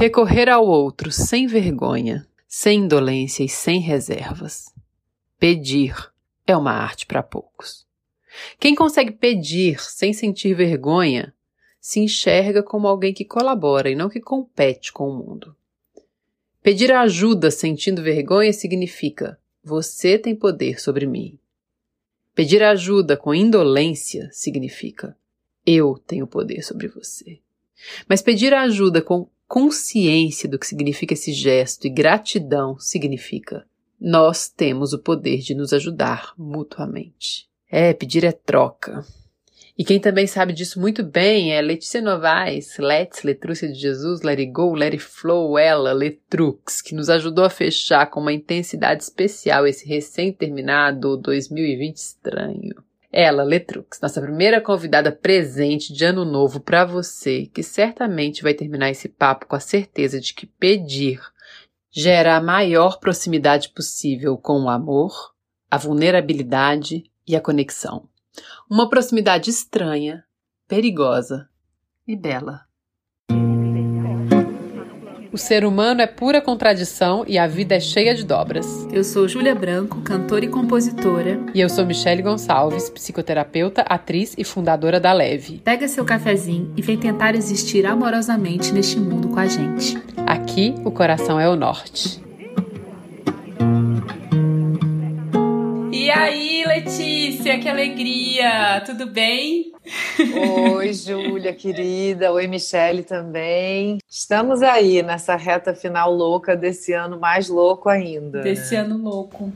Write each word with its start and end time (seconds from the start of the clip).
Recorrer 0.00 0.48
ao 0.48 0.64
outro 0.64 1.10
sem 1.10 1.48
vergonha, 1.48 2.24
sem 2.46 2.82
indolência 2.82 3.42
e 3.42 3.48
sem 3.48 3.80
reservas. 3.80 4.72
Pedir 5.40 5.92
é 6.46 6.56
uma 6.56 6.70
arte 6.70 7.04
para 7.04 7.20
poucos. 7.20 7.84
Quem 8.60 8.76
consegue 8.76 9.10
pedir 9.10 9.80
sem 9.80 10.12
sentir 10.12 10.54
vergonha 10.54 11.34
se 11.80 11.98
enxerga 11.98 12.62
como 12.62 12.86
alguém 12.86 13.12
que 13.12 13.24
colabora 13.24 13.90
e 13.90 13.96
não 13.96 14.08
que 14.08 14.20
compete 14.20 14.92
com 14.92 15.10
o 15.10 15.14
mundo. 15.14 15.56
Pedir 16.62 16.92
ajuda 16.92 17.50
sentindo 17.50 18.00
vergonha 18.00 18.52
significa 18.52 19.36
você 19.64 20.16
tem 20.16 20.32
poder 20.32 20.80
sobre 20.80 21.06
mim. 21.06 21.36
Pedir 22.36 22.62
ajuda 22.62 23.16
com 23.16 23.34
indolência 23.34 24.30
significa 24.32 25.16
eu 25.66 26.00
tenho 26.06 26.24
poder 26.24 26.62
sobre 26.62 26.86
você. 26.86 27.40
Mas 28.08 28.22
pedir 28.22 28.54
ajuda 28.54 29.02
com 29.02 29.28
consciência 29.48 30.48
do 30.48 30.58
que 30.58 30.66
significa 30.66 31.14
esse 31.14 31.32
gesto 31.32 31.86
e 31.86 31.90
gratidão 31.90 32.78
significa 32.78 33.66
nós 34.00 34.48
temos 34.48 34.92
o 34.92 34.98
poder 34.98 35.38
de 35.38 35.54
nos 35.54 35.72
ajudar 35.72 36.32
mutuamente. 36.38 37.48
É, 37.68 37.92
pedir 37.92 38.24
é 38.24 38.30
troca. 38.30 39.04
E 39.76 39.84
quem 39.84 40.00
também 40.00 40.26
sabe 40.26 40.52
disso 40.52 40.80
muito 40.80 41.04
bem 41.04 41.52
é 41.52 41.60
Letícia 41.60 42.00
Novaes, 42.00 42.78
Let's, 42.78 43.22
Letrúcia 43.22 43.68
de 43.68 43.78
Jesus, 43.78 44.22
Let 44.22 44.38
It 44.38 44.50
Go, 44.50 44.74
Let 44.74 44.92
It 44.92 45.02
Flow, 45.02 45.58
ela, 45.58 45.92
Letrux, 45.92 46.82
que 46.82 46.94
nos 46.94 47.08
ajudou 47.08 47.44
a 47.44 47.50
fechar 47.50 48.06
com 48.06 48.20
uma 48.20 48.32
intensidade 48.32 49.02
especial 49.02 49.66
esse 49.66 49.86
recém-terminado 49.86 51.16
2020 51.16 51.96
estranho. 51.96 52.87
Ela, 53.10 53.42
Letrux, 53.42 54.00
nossa 54.02 54.20
primeira 54.20 54.60
convidada 54.60 55.10
presente 55.10 55.92
de 55.94 56.04
ano 56.04 56.26
novo 56.26 56.60
para 56.60 56.84
você, 56.84 57.46
que 57.46 57.62
certamente 57.62 58.42
vai 58.42 58.52
terminar 58.52 58.90
esse 58.90 59.08
papo 59.08 59.46
com 59.46 59.56
a 59.56 59.60
certeza 59.60 60.20
de 60.20 60.34
que 60.34 60.46
pedir 60.46 61.20
gera 61.90 62.36
a 62.36 62.40
maior 62.40 63.00
proximidade 63.00 63.70
possível 63.70 64.36
com 64.36 64.62
o 64.62 64.68
amor, 64.68 65.34
a 65.70 65.78
vulnerabilidade 65.78 67.10
e 67.26 67.34
a 67.34 67.40
conexão. 67.40 68.08
Uma 68.70 68.90
proximidade 68.90 69.48
estranha, 69.48 70.22
perigosa 70.68 71.48
e 72.06 72.14
bela. 72.14 72.67
O 75.38 75.40
ser 75.40 75.64
humano 75.64 76.02
é 76.02 76.06
pura 76.08 76.40
contradição 76.40 77.24
e 77.24 77.38
a 77.38 77.46
vida 77.46 77.76
é 77.76 77.78
cheia 77.78 78.12
de 78.12 78.24
dobras. 78.24 78.66
Eu 78.92 79.04
sou 79.04 79.28
Júlia 79.28 79.54
Branco, 79.54 80.00
cantora 80.00 80.44
e 80.44 80.48
compositora. 80.48 81.38
E 81.54 81.60
eu 81.60 81.68
sou 81.68 81.86
Michele 81.86 82.22
Gonçalves, 82.22 82.90
psicoterapeuta, 82.90 83.82
atriz 83.82 84.34
e 84.36 84.42
fundadora 84.42 84.98
da 84.98 85.12
Leve. 85.12 85.60
Pega 85.62 85.86
seu 85.86 86.04
cafezinho 86.04 86.72
e 86.76 86.82
vem 86.82 86.98
tentar 86.98 87.36
existir 87.36 87.86
amorosamente 87.86 88.72
neste 88.72 88.98
mundo 88.98 89.28
com 89.28 89.38
a 89.38 89.46
gente. 89.46 89.96
Aqui, 90.26 90.74
o 90.84 90.90
coração 90.90 91.38
é 91.38 91.48
o 91.48 91.54
norte. 91.54 92.20
E 95.98 96.12
aí, 96.12 96.64
Letícia, 96.64 97.58
que 97.58 97.68
alegria! 97.68 98.80
Tudo 98.86 99.04
bem? 99.04 99.72
Oi, 100.72 100.92
Júlia, 100.94 101.52
querida. 101.52 102.32
Oi, 102.32 102.46
Michele 102.46 103.02
também. 103.02 103.98
Estamos 104.08 104.62
aí 104.62 105.02
nessa 105.02 105.34
reta 105.34 105.74
final 105.74 106.14
louca 106.14 106.56
desse 106.56 106.92
ano 106.92 107.18
mais 107.18 107.48
louco 107.48 107.88
ainda. 107.88 108.42
Desse 108.42 108.76
né? 108.76 108.82
ano 108.82 108.96
louco. 108.96 109.52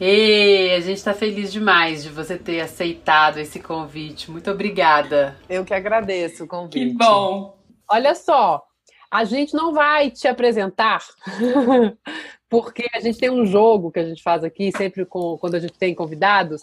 E 0.00 0.74
a 0.74 0.80
gente 0.80 0.96
está 0.96 1.12
feliz 1.12 1.52
demais 1.52 2.02
de 2.02 2.08
você 2.08 2.38
ter 2.38 2.62
aceitado 2.62 3.36
esse 3.36 3.60
convite. 3.60 4.30
Muito 4.30 4.50
obrigada. 4.50 5.36
Eu 5.50 5.66
que 5.66 5.74
agradeço 5.74 6.44
o 6.44 6.48
convite. 6.48 6.92
Que 6.92 6.94
bom. 6.94 7.58
Olha 7.90 8.14
só, 8.14 8.64
a 9.10 9.22
gente 9.24 9.52
não 9.52 9.74
vai 9.74 10.10
te 10.10 10.26
apresentar 10.26 11.04
porque 12.54 12.88
a 12.94 13.00
gente 13.00 13.18
tem 13.18 13.30
um 13.30 13.44
jogo 13.44 13.90
que 13.90 13.98
a 13.98 14.04
gente 14.04 14.22
faz 14.22 14.44
aqui, 14.44 14.70
sempre 14.76 15.04
com, 15.04 15.36
quando 15.38 15.56
a 15.56 15.58
gente 15.58 15.76
tem 15.76 15.92
convidados, 15.92 16.62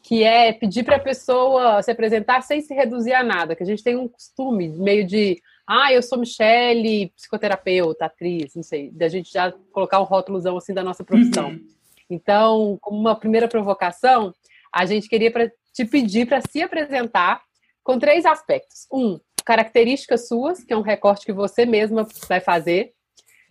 que 0.00 0.22
é 0.22 0.52
pedir 0.52 0.84
para 0.84 0.96
a 0.96 1.00
pessoa 1.00 1.82
se 1.82 1.90
apresentar 1.90 2.42
sem 2.42 2.60
se 2.60 2.72
reduzir 2.72 3.12
a 3.12 3.24
nada, 3.24 3.56
que 3.56 3.62
a 3.64 3.66
gente 3.66 3.82
tem 3.82 3.96
um 3.96 4.06
costume 4.06 4.68
meio 4.68 5.04
de, 5.04 5.42
ah, 5.66 5.92
eu 5.92 6.00
sou 6.00 6.16
Michele, 6.16 7.12
psicoterapeuta, 7.16 8.04
atriz, 8.04 8.54
não 8.54 8.62
sei, 8.62 8.88
da 8.92 9.08
gente 9.08 9.32
já 9.32 9.52
colocar 9.72 10.00
um 10.00 10.04
rótulozão 10.04 10.56
assim 10.56 10.72
da 10.72 10.84
nossa 10.84 11.02
profissão. 11.02 11.48
Uhum. 11.48 11.66
Então, 12.08 12.78
como 12.80 12.96
uma 12.96 13.16
primeira 13.16 13.48
provocação, 13.48 14.32
a 14.72 14.86
gente 14.86 15.08
queria 15.08 15.32
pra, 15.32 15.50
te 15.74 15.84
pedir 15.84 16.28
para 16.28 16.40
se 16.40 16.62
apresentar 16.62 17.42
com 17.82 17.98
três 17.98 18.24
aspectos. 18.24 18.86
Um, 18.92 19.18
características 19.44 20.28
suas, 20.28 20.62
que 20.62 20.72
é 20.72 20.76
um 20.76 20.82
recorte 20.82 21.26
que 21.26 21.32
você 21.32 21.66
mesma 21.66 22.06
vai 22.28 22.38
fazer, 22.38 22.92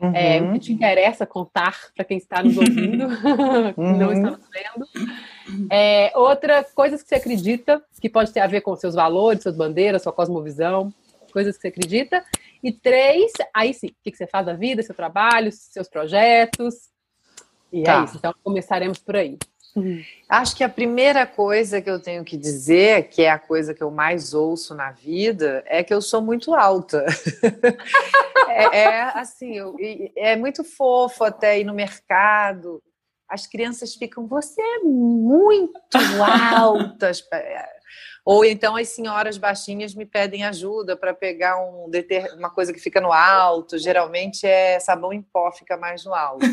Uhum. 0.08 0.16
É, 0.16 0.42
o 0.42 0.54
que 0.54 0.60
te 0.60 0.74
interessa 0.74 1.26
contar 1.26 1.76
para 1.96 2.06
quem 2.06 2.18
está 2.18 2.44
nos 2.44 2.58
ouvindo, 2.58 3.08
que 3.74 3.80
uhum. 3.82 3.98
não 3.98 4.12
está 4.12 4.32
nos 4.32 4.50
vendo. 4.50 5.68
É, 5.72 6.12
outra, 6.16 6.64
coisas 6.76 7.02
que 7.02 7.10
você 7.10 7.16
acredita, 7.16 7.84
que 8.00 8.10
pode 8.10 8.32
ter 8.32 8.40
a 8.40 8.48
ver 8.48 8.62
com 8.62 8.76
seus 8.76 8.96
valores, 8.96 9.44
suas 9.44 9.56
bandeiras, 9.56 10.04
sua 10.04 10.14
cosmovisão, 10.14 10.94
coisas 11.32 11.56
que 11.56 11.62
você 11.62 11.68
acredita. 11.70 12.24
E 12.64 12.72
três, 12.72 13.32
aí 13.54 13.74
sim, 13.74 13.88
o 13.88 14.12
que 14.12 14.16
você 14.16 14.26
faz 14.26 14.46
da 14.46 14.54
vida, 14.54 14.82
seu 14.82 14.96
trabalho, 14.96 15.52
seus 15.52 15.88
projetos. 15.88 16.90
E 17.72 17.82
é 17.82 17.84
tá. 17.84 18.02
é 18.02 18.04
isso, 18.06 18.18
então 18.18 18.34
começaremos 18.44 19.00
por 19.00 19.16
aí. 19.16 19.38
Uhum. 19.76 20.02
Acho 20.30 20.56
que 20.56 20.64
a 20.64 20.70
primeira 20.70 21.28
coisa 21.28 21.82
que 21.82 21.90
eu 21.90 22.00
tenho 22.00 22.24
que 22.24 22.38
dizer, 22.38 23.10
que 23.10 23.24
é 23.24 23.30
a 23.30 23.38
coisa 23.38 23.74
que 23.74 23.84
eu 23.84 23.92
mais 23.92 24.34
ouço 24.34 24.74
na 24.74 24.92
vida, 24.92 25.64
é 25.68 25.84
que 25.84 25.94
eu 25.94 26.02
sou 26.02 26.22
muito 26.22 26.54
alta. 26.56 27.06
é, 28.50 28.80
é, 28.80 29.02
assim, 29.20 29.58
eu, 29.58 29.76
é 30.16 30.36
muito 30.38 30.64
fofo 30.64 31.26
até 31.26 31.60
ir 31.60 31.66
no 31.66 31.74
mercado. 31.74 32.82
As 33.28 33.46
crianças 33.46 33.96
ficam, 33.96 34.26
você 34.28 34.62
é 34.62 34.80
muito 34.80 35.88
alta. 36.24 37.12
Ou 38.26 38.44
então 38.44 38.76
as 38.76 38.90
senhoras 38.90 39.38
baixinhas 39.38 39.94
me 39.94 40.04
pedem 40.04 40.44
ajuda 40.46 40.98
para 40.98 41.14
pegar 41.14 41.60
um, 41.60 41.92
uma 42.36 42.50
coisa 42.50 42.74
que 42.74 42.80
fica 42.80 43.00
no 43.00 43.12
alto. 43.12 43.78
Geralmente 43.78 44.48
é 44.48 44.80
sabão 44.80 45.14
em 45.14 45.22
pó, 45.22 45.52
fica 45.52 45.78
mais 45.78 46.04
no 46.04 46.14
alto. 46.14 46.46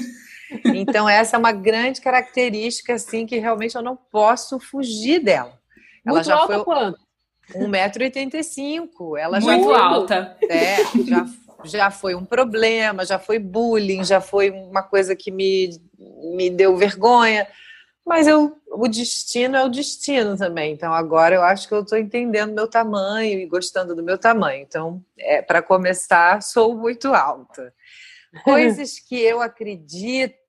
Então 0.64 1.08
essa 1.08 1.36
é 1.36 1.38
uma 1.38 1.52
grande 1.52 2.00
característica 2.00 2.94
assim 2.94 3.26
que 3.26 3.38
realmente 3.38 3.76
eu 3.76 3.82
não 3.82 3.96
posso 3.96 4.58
fugir 4.58 5.20
dela. 5.20 5.58
Ela 6.04 6.16
Muito 6.16 6.26
já 6.26 6.36
alta 6.36 6.54
foi 6.54 6.64
quanto? 6.64 6.98
1,85m. 7.54 9.18
Ela 9.18 9.40
Muito 9.40 9.58
já 9.58 9.64
foi, 9.64 9.74
alta. 9.74 10.36
É, 10.48 10.76
já, 11.06 11.26
já 11.64 11.90
foi 11.90 12.14
um 12.14 12.24
problema, 12.24 13.04
já 13.04 13.18
foi 13.18 13.38
bullying, 13.38 14.04
já 14.04 14.20
foi 14.20 14.50
uma 14.50 14.82
coisa 14.82 15.14
que 15.14 15.30
me, 15.30 15.70
me 16.34 16.50
deu 16.50 16.76
vergonha. 16.76 17.46
Mas 18.04 18.26
eu, 18.26 18.58
o 18.68 18.88
destino 18.88 19.56
é 19.56 19.64
o 19.64 19.68
destino 19.68 20.36
também. 20.36 20.72
Então 20.72 20.92
agora 20.92 21.34
eu 21.34 21.42
acho 21.42 21.68
que 21.68 21.74
eu 21.74 21.82
estou 21.82 21.98
entendendo 21.98 22.52
meu 22.52 22.66
tamanho 22.66 23.38
e 23.38 23.46
gostando 23.46 23.94
do 23.94 24.02
meu 24.02 24.18
tamanho. 24.18 24.62
Então, 24.62 25.02
é, 25.18 25.40
para 25.40 25.62
começar, 25.62 26.42
sou 26.42 26.76
muito 26.76 27.14
alta. 27.14 27.72
Coisas 28.42 28.98
que 28.98 29.20
eu 29.20 29.40
acredito. 29.40 30.41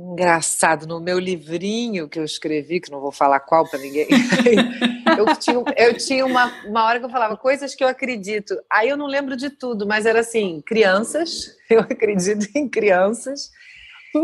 Engraçado, 0.00 0.86
no 0.86 0.98
meu 0.98 1.18
livrinho 1.18 2.08
que 2.08 2.18
eu 2.18 2.24
escrevi, 2.24 2.80
que 2.80 2.90
não 2.90 3.00
vou 3.00 3.12
falar 3.12 3.38
qual 3.40 3.68
para 3.68 3.78
ninguém, 3.78 4.08
eu 5.16 5.36
tinha, 5.36 5.62
eu 5.76 5.96
tinha 5.96 6.26
uma, 6.26 6.46
uma 6.66 6.84
hora 6.84 6.98
que 6.98 7.04
eu 7.04 7.10
falava 7.10 7.36
coisas 7.36 7.74
que 7.74 7.84
eu 7.84 7.88
acredito. 7.88 8.58
Aí 8.70 8.88
eu 8.88 8.96
não 8.96 9.06
lembro 9.06 9.36
de 9.36 9.48
tudo, 9.50 9.86
mas 9.86 10.04
era 10.04 10.20
assim: 10.20 10.60
crianças, 10.66 11.56
eu 11.70 11.80
acredito 11.80 12.48
em 12.56 12.68
crianças 12.68 13.50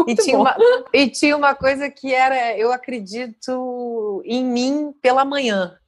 e 0.06 0.14
tinha, 0.16 0.38
uma, 0.38 0.56
e 0.92 1.08
tinha 1.08 1.36
uma 1.36 1.54
coisa 1.54 1.88
que 1.88 2.12
era, 2.12 2.56
eu 2.58 2.72
acredito 2.72 4.22
em 4.24 4.44
mim 4.44 4.92
pela 5.00 5.24
manhã. 5.24 5.78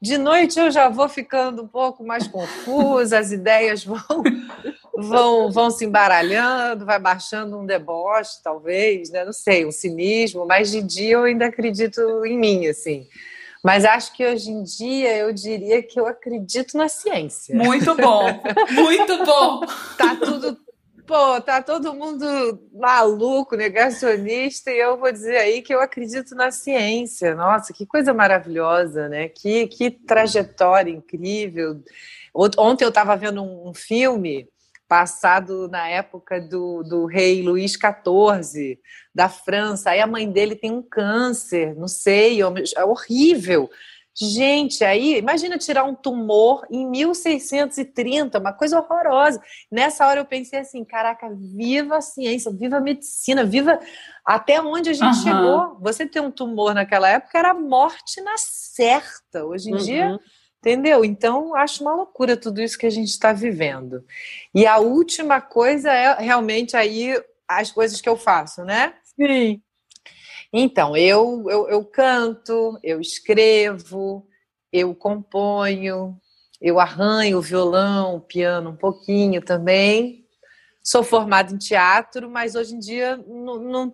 De 0.00 0.18
noite 0.18 0.58
eu 0.58 0.70
já 0.70 0.88
vou 0.88 1.08
ficando 1.08 1.62
um 1.62 1.68
pouco 1.68 2.04
mais 2.04 2.26
confusa, 2.26 3.18
as 3.18 3.30
ideias 3.30 3.84
vão, 3.84 4.22
vão, 4.96 5.50
vão 5.50 5.70
se 5.70 5.84
embaralhando, 5.84 6.84
vai 6.84 6.98
baixando 6.98 7.58
um 7.58 7.66
deboche, 7.66 8.42
talvez, 8.42 9.10
né? 9.10 9.24
não 9.24 9.32
sei, 9.32 9.64
um 9.66 9.72
cinismo, 9.72 10.46
mas 10.46 10.70
de 10.70 10.82
dia 10.82 11.14
eu 11.14 11.24
ainda 11.24 11.46
acredito 11.46 12.24
em 12.24 12.38
mim, 12.38 12.66
assim. 12.66 13.06
Mas 13.62 13.84
acho 13.84 14.12
que 14.12 14.26
hoje 14.26 14.50
em 14.50 14.62
dia 14.64 15.16
eu 15.16 15.32
diria 15.32 15.82
que 15.82 15.98
eu 15.98 16.06
acredito 16.06 16.76
na 16.76 16.88
ciência. 16.88 17.54
Muito 17.54 17.94
bom, 17.94 18.24
muito 18.72 19.24
bom. 19.24 19.60
Tá 19.96 20.16
tudo 20.16 20.58
pô, 21.06 21.40
tá 21.40 21.60
todo 21.60 21.94
mundo 21.94 22.24
maluco, 22.72 23.54
negacionista, 23.54 24.70
e 24.70 24.78
eu 24.78 24.96
vou 24.96 25.12
dizer 25.12 25.36
aí 25.36 25.60
que 25.60 25.74
eu 25.74 25.80
acredito 25.80 26.34
na 26.34 26.50
ciência. 26.50 27.34
Nossa, 27.34 27.72
que 27.72 27.84
coisa 27.84 28.14
maravilhosa, 28.14 29.08
né? 29.08 29.28
Que, 29.28 29.66
que 29.66 29.90
trajetória 29.90 30.90
incrível. 30.90 31.82
Ontem 32.34 32.84
eu 32.84 32.88
estava 32.88 33.14
vendo 33.14 33.42
um 33.42 33.74
filme 33.74 34.48
passado 34.92 35.68
na 35.68 35.88
época 35.88 36.38
do, 36.38 36.82
do 36.82 37.06
rei 37.06 37.40
Luís 37.40 37.72
XIV, 37.72 38.78
da 39.14 39.26
França. 39.26 39.88
Aí 39.88 40.02
a 40.02 40.06
mãe 40.06 40.30
dele 40.30 40.54
tem 40.54 40.70
um 40.70 40.82
câncer, 40.82 41.74
não 41.74 41.88
sei, 41.88 42.40
é 42.42 42.84
horrível. 42.84 43.70
Gente, 44.14 44.84
aí, 44.84 45.16
imagina 45.16 45.56
tirar 45.56 45.84
um 45.84 45.94
tumor 45.94 46.66
em 46.70 46.86
1630, 46.86 48.38
uma 48.38 48.52
coisa 48.52 48.78
horrorosa. 48.78 49.40
Nessa 49.70 50.06
hora 50.06 50.20
eu 50.20 50.26
pensei 50.26 50.58
assim: 50.58 50.84
caraca, 50.84 51.30
viva 51.34 51.96
a 51.96 52.02
ciência, 52.02 52.52
viva 52.52 52.76
a 52.76 52.80
medicina, 52.80 53.46
viva 53.46 53.80
até 54.22 54.60
onde 54.60 54.90
a 54.90 54.92
gente 54.92 55.16
uhum. 55.16 55.22
chegou. 55.22 55.78
Você 55.80 56.04
ter 56.04 56.20
um 56.20 56.30
tumor 56.30 56.74
naquela 56.74 57.08
época 57.08 57.38
era 57.38 57.54
morte 57.54 58.20
na 58.20 58.36
certa. 58.36 59.42
Hoje 59.46 59.70
em 59.70 59.72
uhum. 59.72 59.78
dia, 59.78 60.20
entendeu? 60.62 61.04
Então, 61.04 61.56
acho 61.56 61.82
uma 61.82 61.94
loucura 61.94 62.36
tudo 62.36 62.62
isso 62.62 62.78
que 62.78 62.86
a 62.86 62.90
gente 62.90 63.08
está 63.08 63.32
vivendo. 63.32 64.04
E 64.54 64.64
a 64.64 64.78
última 64.78 65.40
coisa 65.40 65.92
é 65.92 66.14
realmente 66.20 66.76
aí 66.76 67.20
as 67.48 67.72
coisas 67.72 68.00
que 68.00 68.08
eu 68.08 68.16
faço, 68.16 68.64
né? 68.64 68.94
Sim. 69.02 69.60
Então, 70.52 70.96
eu, 70.96 71.44
eu, 71.50 71.68
eu 71.68 71.84
canto, 71.84 72.78
eu 72.82 73.00
escrevo, 73.00 74.24
eu 74.72 74.94
componho, 74.94 76.16
eu 76.60 76.78
arranho 76.78 77.38
o 77.38 77.42
violão, 77.42 78.16
o 78.16 78.20
piano 78.20 78.70
um 78.70 78.76
pouquinho 78.76 79.42
também. 79.42 80.21
Sou 80.82 81.04
formada 81.04 81.54
em 81.54 81.58
teatro, 81.58 82.28
mas 82.28 82.56
hoje 82.56 82.74
em 82.74 82.78
dia 82.78 83.16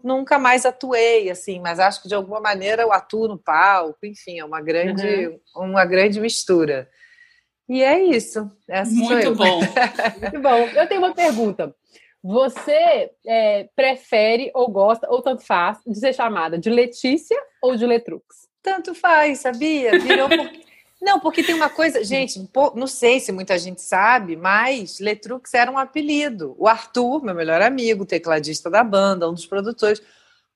nunca 0.02 0.38
mais 0.38 0.64
atuei, 0.64 1.28
assim, 1.28 1.60
mas 1.60 1.78
acho 1.78 2.00
que 2.00 2.08
de 2.08 2.14
alguma 2.14 2.40
maneira 2.40 2.82
eu 2.82 2.92
atuo 2.92 3.28
no 3.28 3.38
palco, 3.38 3.98
enfim, 4.04 4.38
é 4.38 4.44
uma 4.44 4.62
grande, 4.62 5.26
uhum. 5.26 5.40
uma 5.56 5.84
grande 5.84 6.18
mistura. 6.18 6.88
E 7.68 7.82
é 7.82 8.02
isso. 8.02 8.50
Muito 8.86 9.34
bom. 9.34 9.60
Muito 10.18 10.40
bom. 10.40 10.58
Eu 10.74 10.88
tenho 10.88 11.02
uma 11.02 11.14
pergunta. 11.14 11.74
Você 12.22 13.10
é, 13.26 13.68
prefere 13.76 14.50
ou 14.54 14.68
gosta, 14.68 15.06
ou 15.10 15.20
tanto 15.20 15.44
faz, 15.44 15.78
de 15.86 15.98
ser 15.98 16.14
chamada 16.14 16.58
de 16.58 16.70
Letícia 16.70 17.36
ou 17.62 17.76
de 17.76 17.86
Letrux? 17.86 18.24
Tanto 18.62 18.94
faz, 18.94 19.40
sabia? 19.40 19.98
Virou 19.98 20.28
Não, 21.00 21.20
porque 21.20 21.42
tem 21.42 21.54
uma 21.54 21.70
coisa, 21.70 22.02
gente, 22.02 22.48
não 22.74 22.86
sei 22.86 23.20
se 23.20 23.30
muita 23.30 23.58
gente 23.58 23.80
sabe, 23.80 24.36
mas 24.36 24.98
Letrux 24.98 25.54
era 25.54 25.70
um 25.70 25.78
apelido. 25.78 26.56
O 26.58 26.66
Arthur, 26.66 27.24
meu 27.24 27.34
melhor 27.34 27.62
amigo, 27.62 28.04
tecladista 28.04 28.68
da 28.68 28.82
banda, 28.82 29.28
um 29.28 29.34
dos 29.34 29.46
produtores, 29.46 30.02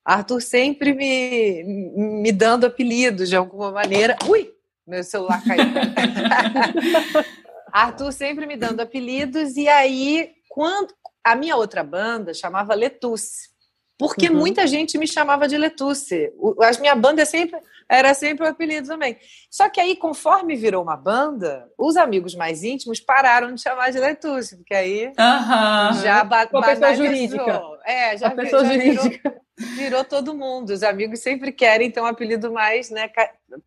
Arthur 0.03 0.41
sempre 0.41 0.93
me, 0.93 1.63
me 1.63 2.31
dando 2.31 2.65
apelidos 2.65 3.29
de 3.29 3.37
alguma 3.37 3.71
maneira. 3.71 4.17
Ui, 4.27 4.53
meu 4.85 5.03
celular 5.03 5.41
caiu. 5.45 5.63
Arthur 7.71 8.11
sempre 8.11 8.45
me 8.45 8.57
dando 8.57 8.81
apelidos, 8.81 9.55
e 9.55 9.67
aí, 9.67 10.31
quando, 10.49 10.93
a 11.23 11.35
minha 11.35 11.55
outra 11.55 11.83
banda 11.83 12.33
chamava 12.33 12.75
Letusse, 12.75 13.49
porque 13.97 14.27
uhum. 14.27 14.35
muita 14.35 14.67
gente 14.67 14.97
me 14.97 15.07
chamava 15.07 15.47
de 15.47 15.57
Letusse. 15.57 16.31
A 16.61 16.79
minha 16.79 16.95
banda 16.95 17.21
é 17.21 17.25
sempre, 17.25 17.59
era 17.89 18.13
sempre 18.13 18.45
o 18.45 18.49
apelido 18.49 18.87
também. 18.87 19.17
Só 19.49 19.69
que 19.69 19.79
aí, 19.79 19.95
conforme 19.95 20.55
virou 20.55 20.83
uma 20.83 20.95
banda, 20.95 21.67
os 21.77 21.95
amigos 21.95 22.35
mais 22.35 22.63
íntimos 22.63 22.99
pararam 22.99 23.53
de 23.53 23.61
chamar 23.61 23.91
de 23.91 23.99
Letusse, 23.99 24.57
porque 24.57 24.73
aí 24.73 25.07
uhum. 25.07 26.01
já 26.01 26.23
ba 26.23 26.47
Uma 26.51 26.61
pessoa 26.61 26.95
jurídica. 26.95 27.61
É, 27.85 28.17
já, 28.17 28.31
pessoa 28.31 28.65
já 28.65 28.73
jurídica. 28.73 29.41
Virou, 29.57 29.75
virou, 29.75 30.03
todo 30.03 30.33
mundo. 30.33 30.71
Os 30.71 30.83
amigos 30.83 31.19
sempre 31.19 31.51
querem 31.51 31.91
ter 31.91 32.01
um 32.01 32.05
apelido 32.05 32.51
mais, 32.51 32.89
né, 32.89 33.09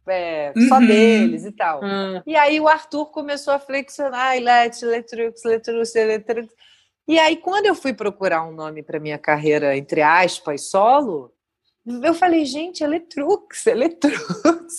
é, 0.08 0.52
só 0.68 0.76
uhum. 0.76 0.86
deles 0.86 1.44
e 1.44 1.52
tal. 1.52 1.82
Uhum. 1.82 2.22
E 2.26 2.34
aí 2.36 2.60
o 2.60 2.68
Arthur 2.68 3.06
começou 3.06 3.52
a 3.52 3.58
flexionar, 3.58 4.38
Let, 4.38 4.82
Letrux, 4.82 5.42
Letrux, 5.44 5.94
Letrux. 5.94 6.48
E 7.08 7.20
aí, 7.20 7.36
quando 7.36 7.66
eu 7.66 7.74
fui 7.74 7.94
procurar 7.94 8.42
um 8.44 8.50
nome 8.50 8.82
para 8.82 8.98
minha 8.98 9.16
carreira, 9.16 9.76
entre 9.76 10.02
aspas, 10.02 10.68
solo, 10.68 11.32
eu 11.86 12.14
falei, 12.14 12.44
gente, 12.44 12.82
Eletrux, 12.82 13.66
Eletrux. 13.66 14.78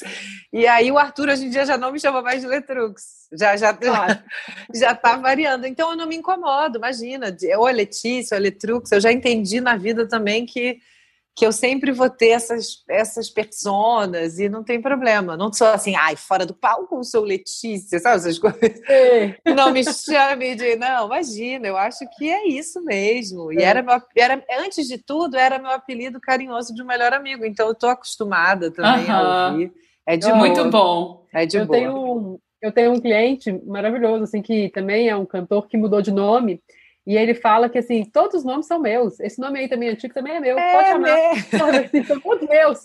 E 0.52 0.68
aí 0.68 0.92
o 0.92 0.98
Arthur 0.98 1.30
hoje 1.30 1.46
em 1.46 1.50
dia 1.50 1.66
já 1.66 1.78
não 1.78 1.92
me 1.92 2.00
chama 2.00 2.22
mais 2.22 2.42
de 2.42 2.48
Eletrux. 2.48 3.28
Já 3.32 3.56
já 3.56 3.74
claro. 3.74 4.20
já 4.76 4.94
tá 4.94 5.16
variando. 5.16 5.66
Então 5.66 5.92
eu 5.92 5.96
não 5.96 6.06
me 6.06 6.18
incomodo, 6.18 6.78
imagina. 6.78 7.36
Ou 7.58 7.66
Letícia, 7.68 8.36
ou 8.36 8.42
Eletrux, 8.42 8.92
eu 8.92 9.00
já 9.00 9.12
entendi 9.12 9.62
na 9.62 9.78
vida 9.78 10.08
também 10.08 10.46
que 10.46 10.80
que 11.38 11.46
eu 11.46 11.52
sempre 11.52 11.92
vou 11.92 12.10
ter 12.10 12.30
essas, 12.30 12.84
essas 12.90 13.30
personas 13.30 14.40
e 14.40 14.50
não 14.50 14.64
tem 14.64 14.82
problema. 14.82 15.38
Não 15.38 15.54
sou 15.54 15.68
assim, 15.68 15.96
ai, 15.96 16.16
fora 16.16 16.48
do 16.48 16.54
palco, 16.56 17.04
sou 17.04 17.24
Letícia, 17.24 18.00
sabe 18.00 18.16
essas 18.16 18.40
coisas? 18.42 18.82
É. 18.90 19.36
Não 19.54 19.72
me 19.72 19.84
chame 19.84 20.56
de. 20.56 20.76
Não, 20.78 21.06
imagina, 21.06 21.68
eu 21.68 21.78
acho 21.78 22.00
que 22.18 22.28
é 22.28 22.48
isso 22.48 22.84
mesmo. 22.84 23.54
E 23.54 23.58
é. 23.58 23.66
era, 23.66 23.84
meu, 23.84 24.02
era, 24.18 24.44
antes 24.60 24.88
de 24.88 24.98
tudo, 24.98 25.38
era 25.38 25.60
meu 25.60 25.70
apelido 25.70 26.20
carinhoso 26.20 26.74
de 26.74 26.82
um 26.82 26.88
melhor 26.88 27.14
amigo, 27.14 27.46
então 27.46 27.68
eu 27.68 27.76
tô 27.76 27.86
acostumada 27.86 28.72
também 28.72 29.06
uh 29.06 29.10
-huh. 29.10 29.14
a 29.14 29.50
ouvir. 29.52 29.72
É 30.08 30.18
de 30.18 30.34
Muito 30.34 30.68
bom. 30.72 31.24
É 31.32 31.46
de 31.46 31.58
eu 31.58 31.68
boa. 31.68 31.78
Tenho, 31.78 32.40
eu 32.64 32.72
tenho 32.72 32.94
um 32.94 33.00
cliente 33.00 33.52
maravilhoso, 33.64 34.24
assim, 34.24 34.42
que 34.42 34.70
também 34.70 35.08
é 35.08 35.16
um 35.16 35.26
cantor 35.26 35.68
que 35.68 35.78
mudou 35.78 36.02
de 36.02 36.12
nome. 36.12 36.60
E 37.08 37.16
ele 37.16 37.34
fala 37.34 37.70
que, 37.70 37.78
assim, 37.78 38.04
todos 38.04 38.40
os 38.40 38.44
nomes 38.44 38.66
são 38.66 38.80
meus. 38.80 39.18
Esse 39.22 39.40
nome 39.40 39.58
aí 39.58 39.70
também 39.70 39.88
antigo 39.88 40.14
também 40.14 40.36
é 40.36 40.40
meu. 40.42 40.60
É 40.60 40.74
Pode 40.74 40.90
chamar. 40.90 41.80
Assim, 41.86 42.04
são 42.04 42.20
todos 42.20 42.50
meus. 42.50 42.80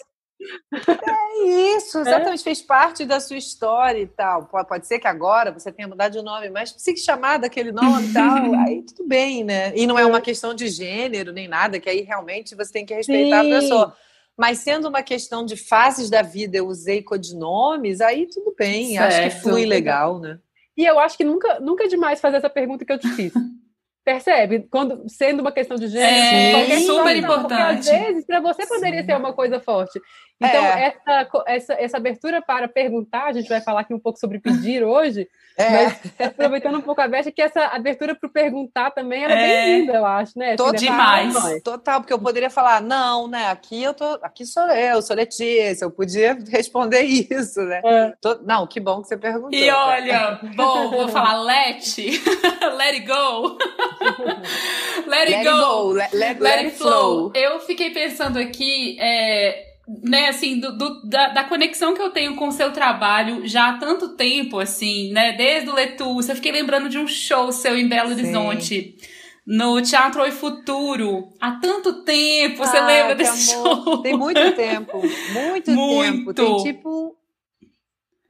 É 0.72 1.74
isso, 1.74 1.98
exatamente. 1.98 2.40
É. 2.40 2.44
Fez 2.44 2.62
parte 2.62 3.04
da 3.04 3.18
sua 3.18 3.36
história 3.36 3.98
e 3.98 4.06
tal. 4.06 4.44
Pode 4.44 4.86
ser 4.86 5.00
que 5.00 5.08
agora 5.08 5.50
você 5.50 5.72
tenha 5.72 5.88
mudado 5.88 6.12
de 6.12 6.22
nome, 6.22 6.50
mas 6.50 6.72
se 6.78 6.96
chamar 6.98 7.38
daquele 7.38 7.72
nome 7.72 8.10
e 8.10 8.12
tal, 8.12 8.54
aí 8.64 8.82
tudo 8.82 9.08
bem, 9.08 9.42
né? 9.42 9.72
E 9.74 9.88
não 9.88 9.98
é 9.98 10.06
uma 10.06 10.20
questão 10.20 10.54
de 10.54 10.68
gênero 10.68 11.32
nem 11.32 11.48
nada, 11.48 11.80
que 11.80 11.90
aí 11.90 12.02
realmente 12.02 12.54
você 12.54 12.72
tem 12.72 12.86
que 12.86 12.94
respeitar 12.94 13.42
Sim. 13.42 13.52
a 13.52 13.60
pessoa. 13.60 13.96
Mas 14.36 14.58
sendo 14.58 14.88
uma 14.88 15.02
questão 15.02 15.44
de 15.44 15.56
fases 15.56 16.08
da 16.08 16.22
vida, 16.22 16.56
eu 16.56 16.68
usei 16.68 17.02
codinomes, 17.02 18.00
aí 18.00 18.28
tudo 18.28 18.54
bem. 18.56 18.96
Certo. 18.96 19.12
Acho 19.12 19.36
que 19.36 19.42
flui 19.42 19.66
legal, 19.66 20.20
né? 20.20 20.38
E 20.76 20.84
eu 20.84 21.00
acho 21.00 21.16
que 21.16 21.24
nunca, 21.24 21.58
nunca 21.58 21.84
é 21.84 21.88
demais 21.88 22.20
fazer 22.20 22.36
essa 22.36 22.48
pergunta 22.48 22.84
que 22.84 22.92
eu 22.92 22.98
te 22.98 23.08
fiz. 23.08 23.32
Percebe? 24.04 24.66
Quando, 24.68 25.08
sendo 25.08 25.40
uma 25.40 25.52
questão 25.52 25.76
de 25.76 25.86
gênero, 25.86 26.72
é, 26.72 26.80
super 26.80 27.16
importante. 27.16 27.84
Porque 27.84 27.90
às 27.90 28.06
vezes, 28.06 28.26
para 28.26 28.40
você 28.40 28.66
poderia 28.66 29.00
Sim. 29.00 29.06
ser 29.06 29.16
uma 29.16 29.32
coisa 29.32 29.60
forte. 29.60 30.00
Então, 30.40 30.64
é. 30.64 30.86
essa, 30.86 31.28
essa, 31.46 31.74
essa 31.74 31.96
abertura 31.96 32.42
para 32.42 32.66
perguntar, 32.66 33.26
a 33.26 33.32
gente 33.32 33.48
vai 33.48 33.60
falar 33.60 33.82
aqui 33.82 33.94
um 33.94 33.98
pouco 33.98 34.18
sobre 34.18 34.40
pedir 34.40 34.82
hoje, 34.82 35.28
é. 35.56 35.70
mas 35.70 36.00
aproveitando 36.18 36.78
um 36.78 36.80
pouco 36.80 37.00
a 37.00 37.06
veste, 37.06 37.30
que 37.30 37.42
essa 37.42 37.66
abertura 37.66 38.14
para 38.14 38.28
perguntar 38.28 38.90
também 38.90 39.22
era 39.22 39.34
é. 39.34 39.46
bem-vinda, 39.46 39.98
eu 39.98 40.06
acho, 40.06 40.36
né? 40.36 40.56
Tô 40.56 40.66
assim, 40.66 40.78
demais. 40.78 41.62
Total, 41.62 42.00
porque 42.00 42.12
eu 42.12 42.18
poderia 42.18 42.50
falar, 42.50 42.80
não, 42.80 43.28
né? 43.28 43.50
Aqui 43.50 43.82
eu 43.82 43.94
tô, 43.94 44.18
aqui 44.22 44.44
sou 44.44 44.66
eu, 44.68 45.00
sou 45.00 45.14
Letícia, 45.14 45.84
eu 45.84 45.90
podia 45.90 46.36
responder 46.50 47.02
isso, 47.02 47.60
né? 47.62 47.80
É. 47.84 48.12
Tô, 48.20 48.40
não, 48.42 48.66
que 48.66 48.80
bom 48.80 49.00
que 49.00 49.08
você 49.08 49.16
perguntou. 49.16 49.52
E 49.52 49.70
olha, 49.70 50.40
bom, 50.56 50.90
vou 50.90 51.08
falar 51.10 51.40
let, 51.42 51.84
let 52.76 52.94
it 52.94 53.06
go. 53.06 53.58
let 55.06 55.28
it 55.28 55.36
let 55.36 55.44
go. 55.44 55.58
go. 55.58 55.92
Let, 55.92 56.12
let, 56.12 56.40
let, 56.40 56.64
it 56.64 56.76
flow. 56.76 57.30
flow. 57.30 57.32
Eu 57.34 57.60
fiquei 57.60 57.90
pensando 57.90 58.38
aqui, 58.38 58.96
é, 59.00 59.71
né, 59.88 60.28
assim, 60.28 60.60
do, 60.60 60.76
do, 60.76 61.02
da, 61.08 61.28
da, 61.28 61.44
conexão 61.44 61.94
que 61.94 62.00
eu 62.00 62.10
tenho 62.10 62.36
com 62.36 62.48
o 62.48 62.52
seu 62.52 62.72
trabalho 62.72 63.46
já 63.46 63.70
há 63.70 63.78
tanto 63.78 64.10
tempo, 64.10 64.58
assim, 64.58 65.12
né, 65.12 65.32
desde 65.32 65.70
o 65.70 65.74
Letus, 65.74 66.28
eu 66.28 66.36
fiquei 66.36 66.52
lembrando 66.52 66.88
de 66.88 66.98
um 66.98 67.06
show 67.06 67.50
seu 67.52 67.76
em 67.76 67.88
Belo 67.88 68.10
Horizonte. 68.10 68.96
Sim. 68.98 69.22
No 69.44 69.82
Teatro 69.82 70.22
Oi 70.22 70.30
Futuro, 70.30 71.32
há 71.40 71.52
tanto 71.52 72.04
tempo, 72.04 72.58
você 72.58 72.76
ah, 72.76 72.86
lembra 72.86 73.14
desse 73.16 73.54
amor. 73.54 73.82
show? 73.82 73.98
Tem 73.98 74.16
muito 74.16 74.52
tempo, 74.52 75.02
muito, 75.32 75.70
muito. 75.74 76.32
tempo. 76.32 76.62
Tem 76.62 76.72
tipo 76.72 77.16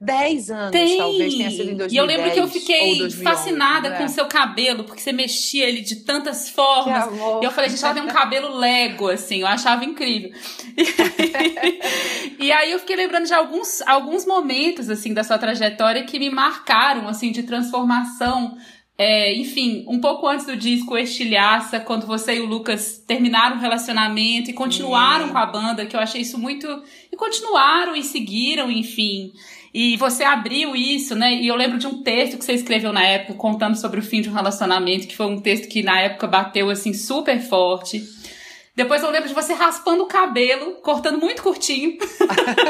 10 0.03 0.51
anos, 0.51 0.71
Tem. 0.71 0.97
talvez 0.97 1.33
tenha 1.33 1.49
sido 1.49 1.71
em 1.71 1.77
2010. 1.77 1.93
E 1.93 1.95
eu 1.95 2.05
lembro 2.05 2.31
que 2.31 2.39
eu 2.39 2.47
fiquei 2.47 2.97
2011, 2.97 3.23
fascinada 3.23 3.89
né? 3.89 3.97
com 3.97 4.03
o 4.03 4.09
seu 4.09 4.25
cabelo, 4.25 4.83
porque 4.83 5.01
você 5.01 5.13
mexia 5.13 5.67
ele 5.67 5.79
de 5.79 5.97
tantas 5.97 6.49
formas. 6.49 7.05
E 7.41 7.45
eu 7.45 7.51
falei, 7.51 7.69
gente, 7.69 7.83
ela 7.83 7.93
tem 7.93 8.03
um 8.03 8.07
cabelo 8.07 8.57
Lego, 8.57 9.07
assim, 9.07 9.39
eu 9.41 9.47
achava 9.47 9.85
incrível. 9.85 10.31
E, 12.37 12.43
e 12.47 12.51
aí 12.51 12.71
eu 12.71 12.79
fiquei 12.79 12.97
lembrando 12.97 13.25
de 13.25 13.33
alguns, 13.33 13.81
alguns 13.83 14.25
momentos, 14.25 14.89
assim, 14.89 15.13
da 15.13 15.23
sua 15.23 15.37
trajetória 15.37 16.03
que 16.03 16.19
me 16.19 16.29
marcaram, 16.29 17.07
assim, 17.07 17.31
de 17.31 17.43
transformação. 17.43 18.57
É, 18.97 19.33
enfim, 19.33 19.85
um 19.87 19.99
pouco 19.99 20.27
antes 20.27 20.45
do 20.45 20.55
disco 20.55 20.97
Estilhaça, 20.97 21.79
quando 21.79 22.05
você 22.05 22.35
e 22.35 22.41
o 22.41 22.45
Lucas 22.45 23.03
terminaram 23.07 23.55
o 23.55 23.59
relacionamento 23.59 24.51
e 24.51 24.53
continuaram 24.53 25.29
com 25.29 25.37
a 25.37 25.45
banda, 25.45 25.85
que 25.85 25.95
eu 25.95 25.99
achei 25.99 26.21
isso 26.21 26.37
muito. 26.37 26.67
E 27.11 27.15
continuaram 27.15 27.95
e 27.95 28.03
seguiram, 28.03 28.69
enfim. 28.69 29.31
E 29.73 29.97
você 29.97 30.23
abriu 30.23 30.75
isso, 30.75 31.15
né? 31.15 31.33
E 31.33 31.47
eu 31.47 31.55
lembro 31.55 31.79
de 31.79 31.87
um 31.87 32.03
texto 32.03 32.37
que 32.37 32.45
você 32.45 32.53
escreveu 32.53 32.93
na 32.93 33.03
época 33.03 33.33
contando 33.33 33.75
sobre 33.75 33.99
o 33.99 34.03
fim 34.03 34.21
de 34.21 34.29
um 34.29 34.33
relacionamento, 34.33 35.07
que 35.07 35.15
foi 35.15 35.25
um 35.25 35.41
texto 35.41 35.67
que 35.67 35.81
na 35.81 35.99
época 35.99 36.27
bateu 36.27 36.69
assim 36.69 36.93
super 36.93 37.41
forte. 37.41 38.03
Depois 38.75 39.01
eu 39.01 39.09
lembro 39.09 39.27
de 39.27 39.33
você 39.33 39.53
raspando 39.53 40.03
o 40.03 40.07
cabelo, 40.07 40.75
cortando 40.75 41.19
muito 41.19 41.41
curtinho. 41.41 41.97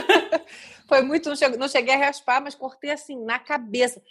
foi 0.87 1.01
muito, 1.01 1.29
não 1.57 1.67
cheguei 1.67 1.93
a 1.93 1.97
raspar, 1.97 2.41
mas 2.41 2.55
cortei 2.55 2.91
assim 2.91 3.21
na 3.25 3.37
cabeça. 3.37 4.01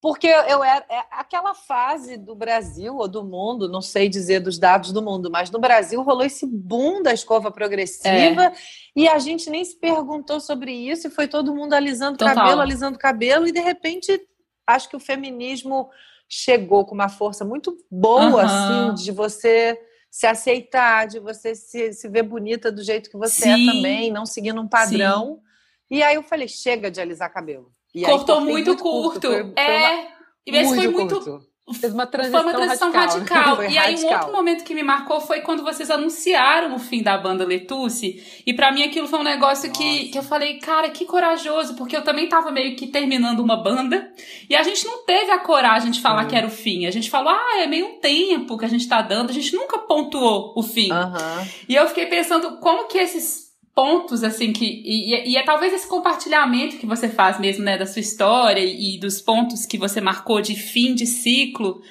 Porque 0.00 0.26
eu 0.26 0.62
era 0.62 0.84
é, 0.88 1.04
aquela 1.10 1.54
fase 1.54 2.16
do 2.16 2.34
Brasil 2.34 2.96
ou 2.96 3.08
do 3.08 3.24
mundo, 3.24 3.68
não 3.68 3.80
sei 3.80 4.08
dizer 4.08 4.40
dos 4.40 4.58
dados 4.58 4.92
do 4.92 5.02
mundo, 5.02 5.30
mas 5.30 5.50
no 5.50 5.58
Brasil 5.58 6.02
rolou 6.02 6.24
esse 6.24 6.46
boom 6.46 7.02
da 7.02 7.12
escova 7.12 7.50
progressiva 7.50 8.44
é. 8.44 8.52
e 8.94 9.08
a 9.08 9.18
gente 9.18 9.48
nem 9.48 9.64
se 9.64 9.76
perguntou 9.76 10.38
sobre 10.38 10.72
isso 10.72 11.06
e 11.06 11.10
foi 11.10 11.26
todo 11.26 11.54
mundo 11.54 11.72
alisando 11.72 12.18
Total. 12.18 12.34
cabelo, 12.34 12.60
alisando 12.60 12.98
cabelo 12.98 13.46
e 13.46 13.52
de 13.52 13.60
repente 13.60 14.20
acho 14.66 14.88
que 14.88 14.96
o 14.96 15.00
feminismo 15.00 15.88
chegou 16.28 16.84
com 16.84 16.94
uma 16.94 17.08
força 17.08 17.44
muito 17.44 17.76
boa 17.90 18.26
uhum. 18.26 18.38
assim 18.38 18.94
de 19.02 19.12
você 19.12 19.78
se 20.10 20.26
aceitar, 20.26 21.06
de 21.06 21.18
você 21.20 21.54
se, 21.54 21.92
se 21.92 22.08
ver 22.08 22.22
bonita 22.22 22.72
do 22.72 22.82
jeito 22.82 23.10
que 23.10 23.16
você 23.16 23.48
é 23.48 23.56
Sim. 23.56 23.68
é 23.68 23.72
também, 23.72 24.10
não 24.10 24.24
seguindo 24.24 24.60
um 24.60 24.68
padrão. 24.68 25.36
Sim. 25.36 25.96
E 25.98 26.02
aí 26.02 26.14
eu 26.14 26.22
falei, 26.22 26.48
chega 26.48 26.90
de 26.90 27.00
alisar 27.00 27.32
cabelo. 27.32 27.70
E 27.96 28.02
Cortou 28.02 28.42
muito, 28.42 28.52
muito, 28.52 28.76
curto. 28.76 29.20
curto. 29.20 29.28
Foi, 29.28 29.42
foi 29.42 29.52
é. 29.56 29.78
Uma... 29.78 30.08
E 30.46 30.56
esse 30.56 30.74
foi 30.76 30.88
muito. 30.88 31.14
Curto. 31.14 31.46
Fez 31.80 31.92
uma 31.92 32.06
transição, 32.06 32.42
foi 32.42 32.50
uma 32.52 32.56
transição 32.56 32.92
radical. 32.92 33.56
radical. 33.56 33.64
e 33.72 33.78
aí, 33.78 33.94
radical. 33.94 34.10
um 34.10 34.14
outro 34.14 34.32
momento 34.32 34.64
que 34.64 34.74
me 34.74 34.84
marcou 34.84 35.20
foi 35.20 35.40
quando 35.40 35.64
vocês 35.64 35.90
anunciaram 35.90 36.76
o 36.76 36.78
fim 36.78 37.02
da 37.02 37.18
banda 37.18 37.44
Letusse. 37.44 38.22
E 38.46 38.52
para 38.52 38.70
mim 38.70 38.84
aquilo 38.84 39.08
foi 39.08 39.18
um 39.18 39.24
negócio 39.24 39.72
que, 39.72 40.10
que 40.10 40.18
eu 40.18 40.22
falei, 40.22 40.58
cara, 40.58 40.90
que 40.90 41.06
corajoso, 41.06 41.74
porque 41.74 41.96
eu 41.96 42.04
também 42.04 42.28
tava 42.28 42.52
meio 42.52 42.76
que 42.76 42.86
terminando 42.86 43.40
uma 43.40 43.56
banda. 43.56 44.12
E 44.48 44.54
a 44.54 44.62
gente 44.62 44.86
não 44.86 45.04
teve 45.04 45.32
a 45.32 45.40
coragem 45.40 45.90
de 45.90 46.00
falar 46.00 46.22
uhum. 46.22 46.28
que 46.28 46.36
era 46.36 46.46
o 46.46 46.50
fim. 46.50 46.86
A 46.86 46.90
gente 46.92 47.10
falou, 47.10 47.30
ah, 47.30 47.60
é 47.60 47.66
meio 47.66 47.86
um 47.86 47.98
tempo 47.98 48.56
que 48.56 48.64
a 48.64 48.68
gente 48.68 48.86
tá 48.86 49.02
dando. 49.02 49.30
A 49.30 49.34
gente 49.34 49.52
nunca 49.56 49.78
pontuou 49.78 50.52
o 50.54 50.62
fim. 50.62 50.92
Uhum. 50.92 51.46
E 51.68 51.74
eu 51.74 51.88
fiquei 51.88 52.06
pensando 52.06 52.58
como 52.58 52.86
que 52.86 52.98
esses 52.98 53.45
pontos, 53.76 54.24
assim, 54.24 54.54
que. 54.54 54.64
E, 54.64 55.32
e, 55.32 55.36
é 55.36 55.42
talvez 55.44 55.74
esse 55.74 55.86
compartilhamento 55.86 56.78
que 56.78 56.86
você 56.86 57.10
faz 57.10 57.38
mesmo, 57.38 57.62
né, 57.62 57.76
da 57.76 57.84
sua 57.84 58.00
história 58.00 58.64
e 58.64 58.98
dos 58.98 59.20
pontos 59.20 59.66
que 59.66 59.76
você 59.76 60.00
marcou 60.00 60.40
de 60.40 60.56
fim 60.56 60.94
de 60.94 61.06
ciclo, 61.06 61.82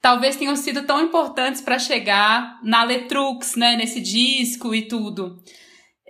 talvez 0.00 0.36
tenham 0.36 0.56
sido 0.56 0.84
tão 0.84 1.02
importantes 1.02 1.60
para 1.60 1.78
chegar 1.78 2.58
na 2.62 2.82
Letrux, 2.82 3.56
né, 3.56 3.76
nesse 3.76 4.00
disco 4.00 4.74
e 4.74 4.88
tudo. 4.88 5.38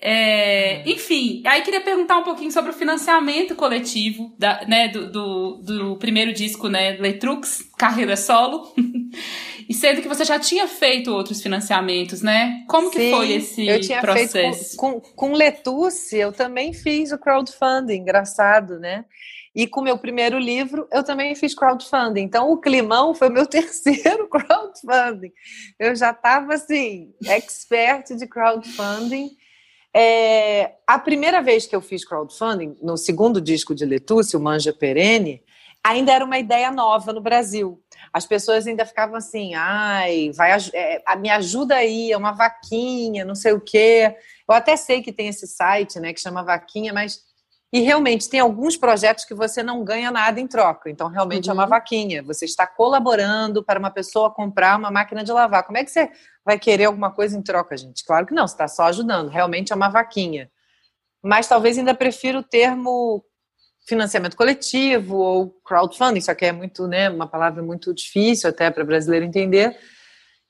É, 0.07 0.87
enfim, 0.87 1.43
aí 1.47 1.63
queria 1.63 1.81
perguntar 1.81 2.19
um 2.19 2.23
pouquinho 2.23 2.53
sobre 2.53 2.71
o 2.71 2.75
financiamento 2.75 3.55
coletivo 3.55 4.35
da, 4.39 4.63
né, 4.67 4.89
do, 4.89 5.11
do, 5.11 5.63
do 5.63 5.97
primeiro 5.97 6.31
disco, 6.31 6.69
né, 6.69 6.99
Letrux, 7.01 7.67
Carreira 7.79 8.15
Solo. 8.15 8.71
e 9.67 9.73
sendo 9.73 10.03
que 10.03 10.09
você 10.09 10.23
já 10.23 10.39
tinha 10.39 10.69
feito 10.69 11.11
outros 11.11 11.43
financiamentos, 11.43 12.21
né? 12.21 12.65
Como 12.69 12.93
Sim, 12.93 12.99
que 12.99 13.11
foi 13.11 13.33
esse 13.33 13.67
eu 13.67 13.81
tinha 13.81 14.03
processo? 14.03 14.33
Feito 14.33 14.77
com, 14.77 15.01
com, 15.01 15.33
com 15.33 15.39
eu 16.13 16.33
também 16.33 16.75
fiz 16.75 17.11
o 17.11 17.19
crowdfunding, 17.19 17.95
engraçado, 17.95 18.79
né? 18.79 19.07
E 19.55 19.67
com 19.67 19.81
o 19.81 19.85
meu 19.85 19.97
primeiro 19.97 20.39
livro, 20.39 20.87
eu 20.93 21.03
também 21.03 21.35
fiz 21.35 21.55
crowdfunding. 21.55 22.21
Então, 22.21 22.51
o 22.51 22.59
Climão 22.59 23.15
foi 23.15 23.31
meu 23.31 23.47
terceiro 23.49 24.29
crowdfunding. 24.29 25.33
Eu 25.79 25.97
já 25.97 26.11
estava, 26.11 26.55
assim, 26.55 27.15
expert 27.25 28.15
de 28.15 28.27
crowdfunding. 28.27 29.31
É, 29.97 30.73
a 30.87 30.99
primeira 30.99 31.41
vez 31.41 31.67
que 31.67 31.77
eu 31.77 31.81
fiz 31.81 32.05
crowdfunding, 32.05 32.77
no 32.83 32.97
segundo 32.97 33.41
disco 33.41 33.75
de 33.75 33.85
Letúcio, 33.87 34.41
Manja 34.41 34.73
Perene, 34.73 35.41
ainda 35.85 36.13
era 36.13 36.25
uma 36.25 36.39
ideia 36.39 36.71
nova 36.73 37.13
no 37.13 37.21
Brasil. 37.21 37.81
As 38.13 38.27
pessoas 38.27 38.67
ainda 38.67 38.85
ficavam 38.85 39.17
assim, 39.17 39.55
ai, 39.55 40.33
vai, 40.35 40.53
é, 40.73 41.17
me 41.17 41.31
ajuda 41.31 41.77
aí, 41.77 42.11
é 42.11 42.17
uma 42.17 42.33
vaquinha, 42.33 43.25
não 43.25 43.35
sei 43.35 43.53
o 43.53 43.61
quê. 43.61 44.17
Eu 44.49 44.55
até 44.55 44.77
sei 44.77 45.03
que 45.03 45.13
tem 45.13 45.29
esse 45.29 45.47
site, 45.47 46.01
né, 46.01 46.13
que 46.13 46.21
chama 46.21 46.43
Vaquinha, 46.43 46.93
mas 46.93 47.21
e 47.75 47.81
realmente 47.81 48.29
tem 48.29 48.39
alguns 48.39 48.77
projetos 48.77 49.25
que 49.25 49.35
você 49.35 49.61
não 49.61 49.83
ganha 49.83 50.09
nada 50.09 50.39
em 50.39 50.47
troca. 50.47 50.89
Então, 50.89 51.09
realmente 51.09 51.47
uhum. 51.47 51.51
é 51.51 51.55
uma 51.55 51.65
uhum. 51.65 51.71
vaquinha. 51.71 52.23
Você 52.23 52.45
está 52.45 52.69
colaborando 52.69 53.65
para 53.65 53.81
uma 53.81 53.91
pessoa 53.91 54.31
comprar 54.31 54.79
uma 54.79 54.93
máquina 54.93 55.25
de 55.25 55.33
lavar. 55.33 55.65
Como 55.65 55.77
é 55.77 55.83
que 55.83 55.91
você 55.91 56.09
vai 56.45 56.57
querer 56.57 56.85
alguma 56.85 57.11
coisa 57.11 57.37
em 57.37 57.43
troca, 57.43 57.77
gente? 57.77 58.05
Claro 58.05 58.27
que 58.27 58.33
não, 58.33 58.47
você 58.47 58.55
está 58.55 58.69
só 58.69 58.85
ajudando. 58.85 59.29
Realmente 59.29 59.73
é 59.73 59.77
uma 59.77 59.89
vaquinha. 59.89 60.49
Mas 61.21 61.49
talvez 61.49 61.77
ainda 61.77 61.93
prefira 61.93 62.39
o 62.39 62.45
termo 62.45 63.25
financiamento 63.89 64.37
coletivo 64.37 65.17
ou 65.17 65.51
crowdfunding, 65.65 66.21
só 66.21 66.33
que 66.33 66.45
é 66.45 66.53
muito, 66.53 66.87
né, 66.87 67.11
uma 67.11 67.27
palavra 67.27 67.61
muito 67.61 67.93
difícil 67.93 68.51
até 68.51 68.71
para 68.71 68.85
brasileiro 68.85 69.27
entender. 69.27 69.77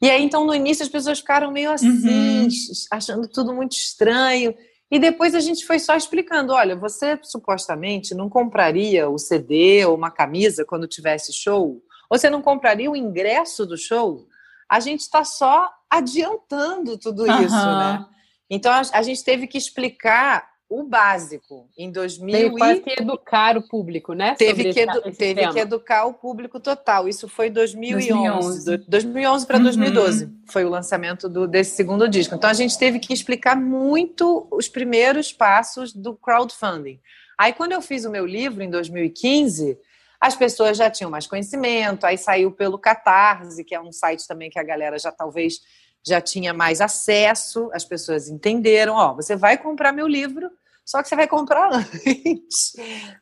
E 0.03 0.11
aí, 0.11 0.23
então, 0.23 0.45
no 0.45 0.55
início 0.55 0.83
as 0.83 0.91
pessoas 0.91 1.21
ficaram 1.21 1.51
meio 1.51 1.73
assim, 1.73 1.89
uhum. 1.89 2.49
achando 2.91 3.27
tudo 3.27 3.55
muito 3.55 3.73
estranho. 3.73 4.55
E 4.91 4.99
depois 4.99 5.35
a 5.35 5.41
gente 5.41 5.67
foi 5.67 5.79
só 5.79 5.97
explicando: 5.97 6.53
olha, 6.53 6.77
você 6.77 7.19
supostamente 7.23 8.15
não 8.15 8.29
compraria 8.29 9.09
o 9.09 9.19
CD 9.19 9.85
ou 9.85 9.97
uma 9.97 10.11
camisa 10.11 10.65
quando 10.65 10.87
tivesse 10.87 11.33
show? 11.33 11.83
Ou 12.11 12.19
você 12.19 12.29
não 12.29 12.43
compraria 12.43 12.91
o 12.91 12.97
ingresso 12.97 13.67
do 13.67 13.77
show? 13.77 14.27
A 14.69 14.81
gente 14.81 15.01
está 15.01 15.25
só 15.25 15.71
adiantando 15.91 16.99
tudo 16.99 17.27
isso, 17.27 17.55
uhum. 17.55 17.79
né? 17.79 18.07
Então 18.49 18.73
a, 18.93 19.03
gente 19.03 19.25
teve 19.25 19.47
que 19.47 19.59
explicar 19.59 20.49
o 20.75 20.83
básico 20.83 21.69
em 21.79 21.91
2000 21.91 22.33
Teve 22.33 22.57
quase 22.57 22.81
que 22.81 22.91
educar 23.01 23.57
o 23.57 23.63
público, 23.63 24.13
né? 24.13 24.35
Teve, 24.37 24.73
que, 24.73 24.81
edu 24.81 25.03
teve 25.13 25.49
que 25.53 25.59
educar 25.61 26.05
o 26.07 26.13
público 26.13 26.59
total. 26.59 27.09
Isso 27.09 27.29
foi 27.29 27.49
2011. 27.49 28.65
2011, 28.65 28.85
2011 28.89 29.47
para 29.47 29.57
uhum. 29.59 29.63
2012 29.63 30.31
foi 30.47 30.65
o 30.65 30.69
lançamento 30.69 31.29
do, 31.29 31.47
desse 31.47 31.77
segundo 31.77 32.09
disco. 32.09 32.35
Então 32.35 32.51
a 32.51 32.55
gente 32.55 32.77
teve 32.77 32.99
que 32.99 33.13
explicar 33.13 33.57
muito 33.57 34.49
os 34.51 34.69
primeiros 34.69 35.33
passos 35.33 35.93
do 35.93 36.15
crowdfunding. 36.15 36.99
Aí 37.39 37.53
quando 37.53 37.73
eu 37.73 37.81
fiz 37.81 38.05
o 38.05 38.11
meu 38.11 38.27
livro 38.27 38.63
em 38.63 38.71
2015, 38.71 39.79
as 40.21 40.35
pessoas 40.35 40.77
já 40.77 40.91
tinham 40.91 41.11
mais 41.11 41.27
conhecimento, 41.27 42.05
aí 42.05 42.19
saiu 42.19 42.51
pelo 42.51 42.79
Catarse, 42.79 43.63
que 43.63 43.75
é 43.75 43.81
um 43.81 43.93
site 43.93 44.27
também 44.27 44.51
que 44.51 44.59
a 44.59 44.65
galera 44.65 44.99
já 44.99 45.13
talvez 45.13 45.61
já 46.07 46.21
tinha 46.21 46.53
mais 46.53 46.81
acesso, 46.81 47.71
as 47.73 47.85
pessoas 47.85 48.29
entenderam, 48.29 48.95
ó, 48.95 49.15
você 49.15 49.35
vai 49.35 49.57
comprar 49.57 49.93
meu 49.93 50.07
livro, 50.07 50.51
só 50.85 51.03
que 51.03 51.09
você 51.09 51.17
vai 51.17 51.27
comprar 51.27 51.71
antes. 51.73 52.75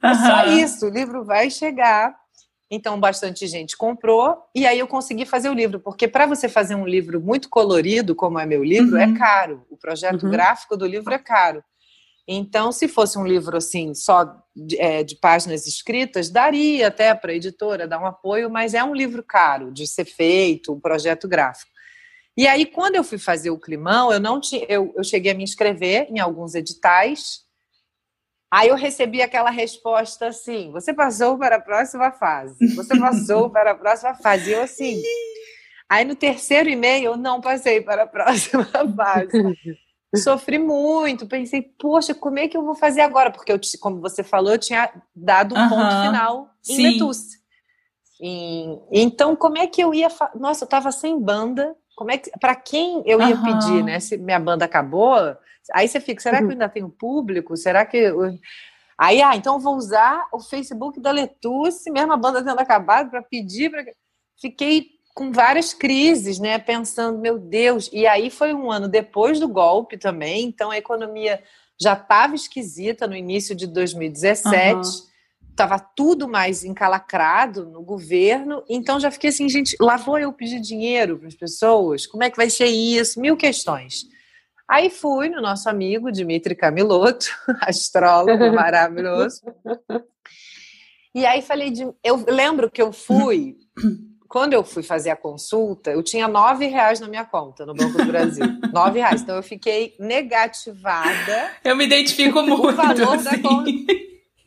É 0.02 0.14
só 0.14 0.46
isso, 0.46 0.86
o 0.86 0.90
livro 0.90 1.24
vai 1.24 1.50
chegar. 1.50 2.14
Então, 2.74 2.98
bastante 2.98 3.46
gente 3.46 3.76
comprou, 3.76 4.34
e 4.54 4.66
aí 4.66 4.78
eu 4.78 4.88
consegui 4.88 5.26
fazer 5.26 5.50
o 5.50 5.52
livro, 5.52 5.78
porque 5.78 6.08
para 6.08 6.24
você 6.24 6.48
fazer 6.48 6.74
um 6.74 6.86
livro 6.86 7.20
muito 7.20 7.50
colorido, 7.50 8.14
como 8.14 8.38
é 8.38 8.46
meu 8.46 8.64
livro, 8.64 8.96
é 8.96 9.06
uhum. 9.06 9.14
é 9.14 9.18
caro. 9.18 9.66
O 9.68 9.76
projeto 9.76 10.22
uhum. 10.22 10.30
gráfico 10.30 10.74
do 10.74 10.86
livro 10.86 11.12
é 11.12 11.18
caro. 11.18 11.62
Então, 12.26 12.72
se 12.72 12.88
fosse 12.88 13.18
um 13.18 13.26
livro 13.26 13.58
assim, 13.58 13.92
só 13.92 14.24
de, 14.56 14.80
é, 14.80 15.02
de 15.02 15.16
páginas 15.16 15.66
escritas, 15.66 16.30
daria 16.30 16.88
até 16.88 17.14
para 17.14 17.32
a 17.32 17.34
editora 17.34 17.86
dar 17.86 18.00
um 18.00 18.06
apoio, 18.06 18.48
mas 18.48 18.72
é 18.72 18.82
um 18.82 18.94
livro 18.94 19.22
caro 19.22 19.70
de 19.70 19.86
ser 19.86 20.06
feito, 20.06 20.72
um 20.72 20.80
projeto 20.80 21.28
gráfico. 21.28 21.70
E 22.34 22.46
aí, 22.46 22.64
quando 22.64 22.96
eu 22.96 23.04
fui 23.04 23.18
fazer 23.18 23.50
o 23.50 23.60
climão, 23.60 24.10
eu 24.10 24.18
não 24.18 24.40
tinha, 24.40 24.64
eu, 24.66 24.94
eu 24.96 25.04
cheguei 25.04 25.32
a 25.32 25.34
me 25.34 25.44
inscrever 25.44 26.06
em 26.08 26.20
alguns 26.20 26.54
editais 26.54 27.42
Aí 28.52 28.68
eu 28.68 28.76
recebi 28.76 29.22
aquela 29.22 29.48
resposta 29.48 30.26
assim: 30.26 30.70
você 30.72 30.92
passou 30.92 31.38
para 31.38 31.56
a 31.56 31.60
próxima 31.60 32.12
fase. 32.12 32.74
Você 32.76 32.98
passou 33.00 33.48
para 33.48 33.70
a 33.70 33.74
próxima 33.74 34.14
fase. 34.14 34.50
E 34.50 34.52
eu 34.52 34.62
assim. 34.62 35.02
Aí 35.88 36.04
no 36.04 36.14
terceiro 36.14 36.68
e-mail 36.68 37.12
eu 37.12 37.16
não 37.16 37.40
passei 37.40 37.80
para 37.80 38.02
a 38.02 38.06
próxima 38.06 38.66
fase. 38.94 39.30
Sofri 40.14 40.58
muito, 40.58 41.26
pensei, 41.26 41.62
poxa, 41.62 42.14
como 42.14 42.38
é 42.38 42.46
que 42.46 42.54
eu 42.54 42.62
vou 42.62 42.74
fazer 42.74 43.00
agora? 43.00 43.30
Porque 43.30 43.50
eu, 43.50 43.58
como 43.80 43.98
você 44.02 44.22
falou, 44.22 44.52
eu 44.52 44.58
tinha 44.58 44.92
dado 45.16 45.54
um 45.54 45.68
ponto 45.70 46.02
final 46.02 46.50
em 46.68 46.76
Sim. 46.76 46.82
Letusse. 46.90 47.38
E, 48.20 48.78
então, 48.92 49.34
como 49.34 49.56
é 49.56 49.66
que 49.66 49.82
eu 49.82 49.94
ia. 49.94 50.08
Nossa, 50.34 50.64
eu 50.64 50.66
estava 50.66 50.92
sem 50.92 51.18
banda. 51.18 51.74
Como 51.96 52.10
é 52.10 52.18
que. 52.18 52.30
Para 52.38 52.54
quem 52.54 53.02
eu 53.06 53.18
ia 53.22 53.36
pedir, 53.40 53.82
né? 53.82 53.98
Se 53.98 54.18
minha 54.18 54.38
banda 54.38 54.66
acabou, 54.66 55.16
Aí 55.72 55.86
você 55.86 56.00
fica, 56.00 56.20
será 56.20 56.38
que 56.38 56.44
eu 56.44 56.46
uhum. 56.46 56.52
ainda 56.52 56.68
tenho 56.68 56.88
público? 56.88 57.56
Será 57.56 57.84
que. 57.84 57.96
Eu... 57.96 58.38
Aí, 58.98 59.22
ah, 59.22 59.34
então 59.36 59.58
vou 59.58 59.76
usar 59.76 60.26
o 60.32 60.40
Facebook 60.40 61.00
da 61.00 61.10
Letusse, 61.10 61.90
mesmo 61.90 62.12
a 62.12 62.16
banda 62.16 62.42
tendo 62.42 62.58
acabado, 62.58 63.10
para 63.10 63.22
pedir. 63.22 63.70
Pra... 63.70 63.84
Fiquei 64.40 64.90
com 65.14 65.30
várias 65.30 65.74
crises, 65.74 66.38
né? 66.38 66.58
Pensando, 66.58 67.18
meu 67.18 67.38
Deus. 67.38 67.90
E 67.92 68.06
aí 68.06 68.30
foi 68.30 68.54
um 68.54 68.70
ano 68.70 68.88
depois 68.88 69.38
do 69.38 69.48
golpe 69.48 69.96
também, 69.96 70.46
então 70.46 70.70
a 70.70 70.78
economia 70.78 71.42
já 71.80 71.94
estava 71.94 72.34
esquisita 72.34 73.06
no 73.06 73.16
início 73.16 73.54
de 73.54 73.66
2017. 73.66 74.74
Uhum 74.74 75.12
estava 75.52 75.78
tudo 75.78 76.26
mais 76.26 76.64
encalacrado 76.64 77.66
no 77.66 77.82
governo, 77.82 78.64
então 78.68 78.98
já 78.98 79.10
fiquei 79.10 79.30
assim, 79.30 79.48
gente, 79.48 79.76
lá 79.80 79.96
vou 79.96 80.18
eu 80.18 80.32
pedir 80.32 80.60
dinheiro 80.60 81.18
para 81.18 81.28
as 81.28 81.34
pessoas, 81.34 82.06
como 82.06 82.24
é 82.24 82.30
que 82.30 82.36
vai 82.36 82.50
ser 82.50 82.66
isso? 82.66 83.20
Mil 83.20 83.36
questões. 83.36 84.06
Aí 84.68 84.88
fui 84.90 85.28
no 85.28 85.40
nosso 85.40 85.68
amigo 85.68 86.10
Dimitri 86.10 86.54
Camiloto, 86.54 87.26
astrólogo 87.60 88.52
maravilhoso. 88.52 89.42
E 91.14 91.26
aí 91.26 91.42
falei 91.42 91.70
de. 91.70 91.86
Eu 92.02 92.24
lembro 92.26 92.70
que 92.70 92.80
eu 92.80 92.92
fui. 92.92 93.56
Quando 94.28 94.54
eu 94.54 94.64
fui 94.64 94.82
fazer 94.82 95.10
a 95.10 95.16
consulta, 95.16 95.90
eu 95.90 96.02
tinha 96.02 96.26
nove 96.26 96.66
reais 96.66 96.98
na 96.98 97.06
minha 97.06 97.24
conta 97.24 97.66
no 97.66 97.74
Banco 97.74 97.98
do 97.98 98.06
Brasil. 98.06 98.46
nove 98.72 98.98
reais. 98.98 99.20
Então 99.20 99.36
eu 99.36 99.42
fiquei 99.42 99.94
negativada. 99.98 101.50
Eu 101.62 101.76
me 101.76 101.84
identifico 101.84 102.42
muito. 102.42 102.68
O 102.68 102.72
valor 102.72 103.16
assim. 103.16 103.24
da 103.24 103.38
conta. 103.38 103.70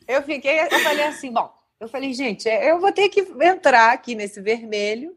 Eu 0.08 0.22
fiquei, 0.22 0.58
eu 0.60 0.80
falei 0.80 1.04
assim, 1.04 1.32
bom, 1.32 1.52
Eu 1.80 1.88
falei, 1.88 2.12
gente, 2.12 2.48
é, 2.48 2.70
eu 2.70 2.80
vou 2.80 2.90
ter 2.90 3.08
que 3.08 3.20
entrar 3.40 3.92
aqui 3.92 4.16
nesse 4.16 4.40
vermelho. 4.40 5.16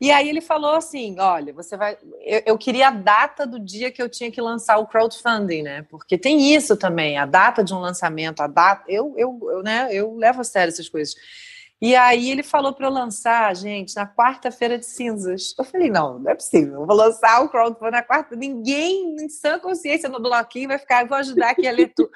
E 0.00 0.12
aí 0.12 0.28
ele 0.28 0.40
falou 0.40 0.74
assim: 0.74 1.18
olha, 1.18 1.52
você 1.52 1.76
vai. 1.76 1.98
Eu, 2.20 2.42
eu, 2.46 2.58
queria 2.58 2.88
a 2.88 2.92
data 2.92 3.46
do 3.46 3.58
dia 3.58 3.90
que 3.90 4.00
eu 4.00 4.08
tinha 4.08 4.30
que 4.30 4.40
lançar 4.40 4.78
o 4.78 4.86
crowdfunding, 4.86 5.62
né? 5.62 5.82
Porque 5.90 6.16
tem 6.16 6.54
isso 6.54 6.76
também, 6.76 7.18
a 7.18 7.26
data 7.26 7.64
de 7.64 7.74
um 7.74 7.80
lançamento, 7.80 8.40
a 8.40 8.46
data. 8.46 8.84
Eu, 8.88 9.14
eu, 9.16 9.38
eu, 9.50 9.62
né, 9.62 9.88
eu 9.90 10.14
levo 10.14 10.40
a 10.40 10.44
sério 10.44 10.70
essas 10.72 10.88
coisas. 10.88 11.16
E 11.80 11.94
aí 11.94 12.30
ele 12.30 12.42
falou 12.42 12.72
para 12.72 12.86
eu 12.86 12.90
lançar, 12.90 13.54
gente, 13.54 13.94
na 13.94 14.06
quarta-feira 14.06 14.78
de 14.78 14.86
cinzas. 14.86 15.54
Eu 15.56 15.64
falei, 15.64 15.88
não, 15.88 16.18
não 16.18 16.30
é 16.30 16.34
possível. 16.34 16.80
Eu 16.80 16.86
vou 16.86 16.96
lançar 16.96 17.40
o 17.42 17.48
crowdfunding 17.48 17.92
na 17.92 18.02
quarta. 18.02 18.34
Ninguém 18.34 19.16
em 19.20 19.28
sã 19.28 19.60
consciência 19.60 20.08
no 20.08 20.20
bloquinho 20.20 20.68
vai 20.68 20.78
ficar, 20.78 21.06
vou 21.06 21.16
ajudar 21.18 21.50
aqui 21.50 21.68
a 21.68 21.72
ler 21.72 21.92
tudo. 21.94 22.10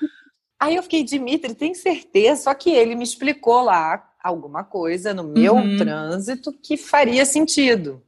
aí 0.59 0.75
eu 0.75 0.83
fiquei, 0.83 1.05
Dimitri, 1.05 1.55
tem 1.55 1.75
certeza? 1.75 2.43
Só 2.43 2.55
que 2.55 2.71
ele 2.71 2.97
me 2.97 3.05
explicou 3.05 3.63
lá 3.63 4.12
alguma 4.23 4.65
coisa 4.65 5.13
no 5.13 5.25
meu 5.25 5.55
uhum. 5.55 5.77
trânsito 5.77 6.53
que 6.53 6.77
faria 6.77 7.25
sentido. 7.25 8.03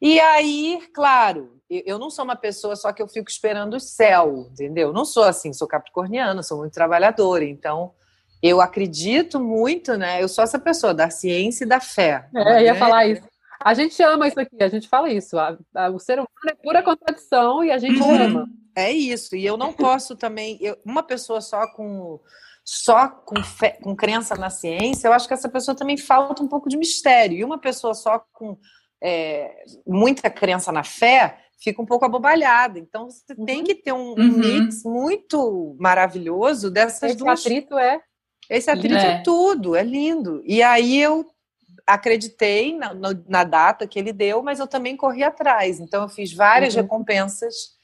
E 0.00 0.20
aí, 0.20 0.80
claro, 0.94 1.58
eu 1.68 1.98
não 1.98 2.08
sou 2.08 2.24
uma 2.24 2.36
pessoa 2.36 2.76
só 2.76 2.92
que 2.92 3.02
eu 3.02 3.08
fico 3.08 3.28
esperando 3.28 3.74
o 3.74 3.80
céu, 3.80 4.48
entendeu? 4.52 4.92
Não 4.92 5.04
sou 5.04 5.24
assim, 5.24 5.52
sou 5.52 5.66
capricorniana, 5.66 6.42
sou 6.42 6.58
muito 6.58 6.72
trabalhadora, 6.72 7.44
então 7.44 7.92
eu 8.42 8.60
acredito 8.60 9.40
muito, 9.40 9.96
né? 9.96 10.22
Eu 10.22 10.28
sou 10.28 10.44
essa 10.44 10.58
pessoa 10.58 10.94
da 10.94 11.10
ciência 11.10 11.64
e 11.64 11.68
da 11.68 11.80
fé. 11.80 12.28
É, 12.34 12.64
ia 12.64 12.74
falar 12.74 13.06
isso. 13.06 13.22
A 13.60 13.74
gente 13.74 14.00
ama 14.02 14.28
isso 14.28 14.38
aqui, 14.38 14.62
a 14.62 14.68
gente 14.68 14.88
fala 14.88 15.10
isso. 15.10 15.36
A, 15.36 15.58
a, 15.74 15.90
o 15.90 15.98
ser 15.98 16.14
humano 16.14 16.28
é 16.48 16.54
pura 16.54 16.82
contradição 16.82 17.64
e 17.64 17.72
a 17.72 17.78
gente 17.78 18.00
uhum. 18.00 18.22
ama. 18.22 18.48
É 18.74 18.92
isso. 18.92 19.34
E 19.34 19.44
eu 19.44 19.56
não 19.56 19.72
posso 19.72 20.14
também. 20.14 20.56
Eu, 20.60 20.78
uma 20.84 21.02
pessoa 21.02 21.40
só 21.40 21.66
com 21.66 22.20
só 22.70 23.08
com, 23.08 23.42
fé, 23.42 23.78
com 23.82 23.96
crença 23.96 24.34
na 24.34 24.50
ciência, 24.50 25.08
eu 25.08 25.14
acho 25.14 25.26
que 25.26 25.32
essa 25.32 25.48
pessoa 25.48 25.74
também 25.74 25.96
falta 25.96 26.42
um 26.42 26.46
pouco 26.46 26.68
de 26.68 26.76
mistério. 26.76 27.38
E 27.38 27.42
uma 27.42 27.56
pessoa 27.56 27.94
só 27.94 28.22
com 28.30 28.58
é, 29.02 29.64
muita 29.86 30.28
crença 30.28 30.70
na 30.70 30.84
fé 30.84 31.38
fica 31.58 31.80
um 31.80 31.86
pouco 31.86 32.04
abobalhada. 32.04 32.78
Então 32.78 33.08
você 33.08 33.32
uhum. 33.32 33.46
tem 33.46 33.64
que 33.64 33.74
ter 33.74 33.92
um, 33.92 34.10
um 34.10 34.20
uhum. 34.20 34.38
mix 34.38 34.82
muito 34.84 35.76
maravilhoso 35.80 36.70
dessas 36.70 37.02
Esse 37.04 37.16
duas. 37.16 37.38
Esse 37.40 37.48
atrito 37.48 37.78
é 37.78 38.02
esse 38.50 38.70
atrito 38.70 38.94
é. 38.96 39.12
é 39.12 39.22
tudo, 39.22 39.74
é 39.74 39.82
lindo. 39.82 40.42
E 40.44 40.62
aí 40.62 41.00
eu 41.00 41.26
acreditei 41.86 42.76
na, 42.76 42.92
na, 43.26 43.44
data 43.44 43.86
que 43.86 43.98
ele 43.98 44.12
deu, 44.12 44.42
mas 44.42 44.60
eu 44.60 44.66
também 44.66 44.94
corri 44.94 45.24
atrás. 45.24 45.80
Então 45.80 46.02
eu 46.02 46.08
fiz 46.10 46.34
várias 46.34 46.74
uhum. 46.74 46.82
recompensas. 46.82 47.77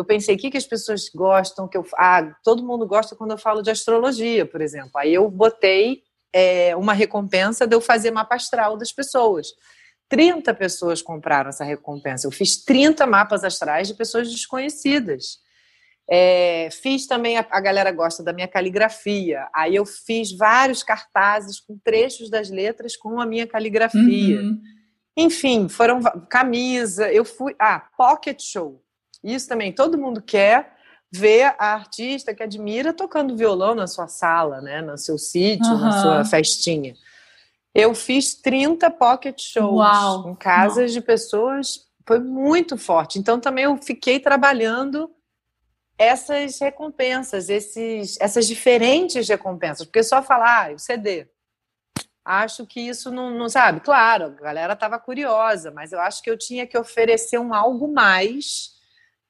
Eu 0.00 0.04
pensei, 0.04 0.34
o 0.34 0.38
que, 0.38 0.50
que 0.50 0.56
as 0.56 0.66
pessoas 0.66 1.08
gostam? 1.14 1.68
que 1.68 1.76
eu 1.76 1.86
Ah, 1.96 2.34
todo 2.42 2.64
mundo 2.64 2.86
gosta 2.86 3.14
quando 3.14 3.32
eu 3.32 3.38
falo 3.38 3.62
de 3.62 3.70
astrologia, 3.70 4.46
por 4.46 4.60
exemplo. 4.60 4.92
Aí 4.96 5.12
eu 5.14 5.30
botei 5.30 6.02
é, 6.32 6.74
uma 6.76 6.92
recompensa 6.92 7.66
de 7.66 7.74
eu 7.74 7.80
fazer 7.80 8.10
mapa 8.10 8.34
astral 8.34 8.76
das 8.76 8.92
pessoas. 8.92 9.48
30 10.08 10.52
pessoas 10.54 11.00
compraram 11.00 11.50
essa 11.50 11.64
recompensa. 11.64 12.26
Eu 12.26 12.32
fiz 12.32 12.64
30 12.64 13.06
mapas 13.06 13.44
astrais 13.44 13.86
de 13.86 13.94
pessoas 13.94 14.28
desconhecidas. 14.30 15.38
É, 16.12 16.68
fiz 16.72 17.06
também, 17.06 17.38
a, 17.38 17.46
a, 17.48 17.60
galera 17.60 17.92
gosta 17.92 18.20
da 18.20 18.32
minha 18.32 18.48
caligrafia. 18.48 19.46
Aí 19.54 19.76
eu 19.76 19.86
fiz 19.86 20.36
vários 20.36 20.82
cartazes 20.82 21.60
com 21.60 21.78
trechos 21.78 22.28
das 22.28 22.50
letras 22.50 22.96
com 22.96 23.20
a 23.20 23.26
minha 23.26 23.46
caligrafia. 23.46 24.40
Uhum. 24.40 24.60
Enfim, 25.16 25.68
foram 25.68 26.00
camisa. 26.28 27.12
Eu 27.12 27.24
fui. 27.24 27.54
Ah, 27.60 27.78
pocket 27.96 28.42
show. 28.42 28.82
Isso 29.22 29.48
também, 29.48 29.72
todo 29.72 29.98
mundo 29.98 30.22
quer 30.22 30.76
ver 31.12 31.54
a 31.58 31.74
artista 31.74 32.34
que 32.34 32.42
admira 32.42 32.92
tocando 32.92 33.36
violão 33.36 33.74
na 33.74 33.86
sua 33.86 34.06
sala, 34.06 34.60
né? 34.60 34.80
No 34.80 34.96
seu 34.96 35.18
sítio, 35.18 35.66
uhum. 35.66 35.80
na 35.80 36.02
sua 36.02 36.24
festinha. 36.24 36.94
Eu 37.74 37.94
fiz 37.94 38.34
30 38.34 38.90
pocket 38.90 39.40
shows 39.40 39.78
Uau. 39.78 40.30
em 40.30 40.34
casas 40.34 40.92
Uau. 40.92 40.94
de 40.94 41.00
pessoas. 41.00 41.88
Foi 42.06 42.18
muito 42.18 42.76
forte. 42.76 43.18
Então 43.18 43.38
também 43.38 43.64
eu 43.64 43.76
fiquei 43.76 44.18
trabalhando 44.18 45.10
essas 45.98 46.58
recompensas, 46.58 47.50
esses, 47.50 48.18
essas 48.20 48.46
diferentes 48.46 49.28
recompensas, 49.28 49.84
porque 49.84 50.02
só 50.02 50.22
falar, 50.22 50.70
ah, 50.70 50.72
o 50.72 50.78
CD. 50.78 51.28
Acho 52.24 52.66
que 52.66 52.80
isso 52.80 53.10
não, 53.10 53.30
não 53.30 53.50
sabe. 53.50 53.80
Claro, 53.80 54.24
a 54.26 54.42
galera 54.42 54.72
estava 54.72 54.98
curiosa, 54.98 55.70
mas 55.70 55.92
eu 55.92 56.00
acho 56.00 56.22
que 56.22 56.30
eu 56.30 56.38
tinha 56.38 56.66
que 56.66 56.78
oferecer 56.78 57.38
um 57.38 57.52
algo 57.52 57.92
mais, 57.92 58.79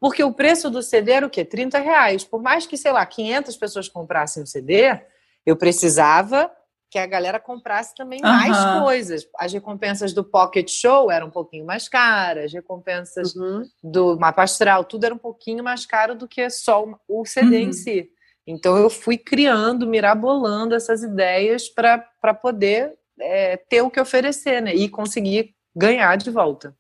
porque 0.01 0.25
o 0.25 0.33
preço 0.33 0.71
do 0.71 0.83
CD 0.83 1.13
era 1.13 1.27
o 1.27 1.31
quê? 1.31 1.45
30 1.45 1.79
reais. 1.79 2.25
Por 2.25 2.43
mais 2.43 2.67
que, 2.67 2.77
sei 2.77 2.91
lá, 2.91 3.05
500 3.05 3.57
pessoas 3.57 3.89
comprassem 3.89 4.43
o 4.43 4.47
CD, 4.47 4.99
eu 5.45 5.57
precisava 5.57 6.51
que 6.91 6.99
a 6.99 7.07
galera 7.07 7.39
comprasse 7.39 7.95
também 7.95 8.21
uhum. 8.25 8.29
mais 8.29 8.83
coisas. 8.83 9.29
As 9.39 9.53
recompensas 9.53 10.13
do 10.13 10.25
Pocket 10.25 10.69
Show 10.69 11.11
eram 11.11 11.29
um 11.29 11.31
pouquinho 11.31 11.65
mais 11.65 11.89
caras, 11.89 12.47
as 12.47 12.53
recompensas 12.53 13.37
uhum. 13.37 13.63
do 13.83 14.19
Mapa 14.19 14.43
Astral, 14.43 14.85
tudo 14.85 15.05
era 15.05 15.15
um 15.15 15.19
pouquinho 15.19 15.63
mais 15.63 15.87
caro 15.87 16.17
do 16.17 16.27
que 16.27 16.51
só 16.51 16.85
o 17.07 17.25
CD 17.25 17.59
uhum. 17.59 17.69
em 17.69 17.73
si. 17.73 18.11
Então 18.45 18.77
eu 18.77 18.91
fui 18.91 19.17
criando, 19.17 19.87
mirabolando 19.87 20.75
essas 20.75 21.05
ideias 21.05 21.69
para 21.69 22.35
poder 22.35 22.95
é, 23.21 23.57
ter 23.57 23.83
o 23.83 23.91
que 23.91 24.01
oferecer, 24.01 24.61
né? 24.61 24.75
E 24.75 24.89
conseguir 24.89 25.55
ganhar 25.77 26.17
de 26.17 26.31
volta. 26.31 26.75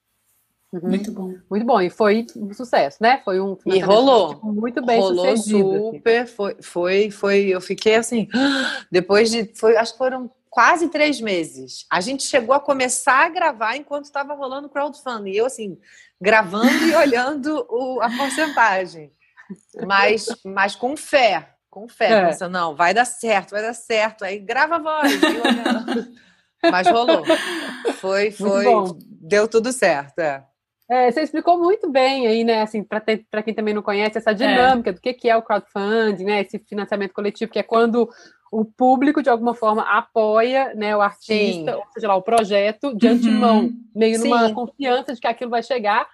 Uhum. 0.73 0.89
Muito 0.89 1.11
bom. 1.11 1.35
Muito 1.51 1.67
bom. 1.67 1.81
E 1.81 1.91
foi 1.91 2.27
um 2.37 2.53
sucesso, 2.55 2.99
né? 3.01 3.21
Foi 3.25 3.41
um 3.41 3.57
E 3.67 3.81
rolou. 3.81 4.39
Muito 4.43 4.85
bem 4.85 5.01
rolou 5.01 5.37
sucedido. 5.37 5.71
Assim. 5.71 5.97
super. 5.97 6.23
Assim. 6.23 6.35
Foi, 6.35 6.57
foi, 6.63 7.11
foi. 7.11 7.47
Eu 7.49 7.61
fiquei 7.61 7.97
assim. 7.97 8.29
Depois 8.91 9.31
de. 9.31 9.51
Foi, 9.57 9.77
acho 9.77 9.93
que 9.93 9.99
foram 9.99 10.31
quase 10.49 10.89
três 10.89 11.21
meses. 11.21 11.87
A 11.91 12.01
gente 12.01 12.23
chegou 12.23 12.55
a 12.55 12.61
começar 12.61 13.27
a 13.27 13.29
gravar 13.29 13.77
enquanto 13.77 14.05
estava 14.05 14.35
rolando 14.35 14.69
o 14.69 14.71
crowdfunding. 14.71 15.31
E 15.31 15.37
eu, 15.37 15.47
assim, 15.47 15.77
gravando 16.21 16.87
e 16.87 16.95
olhando 16.95 17.67
o, 17.69 18.01
a 18.01 18.09
porcentagem. 18.17 19.13
Mas, 19.85 20.27
mas 20.45 20.77
com 20.77 20.97
fé. 20.97 21.55
Com 21.69 21.89
fé. 21.89 22.13
É. 22.13 22.27
Pensando, 22.27 22.53
não, 22.53 22.77
vai 22.77 22.95
dar 22.95 23.05
certo, 23.05 23.51
vai 23.51 23.63
dar 23.63 23.75
certo. 23.75 24.25
Aí 24.25 24.39
grava 24.39 24.77
a 24.77 24.79
voz. 24.79 25.13
mas 26.63 26.87
rolou. 26.87 27.25
Foi, 27.95 28.31
foi. 28.31 28.65
Deu 29.21 29.49
tudo 29.49 29.73
certo. 29.73 30.21
É. 30.21 30.45
É, 30.91 31.09
você 31.09 31.23
explicou 31.23 31.57
muito 31.57 31.89
bem 31.89 32.27
aí, 32.27 32.43
né, 32.43 32.63
assim, 32.63 32.83
para 32.83 33.01
quem 33.45 33.55
também 33.55 33.73
não 33.73 33.81
conhece, 33.81 34.19
essa 34.19 34.35
dinâmica 34.35 34.91
é. 34.91 34.93
do 34.93 35.01
que, 35.01 35.15
que 35.15 35.31
é 35.31 35.37
o 35.37 35.43
crowdfunding, 35.43 36.25
né, 36.25 36.41
esse 36.41 36.59
financiamento 36.59 37.13
coletivo, 37.13 37.53
que 37.53 37.61
é 37.61 37.63
quando 37.63 38.11
o 38.51 38.65
público, 38.65 39.23
de 39.23 39.31
alguma 39.31 39.55
forma, 39.55 39.83
apoia 39.83 40.75
né, 40.75 40.97
o 40.97 41.01
artista, 41.01 41.73
Sim. 41.73 41.79
ou 41.79 41.85
seja 41.95 42.09
lá, 42.09 42.17
o 42.17 42.23
projeto, 42.23 42.93
de 42.97 43.07
uhum. 43.07 43.13
antemão, 43.13 43.71
meio 43.95 44.19
Sim. 44.19 44.31
numa 44.31 44.53
confiança 44.53 45.15
de 45.15 45.21
que 45.21 45.29
aquilo 45.29 45.53
vai 45.53 45.63
chegar, 45.63 46.09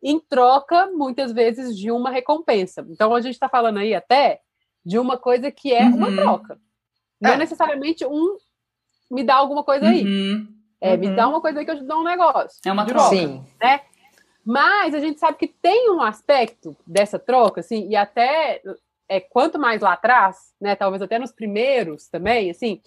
em 0.00 0.20
troca, 0.20 0.86
muitas 0.92 1.32
vezes, 1.32 1.76
de 1.76 1.90
uma 1.90 2.10
recompensa. 2.10 2.86
Então, 2.88 3.12
a 3.14 3.20
gente 3.20 3.34
está 3.34 3.48
falando 3.48 3.78
aí 3.78 3.96
até 3.96 4.38
de 4.86 4.96
uma 4.96 5.16
coisa 5.16 5.50
que 5.50 5.72
é 5.72 5.82
uhum. 5.82 5.96
uma 5.96 6.14
troca. 6.14 6.56
Não 7.20 7.30
é. 7.30 7.34
é 7.34 7.36
necessariamente 7.38 8.06
um 8.06 8.36
me 9.10 9.24
dá 9.24 9.34
alguma 9.34 9.64
coisa 9.64 9.88
aí. 9.88 10.04
Uhum. 10.04 10.48
É, 10.80 10.96
me 10.96 11.08
dá 11.16 11.26
uhum. 11.26 11.34
uma 11.34 11.40
coisa 11.40 11.58
aí 11.58 11.64
que 11.64 11.70
eu 11.70 11.78
te 11.78 11.84
dou 11.84 12.00
um 12.00 12.04
negócio. 12.04 12.60
É 12.64 12.70
uma 12.70 12.84
troca. 12.84 13.16
Sim. 13.16 13.42
Né? 13.60 13.80
Mas 14.44 14.94
a 14.94 15.00
gente 15.00 15.18
sabe 15.18 15.38
que 15.38 15.48
tem 15.48 15.90
um 15.90 16.02
aspecto 16.02 16.76
dessa 16.86 17.18
troca, 17.18 17.60
assim, 17.60 17.88
e 17.88 17.96
até 17.96 18.60
é, 19.08 19.20
quanto 19.20 19.58
mais 19.58 19.80
lá 19.80 19.94
atrás, 19.94 20.52
né, 20.60 20.74
talvez 20.74 21.00
até 21.02 21.18
nos 21.18 21.32
primeiros 21.32 22.08
também, 22.08 22.50
assim, 22.50 22.80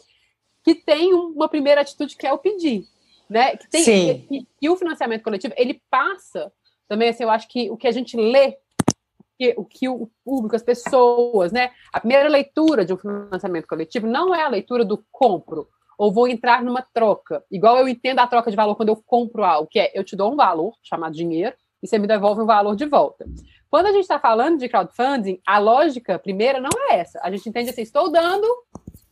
que 0.63 0.75
tem 0.75 1.13
uma 1.13 1.47
primeira 1.47 1.81
atitude 1.81 2.15
que 2.15 2.27
é 2.27 2.33
o 2.33 2.37
pedir, 2.37 2.85
né? 3.29 3.55
Que 3.55 3.69
tem 3.69 3.83
Sim. 3.83 4.25
Que, 4.27 4.47
que 4.59 4.69
o 4.69 4.75
financiamento 4.75 5.23
coletivo 5.23 5.53
ele 5.57 5.81
passa 5.89 6.51
também, 6.87 7.09
assim, 7.09 7.23
eu 7.23 7.29
acho 7.29 7.47
que 7.47 7.69
o 7.69 7.77
que 7.77 7.87
a 7.87 7.91
gente 7.91 8.17
lê 8.17 8.57
que, 9.37 9.53
o 9.55 9.63
que 9.63 9.87
o 9.87 10.09
público, 10.25 10.55
as 10.55 10.63
pessoas, 10.63 11.51
né? 11.51 11.71
A 11.93 11.99
primeira 11.99 12.27
leitura 12.27 12.83
de 12.83 12.93
um 12.93 12.97
financiamento 12.97 13.67
coletivo 13.67 14.07
não 14.07 14.33
é 14.33 14.43
a 14.43 14.49
leitura 14.49 14.83
do 14.83 15.03
compro, 15.11 15.69
ou 15.97 16.13
vou 16.13 16.27
entrar 16.27 16.63
numa 16.63 16.81
troca. 16.81 17.43
Igual 17.51 17.79
eu 17.79 17.87
entendo 17.87 18.19
a 18.19 18.27
troca 18.27 18.51
de 18.51 18.57
valor 18.57 18.75
quando 18.75 18.89
eu 18.89 18.95
compro 19.05 19.43
algo, 19.43 19.67
que 19.69 19.79
é 19.79 19.91
eu 19.93 20.03
te 20.03 20.15
dou 20.15 20.31
um 20.31 20.35
valor 20.35 20.73
chamado 20.83 21.15
dinheiro 21.15 21.55
e 21.81 21.87
você 21.87 21.97
me 21.97 22.07
devolve 22.07 22.41
um 22.41 22.45
valor 22.45 22.75
de 22.75 22.85
volta. 22.85 23.25
Quando 23.69 23.87
a 23.87 23.91
gente 23.91 24.03
está 24.03 24.19
falando 24.19 24.59
de 24.59 24.69
crowdfunding, 24.69 25.39
a 25.45 25.57
lógica 25.57 26.17
primeira 26.19 26.59
não 26.59 26.69
é 26.89 26.99
essa. 26.99 27.19
A 27.21 27.31
gente 27.31 27.49
entende 27.49 27.69
assim, 27.69 27.81
estou 27.81 28.11
dando 28.11 28.47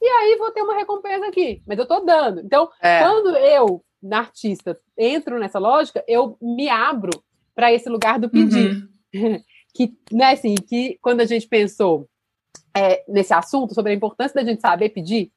e 0.01 0.07
aí 0.07 0.37
vou 0.37 0.51
ter 0.51 0.61
uma 0.61 0.75
recompensa 0.75 1.25
aqui, 1.27 1.61
mas 1.67 1.77
eu 1.77 1.83
estou 1.83 2.05
dando. 2.05 2.41
Então, 2.41 2.69
é. 2.81 2.99
quando 2.99 3.35
eu, 3.35 3.83
na 4.01 4.19
artista, 4.19 4.79
entro 4.97 5.39
nessa 5.39 5.59
lógica, 5.59 6.03
eu 6.07 6.37
me 6.41 6.69
abro 6.69 7.11
para 7.55 7.73
esse 7.73 7.89
lugar 7.89 8.19
do 8.19 8.29
pedir. 8.29 8.87
Uhum. 9.13 9.41
que, 9.73 9.93
né, 10.11 10.31
assim, 10.31 10.55
que 10.55 10.97
quando 11.01 11.21
a 11.21 11.25
gente 11.25 11.47
pensou 11.47 12.07
é, 12.75 13.03
nesse 13.07 13.33
assunto 13.33 13.73
sobre 13.73 13.91
a 13.91 13.95
importância 13.95 14.35
da 14.35 14.47
gente 14.47 14.61
saber 14.61 14.89
pedir, 14.89 15.31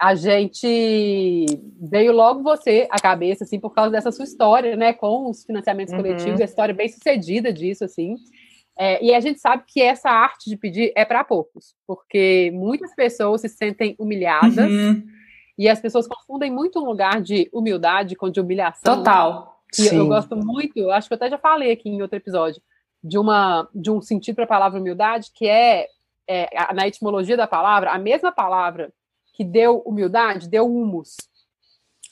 a 0.00 0.14
gente 0.14 1.46
veio 1.80 2.12
logo 2.12 2.42
você 2.42 2.88
à 2.90 3.00
cabeça, 3.00 3.44
assim, 3.44 3.60
por 3.60 3.70
causa 3.70 3.90
dessa 3.90 4.10
sua 4.10 4.24
história, 4.24 4.76
né, 4.76 4.92
com 4.92 5.30
os 5.30 5.44
financiamentos 5.44 5.92
uhum. 5.92 6.02
coletivos, 6.02 6.40
a 6.40 6.44
história 6.44 6.74
bem 6.74 6.88
sucedida 6.88 7.52
disso, 7.52 7.84
assim. 7.84 8.16
É, 8.78 9.04
e 9.04 9.14
a 9.14 9.20
gente 9.20 9.38
sabe 9.38 9.64
que 9.66 9.80
essa 9.80 10.10
arte 10.10 10.48
de 10.48 10.56
pedir 10.56 10.92
é 10.96 11.04
para 11.04 11.22
poucos, 11.22 11.74
porque 11.86 12.50
muitas 12.54 12.94
pessoas 12.94 13.42
se 13.42 13.48
sentem 13.48 13.94
humilhadas, 13.98 14.70
uhum. 14.70 15.02
E 15.58 15.68
as 15.68 15.80
pessoas 15.80 16.06
confundem 16.06 16.50
muito 16.50 16.80
um 16.80 16.84
lugar 16.84 17.20
de 17.20 17.48
humildade 17.52 18.16
com 18.16 18.30
de 18.30 18.40
humilhação. 18.40 18.96
Total. 18.96 19.60
E 19.78 19.86
eu, 19.86 19.94
eu 19.94 20.06
gosto 20.06 20.36
muito, 20.36 20.90
acho 20.90 21.08
que 21.08 21.14
eu 21.14 21.16
até 21.16 21.30
já 21.30 21.38
falei 21.38 21.72
aqui 21.72 21.88
em 21.88 22.02
outro 22.02 22.16
episódio, 22.16 22.60
de, 23.02 23.18
uma, 23.18 23.68
de 23.74 23.90
um 23.90 24.00
sentido 24.00 24.36
para 24.36 24.44
a 24.44 24.48
palavra 24.48 24.80
humildade, 24.80 25.30
que 25.34 25.46
é, 25.46 25.86
é, 26.28 26.74
na 26.74 26.86
etimologia 26.86 27.36
da 27.36 27.46
palavra, 27.46 27.90
a 27.90 27.98
mesma 27.98 28.32
palavra 28.32 28.92
que 29.42 29.50
deu 29.50 29.78
humildade, 29.80 30.48
deu 30.48 30.66
humus, 30.66 31.16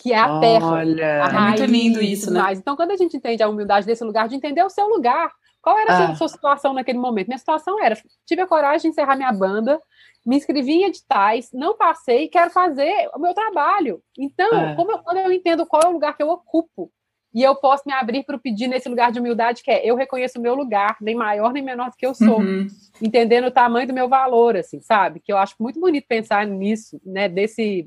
que 0.00 0.12
é 0.12 0.18
a 0.18 0.40
terra. 0.40 0.66
Olha, 0.66 1.04
é 1.04 1.32
muito 1.32 1.64
lindo 1.64 2.02
isso, 2.02 2.32
né? 2.32 2.40
mais. 2.40 2.58
Então, 2.58 2.74
quando 2.74 2.90
a 2.90 2.96
gente 2.96 3.16
entende 3.16 3.42
a 3.42 3.48
humildade 3.48 3.86
desse 3.86 4.02
lugar, 4.02 4.28
de 4.28 4.34
entender 4.34 4.62
o 4.64 4.70
seu 4.70 4.88
lugar. 4.88 5.30
Qual 5.62 5.78
era 5.78 5.92
a 5.92 5.96
sua, 5.96 6.06
Ah. 6.06 6.14
sua 6.14 6.28
situação 6.28 6.72
naquele 6.72 6.98
momento? 6.98 7.28
Minha 7.28 7.36
situação 7.36 7.78
era: 7.84 7.94
tive 8.26 8.40
a 8.40 8.46
coragem 8.46 8.80
de 8.80 8.88
encerrar 8.88 9.14
minha 9.14 9.30
banda, 9.30 9.78
me 10.24 10.36
inscrevi 10.36 10.72
em 10.72 10.84
editais, 10.84 11.50
não 11.52 11.76
passei, 11.76 12.28
quero 12.28 12.50
fazer 12.50 13.10
o 13.14 13.18
meu 13.18 13.34
trabalho. 13.34 14.02
Então, 14.18 14.74
como 14.74 14.90
eu, 14.92 14.98
quando 15.00 15.18
eu 15.18 15.30
entendo 15.30 15.66
qual 15.66 15.82
é 15.82 15.86
o 15.88 15.92
lugar 15.92 16.16
que 16.16 16.22
eu 16.22 16.30
ocupo, 16.30 16.90
e 17.32 17.42
eu 17.42 17.54
posso 17.54 17.84
me 17.86 17.92
abrir 17.92 18.24
para 18.24 18.36
o 18.36 18.40
pedir 18.40 18.66
nesse 18.66 18.88
lugar 18.88 19.12
de 19.12 19.20
humildade, 19.20 19.62
que 19.62 19.70
é 19.70 19.88
eu 19.88 19.94
reconheço 19.94 20.38
o 20.38 20.42
meu 20.42 20.54
lugar, 20.54 20.96
nem 21.00 21.14
maior 21.14 21.52
nem 21.52 21.62
menor 21.62 21.90
do 21.90 21.96
que 21.96 22.06
eu 22.06 22.14
sou 22.14 22.40
Uhum. 22.40 22.66
entendendo 23.00 23.46
o 23.46 23.50
tamanho 23.52 23.86
do 23.86 23.94
meu 23.94 24.08
valor, 24.08 24.56
assim, 24.56 24.80
sabe? 24.80 25.20
Que 25.20 25.32
eu 25.32 25.38
acho 25.38 25.54
muito 25.60 25.78
bonito 25.80 26.06
pensar 26.08 26.44
nisso, 26.46 27.00
né? 27.04 27.28
Desse, 27.28 27.86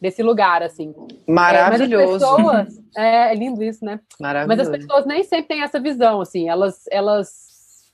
desse 0.00 0.22
lugar, 0.22 0.62
assim. 0.62 0.92
maravilhoso. 1.26 2.04
É, 2.04 2.08
mas 2.08 2.22
as 2.22 2.68
pessoas, 2.68 2.82
é, 2.96 3.32
é 3.32 3.34
lindo 3.34 3.62
isso, 3.62 3.84
né? 3.84 4.00
Mas 4.20 4.20
maravilhoso. 4.20 4.70
as 4.70 4.76
pessoas 4.78 5.06
nem 5.06 5.22
sempre 5.24 5.48
têm 5.48 5.62
essa 5.62 5.80
visão, 5.80 6.20
assim. 6.20 6.48
Elas, 6.48 6.84
elas, 6.90 7.92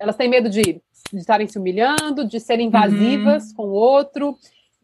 elas 0.00 0.16
têm 0.16 0.28
medo 0.28 0.48
de, 0.48 0.62
de 0.62 0.82
estarem 1.18 1.46
se 1.46 1.58
humilhando, 1.58 2.26
de 2.26 2.40
serem 2.40 2.66
invasivas 2.68 3.52
com 3.52 3.64
o 3.64 3.72
outro, 3.72 4.36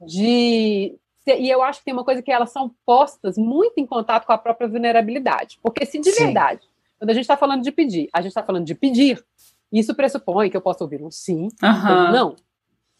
de 0.07 0.95
e 1.35 1.51
eu 1.51 1.63
acho 1.63 1.81
que 1.81 1.87
tem 1.87 1.95
uma 1.95 2.05
coisa 2.05 2.23
que 2.23 2.31
elas 2.31 2.51
são 2.51 2.75
postas 2.85 3.37
muito 3.37 3.75
em 3.79 3.87
contato 3.87 4.27
com 4.27 4.33
a 4.33 4.39
própria 4.39 4.69
vulnerabilidade. 4.69 5.59
Porque 5.63 5.85
se 5.87 5.99
de 5.99 6.11
Sim. 6.13 6.25
verdade, 6.27 6.69
quando 6.99 7.11
a 7.11 7.15
gente 7.15 7.23
está 7.23 7.37
falando 7.37 7.63
de 7.63 7.73
pedir, 7.73 8.09
a 8.13 8.21
gente 8.21 8.31
está 8.31 8.43
falando 8.43 8.65
de 8.65 8.75
pedir, 8.75 9.23
isso 9.73 9.95
pressupõe 9.95 10.49
que 10.51 10.57
eu 10.57 10.61
posso 10.63 10.85
ouvir 10.85 11.03
um 11.03 11.11
sim 11.11 11.49
ou 11.63 11.69
um 11.69 12.13
não. 12.13 12.37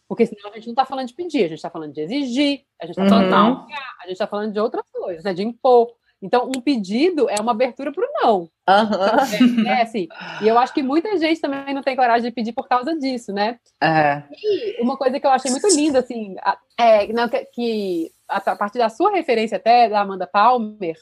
Porque 0.09 0.25
senão 0.27 0.51
a 0.51 0.55
gente 0.55 0.67
não 0.67 0.73
está 0.73 0.85
falando 0.85 1.09
de 1.09 1.15
pedir, 1.15 1.39
a 1.45 1.49
gente 1.49 1.55
está 1.59 1.71
falando 1.71 1.93
de 1.93 2.01
exigir, 2.01 2.65
a 2.81 2.87
gente 2.87 3.01
está 3.01 3.03
Uhum. 3.03 3.09
falando 3.31 3.57
de 3.57 3.61
obrigar, 3.63 3.95
a 3.99 4.03
gente 4.03 4.13
está 4.13 4.27
falando 4.27 4.53
de 4.53 4.61
outras 4.61 4.91
coisas, 4.91 5.25
né? 5.25 5.35
De 5.35 5.43
impor. 5.43 5.93
Então, 6.23 6.51
um 6.55 6.61
pedido 6.61 7.29
é 7.29 7.41
uma 7.41 7.53
abertura 7.53 7.93
para 7.93 8.03
o 8.03 8.09
não. 8.23 8.49
Aham. 8.69 9.19
É, 9.69 9.83
assim. 9.83 10.09
E 10.43 10.49
eu 10.49 10.59
acho 10.59 10.73
que 10.73 10.83
muita 10.83 11.17
gente 11.19 11.41
também 11.41 11.75
não 11.75 11.83
tem 11.83 11.95
coragem 11.95 12.23
de 12.29 12.35
pedir 12.35 12.53
por 12.53 12.67
causa 12.67 12.99
disso, 12.99 13.33
né? 13.33 13.59
É. 13.83 14.23
E 14.33 14.83
uma 14.83 14.97
coisa 14.97 15.21
que 15.21 15.27
eu 15.27 15.31
achei 15.31 15.51
muito 15.51 15.69
linda, 15.69 15.99
assim, 16.01 16.35
a- 16.43 16.57
é 16.79 17.07
não, 17.13 17.29
que, 17.29 17.45
que 17.53 18.11
a, 18.29 18.39
a 18.39 18.57
partir 18.57 18.79
da 18.79 18.89
sua 18.89 19.11
referência 19.11 19.57
até, 19.59 19.89
da 19.91 20.01
Amanda 20.01 20.27
Palmer, 20.27 20.97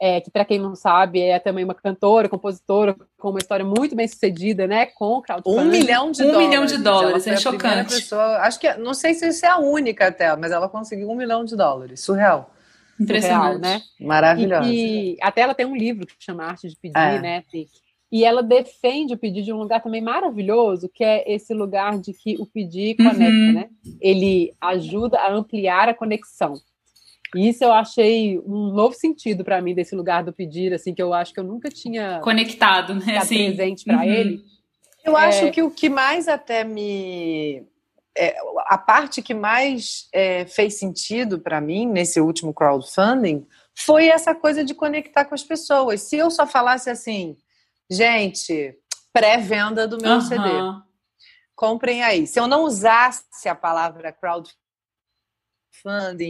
é, 0.00 0.20
que 0.20 0.30
para 0.30 0.44
quem 0.44 0.58
não 0.58 0.74
sabe 0.76 1.20
é 1.22 1.38
também 1.38 1.64
uma 1.64 1.74
cantora, 1.74 2.28
compositora, 2.28 2.94
com 3.18 3.30
uma 3.30 3.38
história 3.38 3.64
muito 3.64 3.96
bem 3.96 4.06
sucedida, 4.06 4.66
né? 4.66 4.86
Com 4.86 5.20
crowdfunding. 5.22 5.58
Um 5.58 5.64
milhão 5.70 6.10
de 6.12 6.22
Um 6.22 6.26
dólares. 6.30 6.48
milhão 6.48 6.66
de 6.66 6.78
dólares, 6.78 7.26
é 7.26 7.36
chocante. 7.36 7.94
Pessoa, 7.96 8.38
acho 8.38 8.60
que, 8.60 8.72
não 8.74 8.94
sei 8.94 9.12
se 9.14 9.26
isso 9.26 9.44
é 9.44 9.48
a 9.48 9.58
única 9.58 10.06
até, 10.06 10.34
mas 10.36 10.52
ela 10.52 10.68
conseguiu 10.68 11.10
um 11.10 11.16
milhão 11.16 11.44
de 11.44 11.56
dólares. 11.56 12.00
Surreal. 12.00 12.50
Impressionante. 13.00 13.48
Real, 13.50 13.58
né? 13.58 13.82
Maravilhosa. 14.00 14.68
E, 14.68 15.14
e 15.14 15.16
até 15.22 15.42
ela 15.42 15.54
tem 15.54 15.66
um 15.66 15.76
livro 15.76 16.06
que 16.06 16.14
chama 16.18 16.44
Arte 16.44 16.68
de 16.68 16.76
Pedir, 16.76 16.96
É. 16.96 17.20
né? 17.20 17.42
e 18.10 18.24
ela 18.24 18.40
defende 18.42 19.14
o 19.14 19.18
pedir 19.18 19.42
de 19.42 19.52
um 19.52 19.58
lugar 19.58 19.82
também 19.82 20.00
maravilhoso, 20.00 20.88
que 20.94 21.02
é 21.02 21.24
esse 21.30 21.52
lugar 21.52 21.98
de 21.98 22.12
que 22.12 22.36
o 22.38 22.46
pedir 22.46 22.94
Uhum. 23.00 23.06
conecta, 23.06 23.52
né? 23.52 23.68
Ele 24.00 24.52
ajuda 24.60 25.18
a 25.18 25.32
ampliar 25.32 25.88
a 25.88 25.94
conexão. 25.94 26.54
E 27.34 27.48
isso 27.48 27.64
eu 27.64 27.72
achei 27.72 28.38
um 28.38 28.72
novo 28.72 28.94
sentido 28.94 29.44
para 29.44 29.60
mim 29.60 29.74
desse 29.74 29.94
lugar 29.96 30.22
do 30.22 30.32
pedir, 30.32 30.72
assim, 30.72 30.94
que 30.94 31.02
eu 31.02 31.12
acho 31.12 31.34
que 31.34 31.40
eu 31.40 31.44
nunca 31.44 31.68
tinha 31.68 32.20
Conectado, 32.20 32.94
né? 32.94 33.18
Assim, 33.18 33.46
presente 33.52 33.84
para 33.84 33.96
uhum. 33.98 34.04
ele. 34.04 34.40
Eu 35.04 35.18
É. 35.18 35.24
acho 35.26 35.50
que 35.50 35.62
o 35.62 35.70
que 35.70 35.88
mais 35.88 36.28
até 36.28 36.62
me. 36.64 37.64
É, 38.16 38.36
a 38.66 38.78
parte 38.78 39.22
que 39.22 39.34
mais 39.34 40.08
é, 40.12 40.46
fez 40.46 40.78
sentido 40.78 41.40
para 41.40 41.60
mim 41.60 41.86
nesse 41.86 42.20
último 42.20 42.52
crowdfunding 42.54 43.46
foi 43.74 44.08
essa 44.08 44.34
coisa 44.34 44.64
de 44.64 44.74
conectar 44.74 45.24
com 45.24 45.34
as 45.34 45.44
pessoas. 45.44 46.02
Se 46.02 46.16
eu 46.16 46.30
só 46.30 46.46
falasse 46.46 46.88
assim, 46.90 47.36
gente, 47.90 48.76
pré-venda 49.12 49.86
do 49.86 49.98
meu 50.00 50.12
Aham. 50.12 50.20
CD, 50.22 50.48
comprem 51.54 52.02
aí. 52.02 52.26
Se 52.26 52.40
eu 52.40 52.46
não 52.46 52.64
usasse 52.64 53.48
a 53.48 53.54
palavra 53.54 54.12
crowdfunding, 54.12 54.56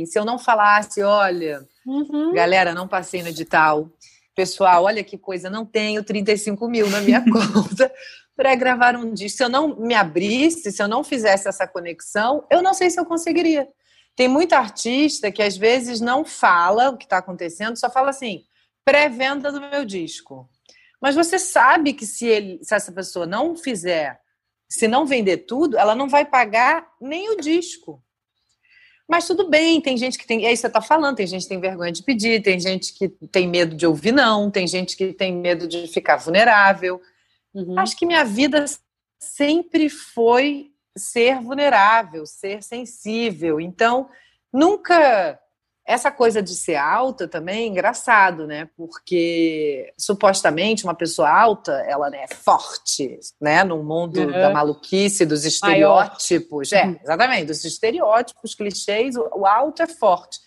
se 0.06 0.18
eu 0.18 0.24
não 0.24 0.38
falasse, 0.38 1.02
olha, 1.02 1.66
Uhum. 1.86 2.32
Galera, 2.34 2.74
não 2.74 2.88
passei 2.88 3.22
no 3.22 3.28
edital. 3.28 3.88
Pessoal, 4.34 4.84
olha 4.84 5.04
que 5.04 5.16
coisa, 5.16 5.48
não 5.48 5.64
tenho 5.64 6.02
35 6.02 6.68
mil 6.68 6.90
na 6.90 7.00
minha 7.00 7.22
conta 7.30 7.90
para 8.36 8.54
gravar 8.54 8.94
um 8.94 9.12
disco. 9.12 9.38
Se 9.38 9.44
eu 9.44 9.48
não 9.48 9.74
me 9.76 9.94
abrisse, 9.94 10.70
se 10.70 10.82
eu 10.82 10.86
não 10.86 11.02
fizesse 11.02 11.48
essa 11.48 11.66
conexão, 11.66 12.46
eu 12.50 12.62
não 12.62 12.74
sei 12.74 12.90
se 12.90 13.00
eu 13.00 13.06
conseguiria. 13.06 13.66
Tem 14.14 14.28
muita 14.28 14.58
artista 14.58 15.32
que 15.32 15.42
às 15.42 15.56
vezes 15.56 16.00
não 16.00 16.24
fala 16.24 16.90
o 16.90 16.96
que 16.96 17.04
está 17.04 17.18
acontecendo, 17.18 17.78
só 17.78 17.90
fala 17.90 18.10
assim: 18.10 18.44
pré-venda 18.84 19.50
do 19.50 19.60
meu 19.60 19.84
disco. 19.84 20.48
Mas 21.00 21.14
você 21.14 21.38
sabe 21.38 21.92
que 21.92 22.06
se, 22.06 22.26
ele, 22.26 22.58
se 22.62 22.74
essa 22.74 22.92
pessoa 22.92 23.26
não 23.26 23.56
fizer, 23.56 24.18
se 24.68 24.88
não 24.88 25.06
vender 25.06 25.38
tudo, 25.38 25.78
ela 25.78 25.94
não 25.94 26.08
vai 26.08 26.24
pagar 26.24 26.86
nem 27.00 27.30
o 27.30 27.36
disco. 27.36 28.02
Mas 29.08 29.26
tudo 29.26 29.48
bem, 29.48 29.80
tem 29.80 29.96
gente 29.96 30.18
que 30.18 30.26
tem. 30.26 30.46
É 30.46 30.52
isso 30.52 30.62
que 30.62 30.62
você 30.62 30.66
está 30.66 30.82
falando, 30.82 31.16
tem 31.16 31.26
gente 31.26 31.42
que 31.42 31.48
tem 31.48 31.60
vergonha 31.60 31.92
de 31.92 32.02
pedir, 32.02 32.42
tem 32.42 32.58
gente 32.58 32.92
que 32.92 33.08
tem 33.08 33.46
medo 33.46 33.76
de 33.76 33.86
ouvir 33.86 34.12
não, 34.12 34.50
tem 34.50 34.66
gente 34.66 34.96
que 34.96 35.12
tem 35.12 35.32
medo 35.32 35.68
de 35.68 35.86
ficar 35.86 36.16
vulnerável. 36.16 37.00
Uhum. 37.56 37.78
Acho 37.78 37.96
que 37.96 38.04
minha 38.04 38.24
vida 38.24 38.66
sempre 39.18 39.88
foi 39.88 40.70
ser 40.96 41.40
vulnerável, 41.40 42.26
ser 42.26 42.62
sensível. 42.62 43.58
Então, 43.60 44.08
nunca. 44.52 45.38
Essa 45.88 46.10
coisa 46.10 46.42
de 46.42 46.52
ser 46.52 46.74
alta 46.74 47.28
também 47.28 47.62
é 47.62 47.66
engraçado, 47.68 48.44
né? 48.44 48.68
Porque 48.76 49.92
supostamente 49.96 50.82
uma 50.82 50.96
pessoa 50.96 51.30
alta, 51.30 51.72
ela 51.86 52.10
né, 52.10 52.24
é 52.28 52.34
forte, 52.34 53.20
né? 53.40 53.62
No 53.62 53.84
mundo 53.84 54.18
Uhum. 54.18 54.32
da 54.32 54.50
maluquice, 54.50 55.24
dos 55.24 55.44
estereótipos. 55.44 56.72
É, 56.72 56.98
exatamente, 57.00 57.46
dos 57.46 57.64
estereótipos, 57.64 58.56
clichês, 58.56 59.14
o 59.16 59.46
alto 59.46 59.80
é 59.80 59.86
forte. 59.86 60.40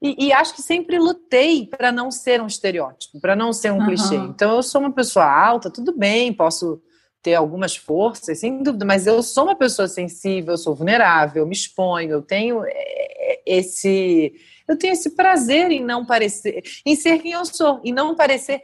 E, 0.00 0.26
e 0.26 0.32
acho 0.32 0.54
que 0.54 0.62
sempre 0.62 0.98
lutei 0.98 1.66
para 1.66 1.90
não 1.90 2.10
ser 2.10 2.40
um 2.42 2.46
estereótipo, 2.46 3.20
para 3.20 3.34
não 3.34 3.52
ser 3.52 3.72
um 3.72 3.80
Aham. 3.80 3.86
clichê. 3.86 4.16
Então, 4.16 4.56
eu 4.56 4.62
sou 4.62 4.80
uma 4.80 4.92
pessoa 4.92 5.24
alta, 5.24 5.70
tudo 5.70 5.96
bem, 5.96 6.32
posso 6.32 6.80
ter 7.22 7.34
algumas 7.34 7.74
forças, 7.74 8.38
sem 8.38 8.62
dúvida, 8.62 8.84
mas 8.84 9.06
eu 9.06 9.20
sou 9.22 9.44
uma 9.44 9.56
pessoa 9.56 9.88
sensível, 9.88 10.52
eu 10.52 10.58
sou 10.58 10.74
vulnerável, 10.74 11.42
eu 11.42 11.46
me 11.46 11.54
exponho, 11.54 12.10
eu 12.10 12.22
tenho 12.22 12.62
é, 12.64 13.42
esse. 13.44 14.32
Eu 14.68 14.76
tenho 14.76 14.92
esse 14.92 15.10
prazer 15.10 15.70
em 15.70 15.82
não 15.82 16.04
parecer, 16.04 16.62
em 16.84 16.94
ser 16.94 17.18
quem 17.18 17.32
eu 17.32 17.44
sou, 17.44 17.80
em 17.84 17.92
não 17.92 18.14
parecer. 18.14 18.62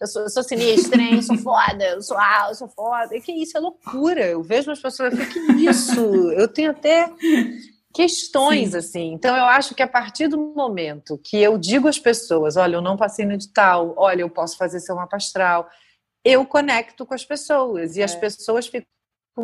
Eu 0.00 0.06
sou, 0.06 0.22
eu 0.22 0.30
sou 0.30 0.42
sinistra, 0.44 1.02
hein? 1.02 1.16
eu 1.16 1.22
sou 1.22 1.36
foda, 1.38 1.84
eu 1.84 2.00
sou 2.00 2.16
alta, 2.16 2.50
eu 2.50 2.54
sou 2.54 2.68
foda. 2.68 3.16
E 3.16 3.20
que 3.20 3.32
isso 3.32 3.56
é 3.56 3.60
loucura. 3.60 4.24
Eu 4.24 4.42
vejo 4.42 4.70
as 4.70 4.80
pessoas 4.80 5.12
e 5.12 5.16
falo, 5.16 5.28
que 5.28 5.38
isso? 5.66 6.00
Eu 6.32 6.46
tenho 6.46 6.70
até 6.70 7.10
questões, 7.98 8.70
Sim. 8.70 8.78
assim. 8.78 9.12
Então, 9.12 9.36
eu 9.36 9.44
acho 9.46 9.74
que 9.74 9.82
a 9.82 9.88
partir 9.88 10.28
do 10.28 10.38
momento 10.38 11.18
que 11.18 11.36
eu 11.36 11.58
digo 11.58 11.88
às 11.88 11.98
pessoas, 11.98 12.56
olha, 12.56 12.76
eu 12.76 12.80
não 12.80 12.96
passei 12.96 13.26
no 13.26 13.32
edital, 13.32 13.92
olha, 13.96 14.20
eu 14.20 14.30
posso 14.30 14.56
fazer 14.56 14.78
seu 14.78 14.94
mapa 14.94 15.16
astral, 15.16 15.68
eu 16.24 16.46
conecto 16.46 17.04
com 17.04 17.12
as 17.12 17.24
pessoas. 17.24 17.96
E 17.96 18.02
as 18.04 18.14
É. 18.14 18.20
pessoas 18.20 18.68
ficam, 18.68 18.86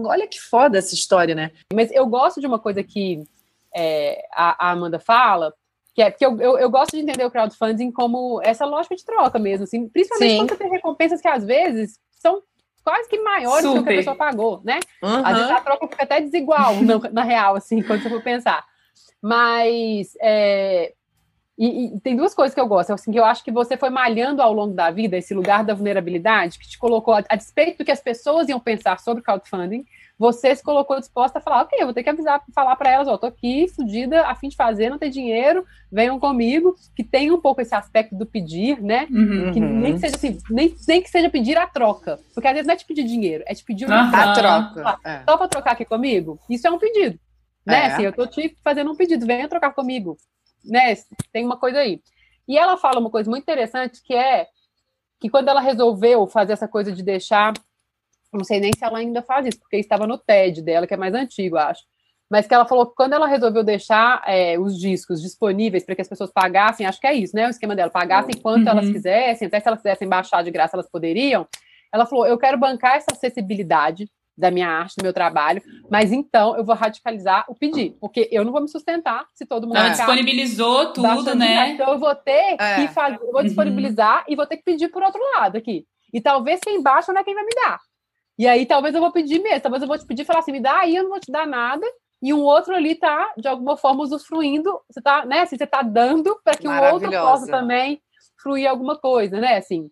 olha 0.05 0.29
que 0.29 0.41
foda 0.41 0.79
essa 0.79 0.95
história, 0.95 1.35
né? 1.35 1.51
Mas 1.73 1.91
eu 1.91 2.07
gosto 2.07 2.41
de 2.41 2.47
uma 2.47 2.61
coisa 2.61 2.85
que 2.85 3.25
é, 3.75 4.25
a, 4.33 4.69
a 4.69 4.71
Amanda 4.71 5.01
fala, 5.01 5.53
que 5.93 6.01
é 6.01 6.09
porque 6.13 6.25
eu, 6.25 6.41
eu, 6.41 6.57
eu 6.57 6.71
gosto 6.71 6.93
de 6.93 7.03
entender 7.03 7.25
o 7.25 7.33
crowdfunding 7.33 7.91
como 7.91 8.41
essa 8.45 8.65
lógica 8.65 8.95
de 8.95 9.05
troca 9.05 9.37
mesmo, 9.37 9.65
assim, 9.65 9.89
principalmente 9.89 10.31
Sim. 10.31 10.37
quando 10.37 10.51
você 10.51 10.57
tem 10.59 10.71
recompensas 10.71 11.21
que 11.21 11.27
às 11.27 11.45
vezes 11.45 11.99
são 12.13 12.41
quase 12.85 13.09
que 13.09 13.19
maiores 13.19 13.65
do 13.65 13.73
que 13.73 13.77
a 13.77 13.81
Super. 13.81 13.97
pessoa 13.97 14.17
pagou, 14.17 14.61
né? 14.63 14.79
Uhum. 15.03 15.27
Às 15.27 15.37
vezes 15.37 15.51
a 15.51 15.61
troca 15.61 15.89
fica 15.89 16.05
até 16.05 16.21
desigual 16.21 16.75
na, 16.83 16.99
na 17.11 17.23
real, 17.23 17.57
assim, 17.57 17.83
quando 17.83 18.03
você 18.03 18.11
for 18.11 18.23
pensar. 18.23 18.65
Mas 19.23 20.15
é, 20.21 20.93
e, 21.57 21.87
e 21.97 22.01
tem 22.01 22.17
duas 22.17 22.35
coisas 22.35 22.53
que 22.53 22.61
eu 22.61 22.67
gosto, 22.67 22.93
assim, 22.93 23.13
que 23.13 23.19
eu 23.19 23.25
acho 23.25 23.45
que 23.45 23.53
você 23.53 23.77
foi 23.77 23.89
malhando 23.89 24.43
ao 24.43 24.53
longo 24.53 24.75
da 24.75 24.91
vida 24.91 25.17
esse 25.17 25.33
lugar 25.33 25.65
da 25.65 25.73
vulnerabilidade, 25.73 26.59
que 26.59 26.69
te 26.69 26.79
colocou, 26.79 27.15
a, 27.15 27.23
a 27.29 27.37
despeito 27.37 27.79
do 27.79 27.85
que 27.85 27.93
as 27.93 28.01
pessoas 28.01 28.49
iam 28.49 28.59
pensar 28.59 28.99
sobre 28.99 29.23
crowdfunding, 29.23 29.87
você 30.19 30.55
se 30.55 30.63
colocou 30.63 30.99
disposta 31.01 31.39
a 31.39 31.43
falar, 31.43 31.63
ok, 31.63 31.77
eu 31.81 31.87
vou 31.87 31.95
ter 31.95 32.03
que 32.05 32.11
avisar, 32.11 32.41
falar 32.55 32.77
para 32.77 32.91
elas, 32.91 33.09
ó, 33.09 33.19
tô 33.19 33.27
aqui, 33.27 33.67
fodida, 33.69 34.27
a 34.27 34.35
fim 34.37 34.49
de 34.49 34.55
fazer, 34.57 34.89
não 34.89 34.99
tem 34.99 35.11
dinheiro, 35.11 35.65
venham 35.91 36.21
comigo, 36.21 36.75
que 36.95 37.03
tem 37.03 37.33
um 37.33 37.41
pouco 37.41 37.61
esse 37.61 37.75
aspecto 37.75 38.15
do 38.17 38.25
pedir, 38.25 38.81
né? 38.81 39.09
Uhum. 39.11 39.51
Que 39.53 39.61
Uhum. 39.61 39.81
nem 39.81 39.95
que 39.95 39.99
seja 40.01 40.15
assim, 40.17 40.39
nem, 40.49 40.75
nem 40.87 41.03
que 41.03 41.11
seja 41.11 41.29
pedir 41.29 41.59
a 41.59 41.67
troca. 41.67 42.19
Porque 42.33 42.47
às 42.47 42.53
vezes 42.55 42.67
não 42.67 42.75
é 42.75 42.77
te 42.77 42.85
pedir 42.87 43.03
dinheiro, 43.05 43.43
é 43.47 43.55
te 43.55 43.65
pedir 43.65 43.87
uma 43.87 44.03
Aham. 44.03 44.31
A 44.31 44.33
troca. 44.35 44.99
É. 45.05 45.23
só 45.29 45.37
para 45.37 45.49
trocar 45.49 45.73
aqui 45.73 45.85
comigo, 45.85 46.39
isso 46.49 46.67
é 46.67 46.71
um 46.71 46.79
pedido. 46.79 47.19
Né? 47.67 47.75
É. 47.77 47.87
Assim, 47.87 48.03
eu 48.03 48.13
tô 48.13 48.27
te 48.27 48.57
fazendo 48.63 48.93
um 48.93 48.97
pedido, 48.97 49.27
venha 49.27 49.49
trocar 49.49 49.73
comigo. 49.75 50.17
né, 50.65 50.95
tem 51.33 51.45
uma 51.45 51.57
coisa 51.59 51.79
aí. 51.81 52.01
E 52.47 52.57
ela 52.57 52.77
fala 52.77 53.01
uma 53.01 53.11
coisa 53.11 53.29
muito 53.29 53.43
interessante 53.43 54.01
que 54.03 54.15
é 54.15 54.47
que 55.21 55.29
quando 55.29 55.49
ela 55.49 55.61
resolveu 55.61 56.27
fazer 56.27 56.53
essa 56.53 56.69
coisa 56.69 56.93
de 56.93 57.03
deixar, 57.03 57.53
não 58.39 58.45
sei 58.45 58.61
nem 58.61 58.73
se 58.77 58.85
ela 58.85 58.99
ainda 58.99 59.23
faz 59.23 59.47
isso, 59.47 59.59
porque 59.61 59.77
estava 59.77 60.07
no 60.07 60.19
TED 60.19 60.63
dela, 60.63 60.87
que 60.87 60.95
é 60.95 60.97
mais 60.97 61.15
antigo, 61.15 61.57
acho. 61.57 61.83
Mas 62.31 62.47
que 62.47 62.55
ela 62.55 62.67
falou 62.67 62.87
que 62.87 62.95
quando 62.95 63.13
ela 63.13 63.27
resolveu 63.27 63.63
deixar 63.63 64.23
é, 64.27 64.59
os 64.59 64.79
discos 64.79 65.21
disponíveis 65.21 65.85
para 65.85 65.95
que 65.95 66.03
as 66.03 66.09
pessoas 66.09 66.33
pagassem, 66.33 66.87
acho 66.87 67.01
que 67.01 67.07
é 67.07 67.15
isso, 67.15 67.37
né? 67.37 67.47
O 67.47 67.51
esquema 67.51 67.77
dela, 67.77 67.91
pagassem 67.91 68.35
quanto 68.41 68.65
uhum. 68.65 68.71
elas 68.71 68.89
quisessem, 68.89 69.47
até 69.47 69.61
se 69.61 69.69
elas 69.69 69.81
quisessem 69.81 70.09
baixar 70.09 70.43
de 70.43 70.51
graça, 70.51 70.77
elas 70.77 70.91
poderiam. 70.91 71.47
Ela 71.93 72.07
falou: 72.07 72.27
eu 72.27 72.39
quero 72.39 72.59
bancar 72.59 72.97
essa 72.97 73.13
acessibilidade 73.13 74.09
da 74.37 74.51
minha 74.51 74.69
arte, 74.69 74.97
do 74.97 75.05
meu 75.05 75.13
trabalho, 75.13 75.63
mas 75.89 76.11
então 76.13 76.57
eu 76.57 76.65
vou 76.65 76.75
radicalizar 76.75 77.45
o 77.49 77.55
pedir, 77.55 77.97
porque 78.01 78.29
eu 78.33 78.45
não 78.45 78.51
vou 78.51 78.61
me 78.61 78.69
sustentar 78.69 79.27
se 79.33 79.47
todo 79.47 79.67
mundo. 79.67 79.77
Ela 79.77 79.91
disponibilizou 79.91 80.93
tudo, 80.93 81.35
né? 81.37 81.71
Então 81.71 81.93
eu 81.93 81.99
vou 81.99 82.15
ter 82.17 82.57
é. 82.59 82.77
que 82.77 82.89
fazer, 82.89 83.17
eu 83.21 83.31
vou 83.31 83.37
uhum. 83.37 83.47
disponibilizar 83.47 84.19
uhum. 84.19 84.33
e 84.33 84.37
vou 84.37 84.47
ter 84.47 84.57
que 84.57 84.65
pedir 84.65 84.89
por 84.89 85.03
outro 85.03 85.21
lado 85.37 85.57
aqui. 85.57 85.87
E 86.13 86.21
talvez 86.21 86.61
quem 86.61 86.83
baixa 86.83 87.13
não 87.13 87.21
é 87.21 87.25
quem 87.25 87.35
vai 87.35 87.45
me 87.45 87.51
dar. 87.55 87.79
E 88.39 88.47
aí 88.47 88.67
talvez 88.67 88.95
eu 88.95 89.01
vou 89.01 89.13
pedir 89.13 89.41
mesmo, 89.41 89.61
talvez 89.61 89.83
eu 89.83 89.89
vou 89.89 89.99
te 89.99 90.07
pedir 90.07 90.23
e 90.23 90.25
falar 90.25 90.41
assim, 90.41 90.53
me 90.53 90.61
dá 90.61 90.81
aí, 90.81 90.97
eu 90.97 91.05
não 91.05 91.11
vou 91.11 91.21
te 91.21 91.31
dar 91.31 91.47
nada. 91.47 91.87
E 92.23 92.33
um 92.33 92.41
outro 92.41 92.75
ali 92.75 92.95
tá, 92.95 93.33
de 93.37 93.47
alguma 93.47 93.77
forma, 93.77 94.03
usufruindo, 94.03 94.81
você 94.89 95.01
tá, 95.01 95.27
né? 95.27 95.41
Assim, 95.41 95.59
você 95.59 95.67
tá 95.67 95.83
dando 95.83 96.39
para 96.43 96.57
que 96.57 96.67
um 96.67 96.93
outro 96.93 97.11
possa 97.11 97.47
também 97.47 98.01
fruir 98.41 98.67
alguma 98.67 98.99
coisa, 98.99 99.39
né? 99.39 99.59
Assim, 99.59 99.91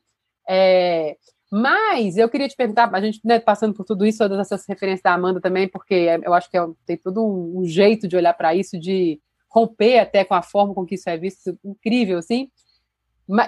é, 0.48 1.16
mas 1.50 2.16
eu 2.16 2.30
queria 2.30 2.48
te 2.48 2.56
perguntar, 2.56 2.88
a 2.90 3.00
gente 3.02 3.20
né, 3.22 3.38
passando 3.38 3.74
por 3.74 3.84
tudo 3.84 4.06
isso, 4.06 4.18
todas 4.18 4.38
essas 4.38 4.66
referências 4.66 5.02
da 5.02 5.12
Amanda 5.12 5.38
também, 5.38 5.68
porque 5.68 5.94
é, 5.94 6.18
eu 6.22 6.32
acho 6.32 6.50
que 6.50 6.56
é, 6.56 6.66
tem 6.86 6.96
todo 6.96 7.22
um, 7.22 7.60
um 7.60 7.64
jeito 7.66 8.08
de 8.08 8.16
olhar 8.16 8.32
para 8.32 8.54
isso, 8.54 8.80
de 8.80 9.20
romper 9.50 9.98
até 9.98 10.24
com 10.24 10.32
a 10.32 10.40
forma 10.40 10.72
com 10.72 10.86
que 10.86 10.94
isso 10.94 11.10
é 11.10 11.18
visto, 11.18 11.58
incrível, 11.62 12.16
assim. 12.16 12.48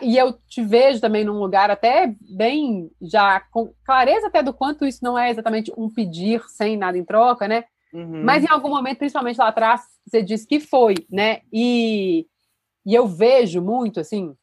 E 0.03 0.17
eu 0.17 0.33
te 0.49 0.63
vejo 0.63 1.01
também 1.01 1.25
num 1.25 1.39
lugar 1.39 1.71
até 1.71 2.15
bem, 2.21 2.91
já 3.03 3.41
com 3.41 3.73
clareza 3.85 4.29
até 4.29 4.43
do 4.43 4.55
quanto 4.55 4.87
isso 4.87 5.01
não 5.03 5.19
é 5.19 5.31
exatamente 5.31 5.73
um 5.77 5.91
pedir 5.91 6.43
sem 6.49 6.77
nada 6.77 6.97
em 6.97 7.05
troca, 7.05 7.49
né? 7.49 7.65
Uhum. 7.93 8.25
Mas 8.25 8.45
em 8.45 8.49
algum 8.49 8.69
momento, 8.69 8.99
principalmente 8.99 9.39
lá 9.39 9.49
atrás, 9.49 9.83
você 10.07 10.23
disse 10.23 10.47
que 10.47 10.61
foi, 10.61 10.95
né? 11.11 11.41
E, 11.53 12.27
e 12.87 12.95
eu 12.95 13.07
vejo 13.07 13.61
muito, 13.61 14.01
assim, 14.01 14.35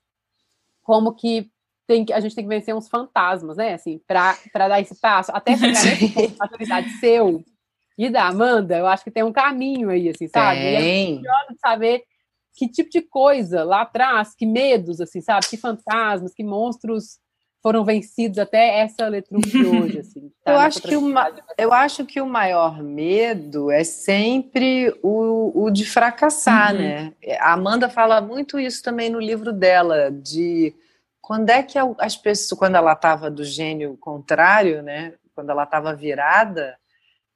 como 0.84 1.14
que 1.14 1.50
tem 1.88 2.06
que, 2.06 2.14
a 2.14 2.20
gente 2.20 2.36
tem 2.36 2.46
que 2.46 2.50
vencer 2.50 2.76
uns 2.76 2.88
fantasmas, 2.88 3.58
né? 3.58 3.74
Assim, 3.74 4.00
para 4.08 4.38
dar 4.54 4.80
esse 4.80 5.00
passo, 5.00 5.32
até 5.34 5.56
chegar 5.58 5.68
nesse 5.84 6.10
ponto 6.14 6.32
de 6.32 6.38
maturidade 6.38 6.90
seu 7.00 7.44
e 7.98 8.10
da 8.10 8.28
Amanda, 8.28 8.78
eu 8.78 8.88
acho 8.88 9.04
que 9.04 9.12
tem 9.12 9.24
um 9.24 9.34
caminho 9.34 9.90
aí, 9.90 10.10
assim, 10.10 10.28
sabe? 10.28 10.60
Tem. 10.60 11.22
E 11.22 11.28
é 11.28 11.54
de 11.54 11.60
saber 11.60 12.04
que 12.54 12.68
tipo 12.68 12.90
de 12.90 13.02
coisa 13.02 13.64
lá 13.64 13.82
atrás, 13.82 14.36
que 14.36 14.46
medos, 14.46 15.00
assim, 15.00 15.22
sabe? 15.22 15.48
Que 15.48 15.58
fantasmas, 15.58 16.34
que 16.34 16.44
monstros 16.44 17.20
foram 17.62 17.86
vencidos 17.86 18.40
até 18.40 18.80
essa 18.80 19.08
letra 19.08 19.38
de 19.38 19.58
hoje, 19.66 20.00
assim. 20.00 20.32
Tá? 20.44 20.54
eu, 20.54 20.60
acho 20.60 20.82
que 20.82 20.96
uma, 20.96 21.32
eu 21.58 21.72
acho 21.72 22.06
que 22.06 22.20
o 22.20 22.26
maior 22.26 22.82
medo 22.82 23.70
é 23.72 23.84
sempre 23.84 24.94
o, 25.04 25.66
o 25.66 25.70
de 25.70 25.86
fracassar, 25.86 26.74
uhum. 26.74 26.82
né? 26.82 27.14
A 27.40 27.54
Amanda 27.54 27.88
fala 27.88 28.20
muito 28.20 28.60
isso 28.60 28.82
também 28.82 29.10
no 29.10 29.20
livro 29.20 29.54
dela, 29.54 30.12
de 30.12 30.74
quando 31.22 31.50
é 31.50 31.62
que 31.62 31.78
as 32.00 32.18
pessoas, 32.18 32.58
quando 32.58 32.76
ela 32.76 32.94
estava 32.94 33.30
do 33.30 33.44
gênio 33.44 33.96
contrário, 33.98 34.82
né? 34.82 35.14
Quando 35.36 35.52
ela 35.52 35.64
estava 35.64 35.96
virada, 35.96 36.76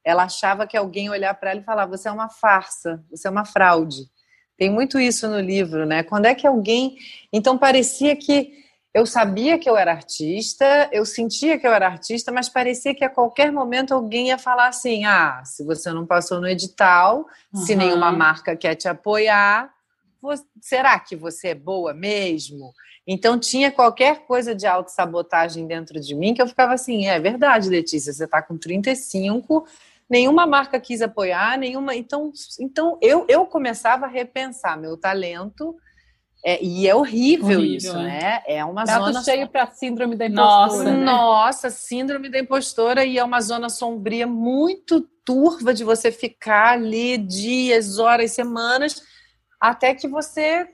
ela 0.04 0.23
achava 0.23 0.67
que 0.67 0.75
alguém 0.75 1.10
olhar 1.10 1.34
para 1.36 1.51
ela 1.51 1.60
e 1.62 1.63
falar: 1.63 1.86
"Você 1.86 2.10
é 2.10 2.12
uma 2.12 2.30
farsa, 2.30 3.04
você 3.10 3.28
é 3.28 3.32
uma 3.32 3.45
fraude". 3.45 4.10
Tem 4.58 4.70
muito 4.70 5.00
isso 5.00 5.28
no 5.28 5.39
livro, 5.39 5.86
né? 5.86 6.04
Quando 6.04 6.26
é 6.26 6.36
que 6.36 6.48
alguém, 6.48 6.98
então 7.32 7.58
parecia 7.58 8.15
que 8.15 8.65
eu 8.94 9.06
sabia 9.06 9.60
que 9.60 9.70
eu 9.70 9.76
era 9.76 9.91
artista, 9.91 10.89
eu 10.89 11.06
sentia 11.06 11.60
que 11.60 11.68
eu 11.68 11.74
era 11.74 11.86
artista, 11.86 12.32
mas 12.32 12.48
parecia 12.48 12.96
que 12.96 13.04
a 13.04 13.10
qualquer 13.10 13.52
momento 13.52 13.94
alguém 13.94 14.30
ia 14.30 14.38
falar 14.38 14.70
assim: 14.70 15.04
ah, 15.04 15.44
se 15.44 15.65
você 15.65 15.91
não 15.91 16.06
passou 16.06 16.39
no 16.39 16.48
edital, 16.48 17.26
uhum. 17.54 17.62
se 17.62 17.76
nenhuma 17.76 18.10
marca 18.13 18.56
quer 18.56 18.76
te 18.76 18.88
apoiar, 18.88 19.70
será 20.62 20.98
que 20.98 21.15
você 21.15 21.50
é 21.50 21.56
boa 21.56 21.94
mesmo? 21.94 22.74
Então 23.06 23.38
tinha 23.38 23.70
qualquer 23.70 24.26
coisa 24.26 24.56
de 24.56 24.65
autossabotagem 24.65 25.68
dentro 25.68 26.00
de 26.00 26.15
mim 26.15 26.34
que 26.34 26.41
eu 26.41 26.48
ficava 26.48 26.74
assim, 26.74 27.06
é 27.06 27.20
verdade, 27.20 27.70
Letícia, 27.70 28.13
você 28.13 28.24
está 28.24 28.41
com 28.41 28.58
35, 28.58 29.68
nenhuma 30.10 30.46
marca 30.46 30.80
quis 30.80 31.02
apoiar, 31.02 31.58
nenhuma. 31.58 31.96
Então, 31.96 32.32
então 32.60 32.98
eu, 33.02 33.26
eu 33.28 33.46
começava 33.46 34.06
a 34.06 34.10
repensar 34.10 34.78
meu 34.78 34.98
talento. 34.98 35.76
É, 36.48 36.63
e 36.63 36.88
é 36.88 36.94
horrível, 36.94 37.58
horrível 37.58 37.78
isso, 37.78 37.94
né? 37.94 38.04
né? 38.04 38.44
É 38.46 38.63
uma 38.63 38.84
Prato 38.84 39.06
zona 39.06 39.24
cheio 39.24 39.50
para 39.50 39.65
síndrome 39.72 40.15
da 40.15 40.28
impostora. 40.28 40.68
Nossa, 40.68 40.84
né? 40.84 41.04
nossa, 41.04 41.70
síndrome 41.72 42.30
da 42.30 42.38
impostora 42.38 43.04
e 43.04 43.18
é 43.18 43.24
uma 43.24 43.41
zona 43.41 43.68
sombria 43.68 44.28
muito 44.28 45.02
turva 45.26 45.74
de 45.74 45.84
você 45.84 46.12
ficar 46.12 46.74
ali 46.74 47.18
dias, 47.18 47.98
horas, 47.98 48.32
semanas, 48.32 49.02
até 49.60 49.96
que 49.96 50.08
você 50.08 50.68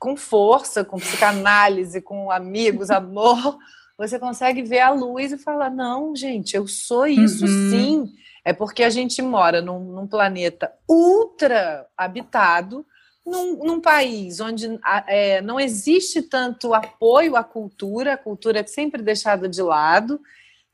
com 0.00 0.16
força, 0.16 0.82
com 0.82 0.98
psicanálise, 0.98 2.00
com 2.00 2.30
amigos, 2.30 2.88
amor, 2.90 3.58
você 3.98 4.18
consegue 4.18 4.62
ver 4.62 4.80
a 4.80 4.90
luz 4.90 5.30
e 5.30 5.38
falar: 5.38 5.70
não, 5.70 6.16
gente, 6.16 6.56
eu 6.56 6.66
sou 6.66 7.06
isso 7.06 7.44
uhum. 7.44 7.70
sim. 7.70 8.12
É 8.44 8.52
porque 8.52 8.82
a 8.82 8.90
gente 8.90 9.20
mora 9.22 9.60
num, 9.60 9.78
num 9.78 10.06
planeta 10.06 10.72
ultra 10.88 11.86
habitado, 11.96 12.86
num, 13.24 13.64
num 13.64 13.80
país 13.80 14.40
onde 14.40 14.78
é, 15.06 15.40
não 15.42 15.60
existe 15.60 16.22
tanto 16.22 16.72
apoio 16.74 17.36
à 17.36 17.44
cultura, 17.44 18.14
a 18.14 18.18
cultura 18.18 18.60
é 18.60 18.66
sempre 18.66 19.02
deixada 19.02 19.48
de 19.48 19.62
lado, 19.62 20.20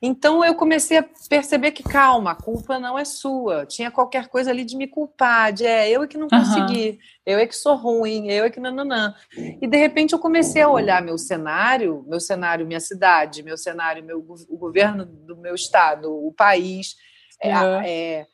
então 0.00 0.44
eu 0.44 0.54
comecei 0.54 0.98
a 0.98 1.04
perceber 1.28 1.70
que, 1.70 1.82
calma, 1.82 2.32
a 2.32 2.34
culpa 2.34 2.78
não 2.78 2.98
é 2.98 3.04
sua. 3.04 3.64
Tinha 3.64 3.90
qualquer 3.90 4.28
coisa 4.28 4.50
ali 4.50 4.62
de 4.62 4.76
me 4.76 4.86
culpar, 4.86 5.52
de 5.52 5.64
é, 5.64 5.90
eu 5.90 6.02
é 6.02 6.06
que 6.06 6.18
não 6.18 6.28
consegui, 6.28 6.90
uhum. 6.90 6.98
eu 7.24 7.38
é 7.38 7.46
que 7.46 7.56
sou 7.56 7.74
ruim, 7.76 8.30
eu 8.30 8.44
é 8.44 8.50
que 8.50 8.60
nananã. 8.60 9.14
E 9.36 9.66
de 9.66 9.76
repente 9.76 10.12
eu 10.12 10.18
comecei 10.18 10.60
a 10.60 10.68
olhar 10.68 11.00
meu 11.00 11.16
cenário, 11.16 12.04
meu 12.06 12.20
cenário, 12.20 12.66
minha 12.66 12.80
cidade, 12.80 13.42
meu 13.42 13.56
cenário, 13.56 14.04
meu, 14.04 14.18
o 14.48 14.56
governo 14.58 15.06
do 15.06 15.36
meu 15.36 15.54
estado, 15.54 16.12
o 16.12 16.30
país, 16.30 16.96
uhum. 17.44 17.80
é, 17.84 18.26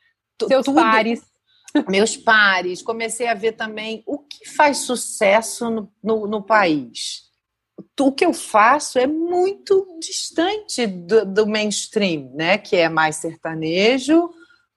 seus 0.49 0.65
tudo, 0.65 0.75
pares. 0.75 1.23
Meus 1.89 2.17
pares, 2.17 2.83
comecei 2.83 3.27
a 3.27 3.35
ver 3.35 3.53
também 3.53 4.03
o 4.07 4.19
que 4.19 4.49
faz 4.51 4.79
sucesso 4.79 5.71
no, 5.71 5.93
no, 6.03 6.27
no 6.27 6.43
país 6.43 7.33
o 8.01 8.13
que 8.13 8.25
eu 8.25 8.33
faço 8.33 8.99
é 8.99 9.07
muito 9.07 9.87
distante 10.01 10.87
do, 10.87 11.25
do, 11.25 11.47
mainstream, 11.47 12.31
né? 12.35 12.59
Que 12.59 12.77
é 12.77 12.89
mais 12.89 13.17
sertanejo, 13.17 14.31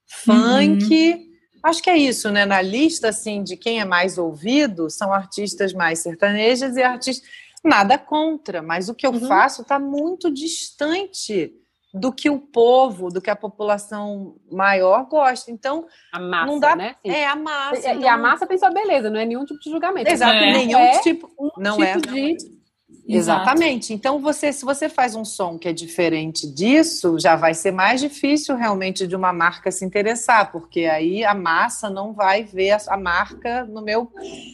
funk. 0.06 1.14
Uhum. 1.14 1.26
Acho 1.64 1.82
que 1.82 1.90
é 1.90 1.98
isso, 1.98 2.30
né? 2.30 2.46
Na 2.46 2.62
lista 2.62 3.10
assim 3.10 3.44
de 3.44 3.58
quem 3.58 3.80
é 3.80 3.86
mais 3.86 4.18
ouvido 4.18 4.90
são 4.90 5.12
artistas 5.12 5.74
mais 5.74 6.00
sertanejas 6.00 6.76
e 6.78 6.84
artistas 6.84 7.28
nada 7.64 7.98
contra, 7.98 8.62
mas 8.62 8.90
o 8.90 8.94
que 8.94 9.08
eu 9.08 9.12
uhum. 9.12 9.28
faço 9.28 9.64
está 9.64 9.80
muito 9.80 10.32
distante 10.32 11.52
do 11.96 12.12
que 12.12 12.30
o 12.30 12.38
povo, 12.38 13.10
do 13.10 13.22
que 13.22 13.30
a 13.30 13.36
população 13.36 14.36
maior 14.52 15.06
gosta. 15.06 15.50
Então, 15.50 15.86
a 16.12 16.20
massa, 16.20 16.46
não 16.46 16.60
dá, 16.60 16.76
né? 16.76 16.96
É 17.04 17.26
a 17.26 17.36
massa. 17.36 17.94
E, 17.94 18.02
e 18.02 18.08
a 18.08 18.18
massa 18.18 18.46
tem 18.46 18.58
sua 18.58 18.70
beleza, 18.70 19.10
não 19.10 19.20
é 19.20 19.26
nenhum 19.26 19.46
tipo 19.46 19.60
de 19.60 19.70
julgamento. 19.70 20.10
Exato, 20.10 20.34
é. 20.34 20.52
nenhum 20.52 20.78
é 20.78 21.00
tipo, 21.00 21.30
não 21.58 21.78
tipo 21.78 21.88
é. 21.88 21.98
de 21.98 22.56
Exatamente. 23.08 23.94
Então, 23.94 24.20
você, 24.20 24.52
se 24.52 24.66
você 24.66 24.90
faz 24.90 25.16
um 25.16 25.24
som 25.24 25.58
que 25.58 25.68
é 25.68 25.74
diferente 25.74 26.48
disso, 26.48 27.18
já 27.20 27.36
vai 27.36 27.54
ser 27.54 27.72
mais 27.72 28.02
difícil 28.02 28.56
realmente 28.56 29.08
de 29.08 29.16
uma 29.16 29.32
marca 29.32 29.72
se 29.72 29.86
interessar, 29.86 30.52
porque 30.52 30.86
aí 30.86 31.24
a 31.24 31.34
massa 31.34 31.90
não 31.90 32.14
vai 32.14 32.44
ver 32.44 32.72
a, 32.72 32.80
a 32.90 32.98
marca 32.98 33.64
no 33.64 33.82
meu. 33.82 34.12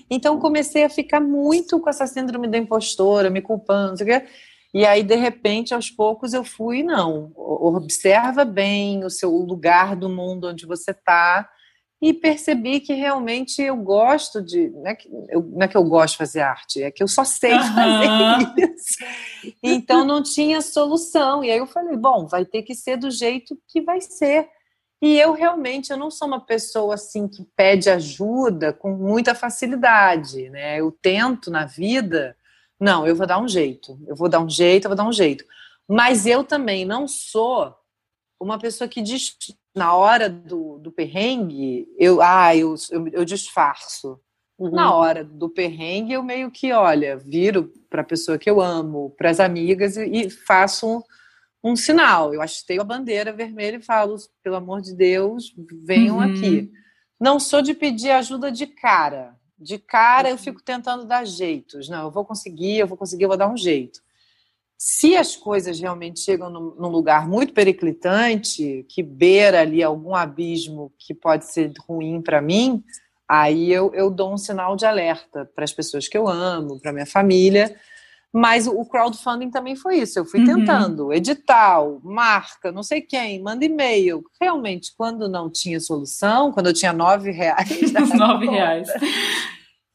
Então, 0.09 0.39
comecei 0.39 0.83
a 0.83 0.89
ficar 0.89 1.21
muito 1.21 1.79
com 1.79 1.89
essa 1.89 2.05
síndrome 2.05 2.47
da 2.47 2.57
impostora, 2.57 3.29
me 3.29 3.41
culpando, 3.41 3.97
sei 3.97 4.05
o 4.05 4.09
quê. 4.09 4.27
E 4.73 4.85
aí, 4.85 5.03
de 5.03 5.15
repente, 5.15 5.73
aos 5.73 5.89
poucos, 5.89 6.33
eu 6.33 6.43
fui, 6.43 6.81
não, 6.81 7.31
observa 7.35 8.45
bem 8.45 9.03
o 9.03 9.09
seu 9.09 9.29
lugar 9.31 9.95
do 9.95 10.09
mundo 10.09 10.47
onde 10.47 10.65
você 10.65 10.91
está 10.91 11.49
e 12.01 12.13
percebi 12.13 12.79
que 12.79 12.93
realmente 12.93 13.61
eu 13.61 13.75
gosto 13.77 14.41
de. 14.41 14.69
Não 14.69 14.87
é 14.87 14.95
que 14.95 15.07
eu, 15.29 15.43
não 15.43 15.61
é 15.61 15.67
que 15.67 15.77
eu 15.77 15.83
gosto 15.83 16.13
de 16.13 16.17
fazer 16.17 16.39
arte, 16.39 16.81
é 16.81 16.89
que 16.89 17.03
eu 17.03 17.07
só 17.07 17.23
sei 17.23 17.53
uhum. 17.53 17.63
fazer 17.63 18.73
isso. 18.73 18.97
Então 19.61 20.03
não 20.03 20.23
tinha 20.23 20.61
solução. 20.61 21.43
E 21.43 21.51
aí 21.51 21.59
eu 21.59 21.67
falei, 21.67 21.95
bom, 21.95 22.25
vai 22.25 22.43
ter 22.43 22.63
que 22.63 22.73
ser 22.73 22.97
do 22.97 23.11
jeito 23.11 23.55
que 23.67 23.81
vai 23.81 24.01
ser. 24.01 24.49
E 24.99 25.19
eu 25.19 25.33
realmente 25.33 25.91
eu 25.91 25.97
não 25.97 26.09
sou 26.09 26.27
uma 26.27 26.43
pessoa 26.43 26.95
assim 26.95 27.27
que 27.27 27.43
pede 27.55 27.89
ajuda 27.89 28.73
com 28.73 28.91
muita 28.93 29.35
facilidade, 29.35 30.49
né? 30.49 30.79
Eu 30.79 30.91
tento 30.91 31.51
na 31.51 31.65
vida, 31.65 32.35
não, 32.81 33.05
eu 33.05 33.15
vou 33.15 33.27
dar 33.27 33.39
um 33.39 33.47
jeito, 33.47 33.99
eu 34.07 34.15
vou 34.15 34.27
dar 34.27 34.39
um 34.39 34.49
jeito, 34.49 34.85
eu 34.85 34.89
vou 34.89 34.97
dar 34.97 35.07
um 35.07 35.13
jeito. 35.13 35.45
Mas 35.87 36.25
eu 36.25 36.43
também 36.43 36.83
não 36.83 37.07
sou 37.07 37.75
uma 38.39 38.57
pessoa 38.57 38.87
que 38.87 39.03
diz 39.03 39.37
na 39.75 39.93
hora 39.93 40.27
do, 40.27 40.79
do 40.79 40.91
perrengue, 40.91 41.87
eu, 41.95 42.21
ah, 42.21 42.55
eu, 42.55 42.73
eu, 42.89 43.07
eu 43.09 43.23
disfarço. 43.23 44.19
Uhum. 44.57 44.71
Na 44.71 44.93
hora 44.93 45.23
do 45.23 45.47
perrengue, 45.47 46.13
eu 46.13 46.23
meio 46.23 46.49
que, 46.49 46.71
olha, 46.71 47.17
viro 47.17 47.71
para 47.89 48.01
a 48.01 48.05
pessoa 48.05 48.37
que 48.37 48.49
eu 48.49 48.59
amo, 48.59 49.11
para 49.11 49.29
as 49.29 49.39
amigas 49.39 49.95
e, 49.97 50.05
e 50.05 50.29
faço 50.29 50.87
um, 51.63 51.71
um, 51.71 51.75
sinal. 51.75 52.33
Eu 52.33 52.41
tenho 52.65 52.81
a 52.81 52.85
bandeira 52.85 53.31
vermelha 53.31 53.77
e 53.77 53.81
falo, 53.81 54.15
pelo 54.43 54.55
amor 54.55 54.81
de 54.81 54.95
Deus, 54.95 55.53
venham 55.83 56.17
uhum. 56.17 56.23
aqui. 56.23 56.71
Não 57.19 57.39
sou 57.39 57.61
de 57.61 57.75
pedir 57.75 58.09
ajuda 58.09 58.51
de 58.51 58.65
cara. 58.65 59.35
De 59.61 59.77
cara 59.77 60.29
eu 60.29 60.37
fico 60.37 60.61
tentando 60.61 61.05
dar 61.05 61.25
jeitos. 61.25 61.87
Não, 61.87 62.05
eu 62.05 62.11
vou 62.11 62.25
conseguir, 62.25 62.79
eu 62.79 62.87
vou 62.87 62.97
conseguir, 62.97 63.23
eu 63.23 63.29
vou 63.29 63.37
dar 63.37 63.47
um 63.47 63.55
jeito. 63.55 64.01
Se 64.75 65.15
as 65.15 65.35
coisas 65.35 65.79
realmente 65.79 66.19
chegam 66.19 66.49
num, 66.49 66.73
num 66.73 66.87
lugar 66.87 67.27
muito 67.27 67.53
periclitante, 67.53 68.83
que 68.89 69.03
beira 69.03 69.61
ali 69.61 69.83
algum 69.83 70.15
abismo 70.15 70.91
que 70.97 71.13
pode 71.13 71.45
ser 71.45 71.71
ruim 71.87 72.19
para 72.19 72.41
mim, 72.41 72.83
aí 73.27 73.71
eu, 73.71 73.93
eu 73.93 74.09
dou 74.09 74.33
um 74.33 74.37
sinal 74.37 74.75
de 74.75 74.83
alerta 74.83 75.47
para 75.53 75.63
as 75.63 75.71
pessoas 75.71 76.07
que 76.07 76.17
eu 76.17 76.27
amo, 76.27 76.79
para 76.79 76.91
minha 76.91 77.05
família. 77.05 77.79
Mas 78.33 78.65
o 78.65 78.85
crowdfunding 78.85 79.49
também 79.49 79.75
foi 79.75 79.97
isso. 79.97 80.17
Eu 80.17 80.25
fui 80.25 80.39
uhum. 80.39 80.45
tentando, 80.45 81.11
edital, 81.11 81.99
marca, 82.03 82.71
não 82.71 82.81
sei 82.81 83.01
quem, 83.01 83.41
manda 83.41 83.65
e-mail. 83.65 84.23
Realmente, 84.39 84.93
quando 84.95 85.27
não 85.27 85.49
tinha 85.49 85.79
solução, 85.79 86.51
quando 86.51 86.67
eu 86.67 86.73
tinha 86.73 86.93
nove 86.93 87.31
reais. 87.31 87.91
nove 88.15 88.47
reais. 88.47 88.87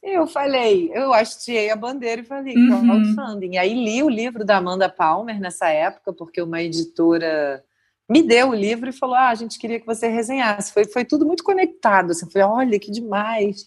Eu 0.03 0.27
falei, 0.27 0.91
eu 0.95 1.15
hasteei 1.15 1.71
a 1.71 1.77
bandeira 1.77 2.21
e 2.21 2.25
falei, 2.25 2.55
uhum. 2.55 2.87
crowdfunding. 3.15 3.55
E 3.55 3.59
aí 3.59 3.73
li 3.73 4.03
o 4.03 4.11
livro 4.11 4.45
da 4.45 4.59
Amanda 4.59 4.89
Palmer 4.89 5.41
nessa 5.41 5.69
época, 5.69 6.13
porque 6.13 6.43
uma 6.43 6.61
editora 6.63 7.65
me 8.09 8.23
deu 8.23 8.51
o 8.51 8.55
livro 8.55 8.89
e 8.89 8.93
falou: 8.93 9.17
Ah, 9.17 9.31
a 9.31 9.35
gente 9.35 9.59
queria 9.59 9.81
que 9.81 9.87
você 9.87 10.09
resenhasse. 10.09 10.73
Foi, 10.73 10.85
foi 10.85 11.05
tudo 11.05 11.27
muito 11.27 11.43
conectado. 11.43 12.13
Assim, 12.13 12.31
foi, 12.31 12.41
olha 12.43 12.79
que 12.79 12.91
demais. 12.91 13.67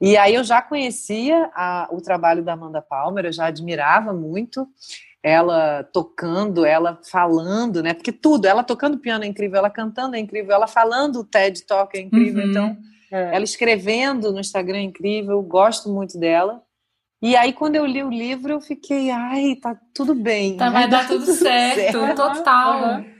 E 0.00 0.16
aí 0.16 0.34
eu 0.34 0.44
já 0.44 0.60
conhecia 0.60 1.50
a, 1.54 1.88
o 1.90 2.00
trabalho 2.00 2.42
da 2.42 2.52
Amanda 2.52 2.82
Palmer, 2.82 3.26
eu 3.26 3.32
já 3.32 3.46
admirava 3.46 4.12
muito 4.12 4.68
ela 5.22 5.82
tocando, 5.84 6.66
ela 6.66 7.00
falando, 7.02 7.82
né? 7.82 7.94
Porque 7.94 8.12
tudo, 8.12 8.44
ela 8.44 8.62
tocando 8.62 8.98
piano 8.98 9.24
é 9.24 9.26
incrível, 9.26 9.58
ela 9.58 9.70
cantando 9.70 10.16
é 10.16 10.18
incrível, 10.18 10.52
ela 10.52 10.66
falando 10.66 11.20
o 11.20 11.24
TED 11.24 11.64
Talk 11.64 11.96
é 11.96 12.02
incrível. 12.02 12.44
Uhum. 12.44 12.50
Então, 12.50 12.76
é. 13.14 13.36
Ela 13.36 13.44
escrevendo 13.44 14.32
no 14.32 14.40
Instagram 14.40 14.78
é 14.78 14.82
incrível, 14.82 15.40
gosto 15.40 15.88
muito 15.88 16.18
dela. 16.18 16.60
E 17.22 17.36
aí, 17.36 17.52
quando 17.52 17.76
eu 17.76 17.86
li 17.86 18.02
o 18.02 18.10
livro, 18.10 18.52
eu 18.52 18.60
fiquei, 18.60 19.10
ai, 19.10 19.54
tá 19.54 19.78
tudo 19.94 20.14
bem. 20.14 20.56
Tá, 20.56 20.68
vai, 20.68 20.88
dar, 20.88 21.06
tudo, 21.06 21.24
tudo 21.24 21.34
certo, 21.36 21.76
certo, 21.76 22.14
total. 22.16 22.98
Uhum. 22.98 23.14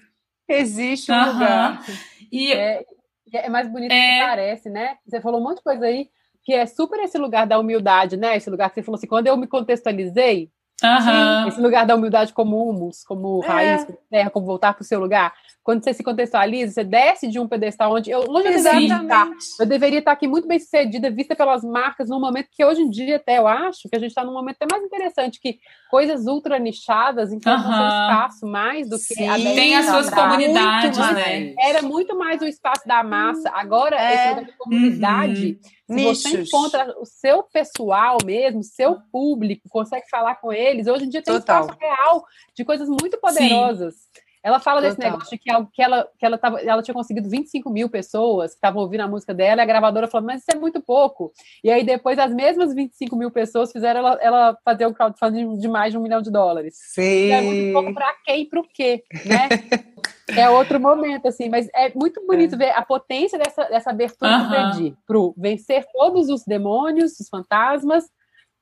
Existe 0.49 1.11
um 1.11 1.15
uhum. 1.15 1.33
lugar. 1.33 1.87
E 2.31 2.53
é, 2.53 2.85
é 3.33 3.49
mais 3.49 3.71
bonito 3.71 3.93
é... 3.93 4.19
que 4.19 4.27
parece, 4.27 4.69
né? 4.69 4.97
Você 5.07 5.21
falou 5.21 5.41
um 5.41 5.45
monte 5.45 5.59
de 5.59 5.63
coisa 5.63 5.87
aí, 5.87 6.09
que 6.45 6.53
é 6.53 6.67
super 6.67 7.01
esse 7.01 7.19
lugar 7.19 7.47
da 7.47 7.59
humildade, 7.59 8.17
né? 8.17 8.37
Esse 8.37 8.51
lugar 8.51 8.69
que 8.69 8.77
você 8.77 8.83
falou 8.83 8.97
assim, 8.97 9.07
quando 9.07 9.27
eu 9.27 9.37
me 9.37 9.47
contextualizei, 9.47 10.51
Uhum. 10.83 11.49
Esse 11.49 11.61
lugar 11.61 11.87
da 11.87 11.95
humildade 11.95 12.33
como 12.33 12.69
humus, 12.69 13.05
como 13.05 13.43
é. 13.45 13.47
raiz, 13.47 13.87
terra, 14.11 14.29
como 14.29 14.45
voltar 14.45 14.75
para 14.75 14.83
o 14.83 14.85
seu 14.85 14.99
lugar 14.99 15.33
quando 15.65 15.83
você 15.83 15.95
se 15.95 16.05
contextualiza, 16.05 16.73
você 16.73 16.85
desce 16.85 17.27
de 17.27 17.41
um 17.41 17.49
pedestal 17.49 17.95
onde 17.95 18.11
eu 18.11 18.21
longe 18.25 18.51
de 18.51 18.57
estar. 18.57 19.31
Eu 19.59 19.65
deveria 19.65 20.01
estar 20.01 20.13
aqui 20.13 20.29
muito 20.29 20.47
bem 20.47 20.61
sucedida, 20.61 21.11
vista 21.11 21.35
pelas 21.35 21.65
marcas, 21.65 22.11
num 22.11 22.21
momento 22.21 22.49
que 22.53 22.63
hoje 22.63 22.83
em 22.83 22.91
dia 22.91 23.17
até 23.17 23.39
eu 23.39 23.49
acho 23.49 23.89
que 23.89 23.97
a 23.97 23.99
gente 23.99 24.11
está 24.11 24.23
num 24.23 24.35
momento 24.35 24.57
até 24.61 24.67
mais 24.71 24.85
interessante, 24.85 25.41
que 25.41 25.59
coisas 25.95 26.27
ultra 26.27 26.59
nichadas 26.59 27.33
encontram 27.33 27.71
uhum. 27.71 27.77
seu 27.77 27.87
espaço 27.87 28.47
mais 28.49 28.89
do 28.89 28.97
que 28.97 29.15
Sim, 29.15 29.29
a 29.29 29.37
Tem 29.37 29.77
as 29.77 29.87
suas 29.87 30.11
comunidades, 30.11 30.99
né? 30.99 31.55
Era 31.57 31.83
muito 31.83 32.19
mais 32.19 32.43
o 32.43 32.47
espaço 32.47 32.83
da 32.85 33.05
massa. 33.05 33.49
Agora, 33.55 33.95
é. 33.95 34.33
esse 34.33 34.53
comunidade. 34.59 35.47
Uhum. 35.47 35.71
Se 35.87 35.95
Nichos. 35.95 36.23
você 36.23 36.41
encontra 36.41 36.97
o 36.99 37.05
seu 37.05 37.45
pessoal 37.45 38.19
mesmo, 38.25 38.65
seu 38.65 38.99
público, 39.13 39.69
consegue 39.69 40.09
falar 40.11 40.35
com 40.41 40.53
eles, 40.53 40.89
hoje 40.89 41.05
em 41.05 41.09
dia 41.11 41.23
tem 41.23 41.33
Total. 41.33 41.61
um 41.61 41.65
espaço 41.67 41.79
real 41.81 42.25
de 42.57 42.65
coisas 42.65 42.89
muito 42.89 43.17
poderosas. 43.21 43.95
Sim. 43.95 44.24
Ela 44.45 44.61
fala 44.61 44.83
Total. 44.83 44.91
desse 44.91 45.01
negócio 45.01 45.31
de 45.31 45.39
que, 45.39 45.51
que, 45.73 45.83
ela, 45.83 46.07
que 46.19 46.27
ela, 46.27 46.37
tava, 46.37 46.61
ela 46.61 46.83
tinha 46.83 46.95
conseguido 46.95 47.31
25 47.31 47.71
mil 47.71 47.89
pessoas 47.89 48.51
que 48.51 48.57
estavam 48.59 48.83
ouvindo 48.83 49.01
a 49.01 49.09
música 49.09 49.33
dela, 49.33 49.63
e 49.63 49.65
a 49.65 49.67
gravadora 49.67 50.07
falou, 50.07 50.27
mas 50.27 50.43
isso 50.43 50.51
é 50.53 50.55
muito 50.55 50.83
pouco. 50.83 51.33
E 51.65 51.71
aí 51.71 51.83
depois 51.83 52.19
as 52.19 52.31
mesmas 52.31 52.75
25 52.75 53.17
mil 53.17 53.31
pessoas 53.31 53.73
fizeram 53.73 54.01
ela, 54.01 54.19
ela 54.21 54.59
fazer 54.63 54.87
um 54.87 54.93
crowdfunding 54.93 55.57
de 55.57 55.67
mais 55.67 55.93
de 55.93 55.99
um 55.99 56.03
milhão 56.03 56.21
de 56.21 56.31
dólares. 56.31 56.75
Sim. 56.77 57.31
É 57.31 57.41
muito 57.41 57.73
pouco 57.73 57.95
para 57.95 58.15
quem 58.23 58.43
e 58.43 58.45
para 58.45 58.61
o 58.61 58.69
quê, 58.69 59.03
né? 59.25 59.49
é 60.37 60.51
outro 60.51 60.79
momento, 60.79 61.27
assim, 61.27 61.49
mas 61.49 61.67
é 61.75 61.91
muito 61.95 62.23
bonito 62.27 62.55
é. 62.57 62.59
ver 62.59 62.71
a 62.73 62.83
potência 62.83 63.39
dessa, 63.39 63.65
dessa 63.65 63.89
abertura 63.89 64.31
uh 64.31 64.51
-huh. 64.51 64.91
do 64.91 64.99
pro 65.07 65.35
vencer 65.39 65.87
todos 65.91 66.29
os 66.29 66.45
demônios, 66.45 67.19
os 67.19 67.31
fantasmas, 67.31 68.05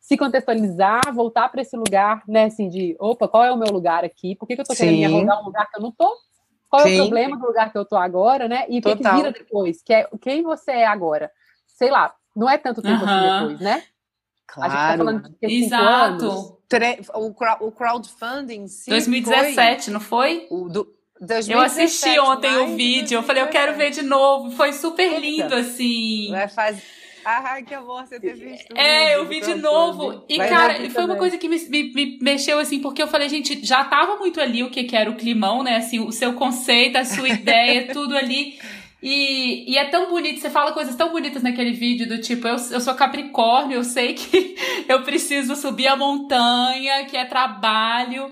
se 0.03 0.17
contextualizar, 0.17 1.01
voltar 1.15 1.49
para 1.49 1.63
esse 1.63 1.77
lugar, 1.77 2.25
né, 2.27 2.47
assim, 2.47 2.69
de, 2.69 2.97
opa, 2.99 3.29
qual 3.29 3.45
é 3.45 3.53
o 3.53 3.57
meu 3.57 3.73
lugar 3.73 4.05
aqui? 4.05 4.35
Por 4.35 4.49
que, 4.49 4.57
que 4.57 4.61
eu 4.61 4.65
estou 4.65 4.77
querendo 4.77 4.99
me 4.99 5.05
arrogar 5.05 5.41
um 5.41 5.45
lugar 5.45 5.71
que 5.71 5.79
eu 5.79 5.83
não 5.83 5.93
tô? 5.93 6.13
Qual 6.69 6.83
Sim. 6.83 6.91
é 6.91 6.95
o 6.95 7.05
problema 7.05 7.39
do 7.39 7.47
lugar 7.47 7.71
que 7.71 7.79
eu 7.79 7.85
tô 7.85 7.97
agora, 7.97 8.49
né? 8.49 8.67
E 8.69 8.81
o 8.81 8.83
que, 8.83 8.97
que, 8.97 9.09
vira 9.09 9.31
depois? 9.31 9.81
Que 9.81 9.95
é 9.95 10.09
quem 10.21 10.43
você 10.43 10.73
é 10.73 10.87
agora. 10.87 11.31
Sei 11.69 11.89
lá, 11.89 12.13
não 12.35 12.51
é 12.51 12.59
tanto 12.59 12.83
tempo 12.83 13.05
assim 13.05 13.41
depois, 13.41 13.61
né? 13.61 13.85
Claro. 14.47 14.73
A 14.73 14.75
gente 14.75 14.91
tá 14.91 14.97
falando 14.97 15.37
de 15.41 15.65
Exato. 15.65 16.59
O 17.61 17.71
crowdfunding, 17.71 18.67
sim, 18.67 18.91
2017, 18.91 19.85
foi... 19.85 19.93
não 19.93 20.01
foi? 20.01 20.47
O 20.51 20.69
do... 20.69 20.85
2017, 21.21 21.53
eu 21.53 21.61
assisti 21.61 22.19
ontem 22.19 22.57
o 22.57 22.75
vídeo, 22.75 23.19
eu 23.19 23.23
falei, 23.23 23.45
eu 23.45 23.49
quero 23.49 23.77
ver 23.77 23.91
de 23.91 24.03
novo. 24.03 24.51
Foi 24.51 24.73
super 24.73 25.21
lindo, 25.21 25.55
assim. 25.55 26.31
Vai 26.31 26.49
fazer 26.49 26.83
Ai, 27.25 27.63
que 27.63 27.75
amor 27.75 28.07
você 28.07 28.19
ter 28.19 28.35
visto. 28.35 28.77
É, 28.77 29.17
eu 29.17 29.27
vi 29.27 29.41
de 29.41 29.55
novo. 29.55 30.25
E, 30.29 30.37
Vai 30.37 30.49
cara, 30.49 30.75
foi 30.75 30.89
também. 30.89 31.05
uma 31.05 31.17
coisa 31.17 31.39
que 31.39 31.49
me, 31.49 31.59
me, 31.69 31.93
me, 31.93 32.19
mexeu, 32.21 32.59
assim, 32.59 32.81
porque 32.81 33.03
eu 33.03 33.09
falei, 33.09 33.29
gente, 33.29 33.65
já 33.65 33.85
tava 33.85 34.17
muito 34.17 34.41
ali 34.41 34.63
o 34.63 34.71
que, 34.71 34.85
que 34.85 34.97
era 34.97 35.11
o 35.11 35.15
climão, 35.15 35.63
né? 35.63 35.77
Assim, 35.77 36.01
o 36.01 36.13
seu 36.13 36.35
conceito, 36.35 36.97
a 36.97 37.05
sua 37.05 37.29
ideia, 37.29 37.89
tudo 37.93 38.17
ali. 38.17 38.59
E, 39.03 39.73
e 39.73 39.77
é 39.77 39.85
tão 39.87 40.09
bonito, 40.09 40.41
você 40.41 40.49
fala 40.49 40.73
coisas 40.73 40.95
tão 40.95 41.11
bonitas 41.11 41.43
naquele 41.43 41.73
vídeo, 41.73 42.09
do 42.09 42.19
tipo, 42.21 42.47
eu, 42.47 42.57
eu 42.71 42.81
sou 42.81 42.95
Capricórnio, 42.95 43.79
eu 43.79 43.85
sei 43.85 44.15
que 44.15 44.55
eu 44.89 45.03
preciso 45.03 45.57
subir 45.57 45.89
a 45.89 45.97
montanha, 45.97 47.05
que 47.07 47.17
é 47.17 47.25
trabalho. 47.25 48.31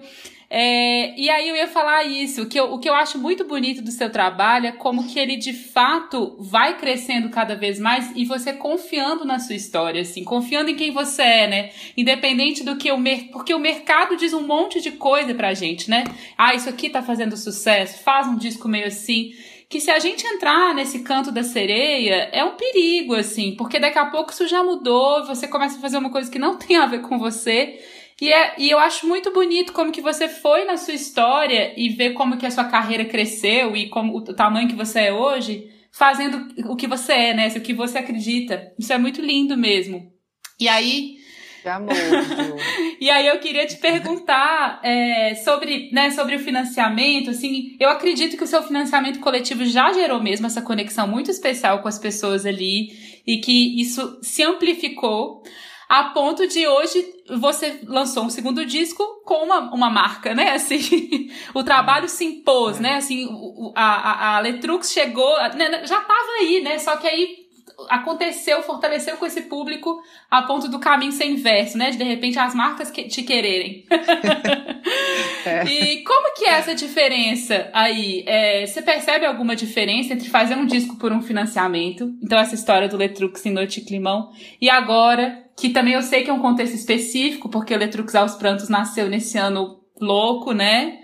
É, 0.53 1.15
e 1.17 1.31
aí 1.31 1.49
eu 1.49 1.55
ia 1.55 1.69
falar 1.69 2.03
isso, 2.03 2.47
que 2.47 2.59
eu, 2.59 2.73
o 2.73 2.81
que 2.81 2.89
eu 2.89 2.95
acho 2.95 3.17
muito 3.19 3.45
bonito 3.45 3.81
do 3.81 3.93
seu 3.93 4.11
trabalho 4.11 4.67
é 4.67 4.73
como 4.73 5.07
que 5.07 5.17
ele 5.17 5.37
de 5.37 5.53
fato 5.53 6.35
vai 6.41 6.77
crescendo 6.77 7.31
cada 7.31 7.55
vez 7.55 7.79
mais 7.79 8.11
e 8.17 8.25
você 8.25 8.53
confiando 8.53 9.25
na 9.25 9.39
sua 9.39 9.55
história, 9.55 10.03
assim, 10.03 10.25
confiando 10.25 10.69
em 10.69 10.75
quem 10.75 10.91
você 10.91 11.23
é, 11.23 11.47
né? 11.47 11.71
Independente 11.97 12.65
do 12.65 12.77
que 12.77 12.91
o 12.91 12.99
mercado, 12.99 13.31
porque 13.31 13.55
o 13.55 13.61
mercado 13.61 14.17
diz 14.17 14.33
um 14.33 14.45
monte 14.45 14.81
de 14.81 14.91
coisa 14.91 15.33
pra 15.35 15.55
gente, 15.55 15.89
né? 15.89 16.03
Ah, 16.37 16.53
isso 16.53 16.69
aqui 16.69 16.91
tá 16.91 17.01
fazendo 17.01 17.37
sucesso, 17.37 18.03
faz 18.03 18.27
um 18.27 18.37
disco 18.37 18.67
meio 18.67 18.89
assim 18.89 19.33
que 19.71 19.79
se 19.79 19.89
a 19.89 20.01
gente 20.01 20.27
entrar 20.27 20.75
nesse 20.75 20.99
canto 20.99 21.31
da 21.31 21.45
sereia, 21.45 22.29
é 22.33 22.45
um 22.45 22.57
perigo, 22.57 23.15
assim, 23.15 23.55
porque 23.55 23.79
daqui 23.79 24.01
a 24.01 24.07
pouco 24.07 24.33
isso 24.33 24.49
já 24.49 24.65
mudou, 24.65 25.25
você 25.25 25.47
começa 25.47 25.79
a 25.79 25.81
fazer 25.81 25.97
uma 25.97 26.11
coisa 26.11 26.29
que 26.29 26.41
não 26.41 26.57
tem 26.59 26.77
a 26.77 26.87
ver 26.87 27.03
com 27.03 27.21
você, 27.21 27.79
e, 28.21 28.31
é, 28.31 28.55
e 28.59 28.71
eu 28.71 28.79
acho 28.79 29.07
muito 29.07 29.33
bonito 29.33 29.73
como 29.73 29.91
que 29.91 30.03
você 30.03 30.29
foi 30.29 30.65
na 30.65 30.77
sua 30.77 30.93
história 30.93 31.73
e 31.75 31.89
ver 31.89 32.13
como 32.13 32.37
que 32.37 32.45
a 32.45 32.51
sua 32.51 32.65
carreira 32.65 33.05
cresceu 33.05 33.75
e 33.75 33.89
como 33.89 34.15
o 34.17 34.23
tamanho 34.35 34.69
que 34.69 34.77
você 34.77 35.01
é 35.07 35.13
hoje, 35.13 35.71
fazendo 35.91 36.49
o 36.71 36.77
que 36.77 36.87
você 36.87 37.13
é, 37.13 37.35
né? 37.35 37.49
O 37.49 37.61
que 37.61 37.73
você 37.73 37.99
acredita. 37.99 38.73
Isso 38.79 38.93
é 38.93 38.99
muito 38.99 39.23
lindo 39.23 39.57
mesmo. 39.57 40.13
E 40.59 40.69
aí. 40.69 41.19
Amor, 41.65 41.93
e 42.99 43.11
aí 43.11 43.27
eu 43.27 43.39
queria 43.39 43.67
te 43.67 43.77
perguntar 43.77 44.81
é, 44.83 45.35
sobre, 45.35 45.91
né, 45.93 46.11
sobre 46.11 46.35
o 46.37 46.39
financiamento, 46.39 47.29
assim, 47.29 47.77
eu 47.79 47.91
acredito 47.91 48.35
que 48.35 48.45
o 48.45 48.47
seu 48.47 48.63
financiamento 48.63 49.21
coletivo 49.21 49.67
já 49.67 49.93
gerou 49.93 50.23
mesmo 50.23 50.47
essa 50.47 50.63
conexão 50.63 51.07
muito 51.07 51.31
especial 51.31 51.83
com 51.83 51.89
as 51.89 51.99
pessoas 51.99 52.47
ali 52.47 52.89
e 53.27 53.43
que 53.43 53.79
isso 53.79 54.19
se 54.23 54.43
amplificou 54.43 55.43
a 55.91 56.05
ponto 56.05 56.47
de 56.47 56.69
hoje 56.69 57.05
você 57.29 57.81
lançou 57.85 58.23
um 58.23 58.31
segundo 58.31 58.65
disco 58.65 59.05
com 59.25 59.43
uma, 59.43 59.59
uma 59.75 59.91
marca, 59.91 60.33
né? 60.37 60.53
Assim, 60.53 61.29
o 61.53 61.65
trabalho 61.65 62.09
se 62.09 62.25
impôs, 62.25 62.79
é. 62.79 62.81
né? 62.81 62.95
Assim, 62.95 63.29
a, 63.75 63.85
a, 63.85 64.37
a 64.37 64.41
Letrux 64.41 64.93
chegou, 64.93 65.37
né, 65.57 65.69
né? 65.69 65.85
já 65.85 65.99
estava 65.99 66.31
aí, 66.39 66.61
né? 66.61 66.79
Só 66.79 66.97
que 66.97 67.09
aí 67.09 67.50
aconteceu, 67.91 68.63
fortaleceu 68.63 69.17
com 69.17 69.27
esse 69.27 69.43
público 69.43 70.01
a 70.31 70.43
ponto 70.43 70.69
do 70.69 70.79
caminho 70.79 71.13
ser 71.13 71.27
inverso, 71.27 71.77
né? 71.77 71.91
De 71.91 72.01
de 72.01 72.05
repente 72.05 72.39
as 72.39 72.55
marcas 72.55 72.91
que 72.91 73.05
te 73.05 73.23
quererem. 73.23 73.85
é. 75.45 75.65
E 75.65 76.03
como 76.03 76.33
que 76.35 76.47
é 76.47 76.53
essa 76.53 76.75
diferença 76.75 77.69
aí? 77.75 78.25
É, 78.27 78.67
você 78.67 78.81
percebe 78.81 79.27
alguma 79.27 79.55
diferença 79.55 80.15
entre 80.15 80.31
fazer 80.31 80.57
um 80.57 80.65
disco 80.65 80.97
por 80.97 81.13
um 81.13 81.21
financiamento? 81.21 82.11
Então, 82.23 82.39
essa 82.39 82.55
história 82.55 82.89
do 82.89 82.97
Letrux 82.97 83.45
em 83.45 83.51
Noite 83.51 83.81
e 83.81 83.85
Climão, 83.85 84.31
e 84.61 84.71
agora 84.71 85.45
que 85.59 85.69
também 85.69 85.93
eu 85.93 86.03
sei 86.03 86.25
que 86.25 86.31
é 86.31 86.33
um 86.33 86.41
contexto 86.41 86.75
específico, 86.75 87.51
porque 87.51 87.75
o 87.75 87.79
Letrux 87.79 88.15
aos 88.15 88.35
Prantos 88.35 88.71
nasceu 88.71 89.11
nesse 89.11 89.37
ano 89.37 89.81
louco, 90.01 90.53
né? 90.53 91.01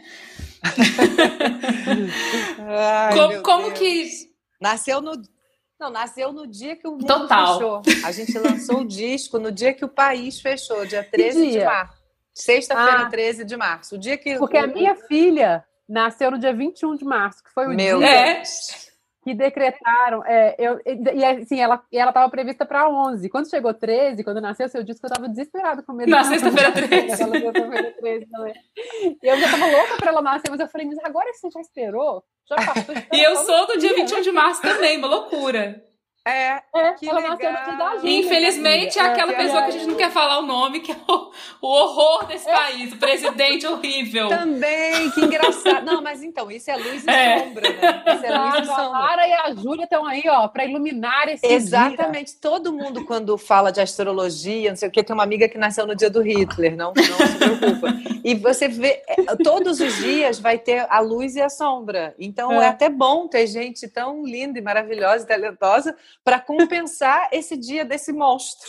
Ai, 2.66 3.14
como, 3.14 3.42
como 3.42 3.72
que. 3.72 4.08
Nasceu 4.58 5.02
no, 5.02 5.12
Não, 5.78 5.90
nasceu 5.90 6.32
no 6.32 6.46
dia 6.46 6.74
que 6.74 6.88
o 6.88 6.92
mundo 6.92 7.06
Total. 7.06 7.54
fechou. 7.58 7.82
A 8.04 8.12
gente 8.12 8.38
lançou 8.38 8.80
o 8.80 8.84
disco 8.86 9.38
no 9.38 9.52
dia 9.52 9.74
que 9.74 9.84
o 9.84 9.88
país 9.88 10.40
fechou, 10.40 10.86
dia 10.86 11.04
13 11.04 11.44
de 11.46 11.50
dia? 11.52 11.64
março. 11.66 12.02
Sexta-feira, 12.34 13.00
Ah. 13.02 13.10
13 13.10 13.44
de 13.44 13.56
março. 13.56 13.94
O 13.94 13.98
dia 13.98 14.16
que. 14.16 14.36
Porque 14.38 14.56
o- 14.56 14.64
a 14.64 14.66
minha 14.66 14.94
filha 14.94 15.64
nasceu 15.88 16.30
no 16.30 16.38
dia 16.38 16.52
21 16.52 16.94
de 16.96 17.04
março, 17.04 17.42
que 17.44 17.50
foi 17.52 17.66
o 17.66 17.70
Meu 17.70 17.98
dia 17.98 18.08
É. 18.08 18.42
que 19.26 19.34
decretaram. 19.34 20.22
É, 20.24 20.54
eu, 20.56 20.78
e, 20.86 21.24
assim, 21.24 21.60
ela 21.60 21.82
ela 21.92 22.10
estava 22.10 22.30
prevista 22.30 22.64
para 22.64 22.88
11. 22.88 23.28
Quando 23.28 23.50
chegou 23.50 23.74
13, 23.74 24.22
quando 24.22 24.40
nasceu 24.40 24.68
seu 24.68 24.84
disco, 24.84 25.04
eu 25.04 25.08
estava 25.08 25.28
desesperada 25.28 25.82
com 25.82 25.92
medo. 25.92 26.08
Na 26.08 26.22
sexta-feira 26.22 26.70
fosse- 26.70 26.86
13. 26.86 27.22
Ela 27.24 27.32
deu 27.32 27.52
sexta-feira 27.52 27.92
13 28.00 28.26
também. 28.26 28.54
E 29.20 29.28
eu 29.28 29.36
já 29.36 29.46
estava 29.46 29.66
louca 29.66 29.96
para 29.96 30.10
ela 30.10 30.22
nascer, 30.22 30.48
mas 30.48 30.60
eu 30.60 30.68
falei, 30.68 30.86
mas 30.86 30.98
agora 31.02 31.28
você 31.32 31.50
já 31.50 31.60
esperou? 31.60 32.22
Já 32.48 32.54
passou? 32.54 32.94
E 33.12 33.20
eu 33.20 33.34
sou 33.38 33.66
do 33.66 33.76
dia, 33.78 33.92
21 33.94 34.20
de 34.20 34.30
março 34.30 34.62
também, 34.62 34.96
uma 34.98 35.08
loucura. 35.08 35.82
É, 36.26 36.60
É, 36.74 36.92
Que 36.94 37.08
ela 37.08 37.20
nasceu 37.20 37.36
legal. 37.48 37.64
dia 37.64 37.76
da 37.76 37.94
E 37.94 37.98
Júlia, 38.00 38.18
infelizmente 38.18 38.98
é 38.98 39.02
minha 39.02 39.12
aquela 39.14 39.32
que 39.32 39.38
pessoa 39.38 39.58
que 39.62 39.64
a 39.64 39.66
legal. 39.66 39.78
gente 39.78 39.88
não 39.90 39.96
quer 39.96 40.10
falar 40.10 40.38
o 40.40 40.42
nome, 40.42 40.80
que 40.80 40.90
é 40.92 40.96
o, 41.08 41.30
o 41.62 41.66
horror 41.68 42.26
desse 42.26 42.50
país, 42.50 42.92
o 42.92 42.96
presidente 42.96 43.66
horrível. 43.66 44.28
também, 44.28 45.10
que 45.12 45.20
engraçado. 45.20 45.84
Não, 45.86 46.02
mas 46.02 46.22
então, 46.22 46.50
isso 46.50 46.70
é 46.70 46.76
luz 46.76 47.04
e 47.04 47.10
É. 47.10 47.38
sombra, 47.38 47.68
né? 47.70 48.02
Isso 48.14 48.26
é 48.26 48.38
luz 48.38 48.54
e 48.54 48.58
Exato, 48.62 48.70
a 48.72 48.74
sombra. 48.84 48.98
Lara 48.98 49.28
e 49.28 49.32
a 49.32 49.54
Júlia 49.54 49.84
estão 49.84 50.04
aí, 50.04 50.22
ó, 50.28 50.48
para 50.48 50.64
iluminar 50.64 51.28
esse 51.28 51.46
dia. 51.46 51.56
Exatamente. 51.56 52.36
Todo 52.40 52.72
mundo, 52.72 53.04
quando 53.04 53.38
fala 53.38 53.70
de 53.70 53.80
astrologia, 53.80 54.70
não 54.70 54.76
sei 54.76 54.88
o 54.88 54.92
que, 54.92 55.02
tem 55.04 55.14
uma 55.14 55.22
amiga 55.22 55.48
que 55.48 55.56
nasceu 55.56 55.86
no 55.86 55.94
dia 55.94 56.10
do 56.10 56.20
Hitler, 56.22 56.76
não, 56.76 56.92
não 56.92 57.26
se 57.26 57.36
preocupa. 57.36 57.88
E 58.24 58.34
você 58.34 58.66
vê, 58.66 59.00
é, 59.06 59.36
todos 59.44 59.78
os 59.80 59.96
dias 59.98 60.40
vai 60.40 60.58
ter 60.58 60.86
a 60.90 60.98
luz 60.98 61.36
e 61.36 61.40
a 61.40 61.48
sombra. 61.48 62.14
Então 62.18 62.50
é, 62.60 62.64
É. 62.64 62.68
até 62.68 62.88
bom 62.88 63.28
ter 63.28 63.46
gente 63.46 63.86
tão 63.88 64.24
linda 64.24 64.58
e 64.58 64.62
maravilhosa 64.62 65.24
e 65.24 65.28
talentosa 65.28 65.94
para 66.24 66.40
compensar 66.40 67.28
esse 67.32 67.56
dia 67.56 67.84
desse 67.84 68.12
monstro. 68.12 68.68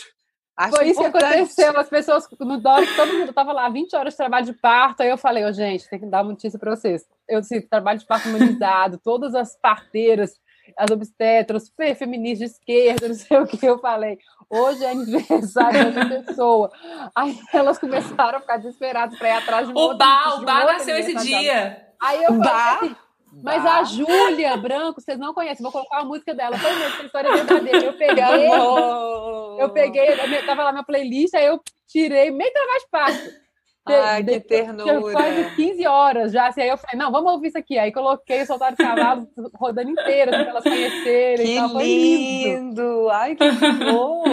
Acho 0.58 0.74
Foi 0.74 0.88
isso 0.88 1.00
que 1.00 1.06
importante. 1.06 1.34
aconteceu. 1.34 1.78
As 1.78 1.88
pessoas 1.88 2.28
no 2.40 2.60
Dória, 2.60 2.88
todo 2.96 3.12
mundo 3.12 3.32
tava 3.32 3.52
lá, 3.52 3.68
20 3.68 3.94
horas 3.94 4.14
de 4.14 4.16
trabalho 4.16 4.46
de 4.46 4.52
parto. 4.54 5.02
Aí 5.02 5.08
eu 5.08 5.16
falei, 5.16 5.44
ô, 5.44 5.52
gente, 5.52 5.88
tem 5.88 6.00
que 6.00 6.06
dar 6.06 6.22
uma 6.22 6.32
notícia 6.32 6.58
para 6.58 6.74
vocês. 6.74 7.06
Eu 7.28 7.40
disse, 7.40 7.60
trabalho 7.60 8.00
de 8.00 8.06
parto 8.06 8.28
humanizado, 8.28 8.98
todas 9.04 9.36
as 9.36 9.56
parteiras, 9.56 10.32
as 10.76 10.90
obstetras, 10.90 11.66
super 11.66 11.94
feministas 11.94 12.50
de 12.50 12.56
esquerda, 12.56 13.06
não 13.06 13.14
sei 13.14 13.38
o 13.38 13.46
que. 13.46 13.64
Eu 13.64 13.78
falei, 13.78 14.18
hoje 14.50 14.84
é 14.84 14.90
aniversário 14.90 15.92
uma 15.92 16.06
pessoa. 16.24 16.72
Aí 17.14 17.38
elas 17.54 17.78
começaram 17.78 18.38
a 18.38 18.40
ficar 18.40 18.56
desesperadas 18.56 19.16
para 19.16 19.28
ir 19.28 19.32
atrás 19.32 19.68
de 19.68 19.72
um 19.72 19.76
O 19.76 19.94
de 19.94 20.04
o 20.04 20.30
outro 20.32 20.44
nasceu 20.44 20.96
esse 20.96 21.14
dia. 21.14 21.86
Aí 22.00 22.24
eu 22.24 22.34
falei 22.34 22.50
assim, 22.50 22.96
mas 23.32 23.64
a 23.64 23.84
Júlia 23.84 24.56
Branco, 24.56 25.00
vocês 25.00 25.18
não 25.18 25.34
conhecem, 25.34 25.62
vou 25.62 25.72
colocar 25.72 25.98
a 25.98 26.04
música 26.04 26.34
dela. 26.34 26.56
Foi 26.58 26.70
mesmo, 26.70 26.84
essa 26.84 27.02
história 27.04 27.28
é 27.28 27.36
verdadeira. 27.36 27.84
Eu 27.84 27.92
peguei, 27.94 28.22
amor! 28.22 29.60
eu 29.60 29.70
peguei, 29.70 30.08
eu 30.08 30.46
tava 30.46 30.64
lá 30.64 30.72
minha 30.72 30.84
playlist, 30.84 31.34
aí 31.34 31.46
eu 31.46 31.60
tirei 31.86 32.30
meio 32.30 32.50
de 32.50 32.88
parto. 32.90 33.48
Ai, 33.86 34.22
que 34.22 34.40
ternura. 34.40 35.00
quase 35.00 35.56
15 35.56 35.86
horas 35.86 36.32
já, 36.32 36.48
assim, 36.48 36.60
aí 36.60 36.68
eu 36.68 36.76
falei, 36.76 36.98
não, 36.98 37.10
vamos 37.10 37.32
ouvir 37.32 37.48
isso 37.48 37.58
aqui. 37.58 37.78
Aí 37.78 37.90
coloquei 37.90 38.42
o 38.42 38.46
Soltar 38.46 38.72
de 38.72 38.76
Cavalos 38.76 39.26
rodando 39.54 39.90
inteira, 39.90 40.30
assim, 40.30 40.44
pra 40.44 40.50
elas 40.50 40.64
conhecerem. 40.64 41.46
Que 41.46 41.52
e. 41.56 41.68
Foi 41.68 41.84
lindo. 41.84 42.82
lindo! 42.82 43.08
Ai, 43.10 43.34
que 43.34 43.44
amor! 43.44 44.24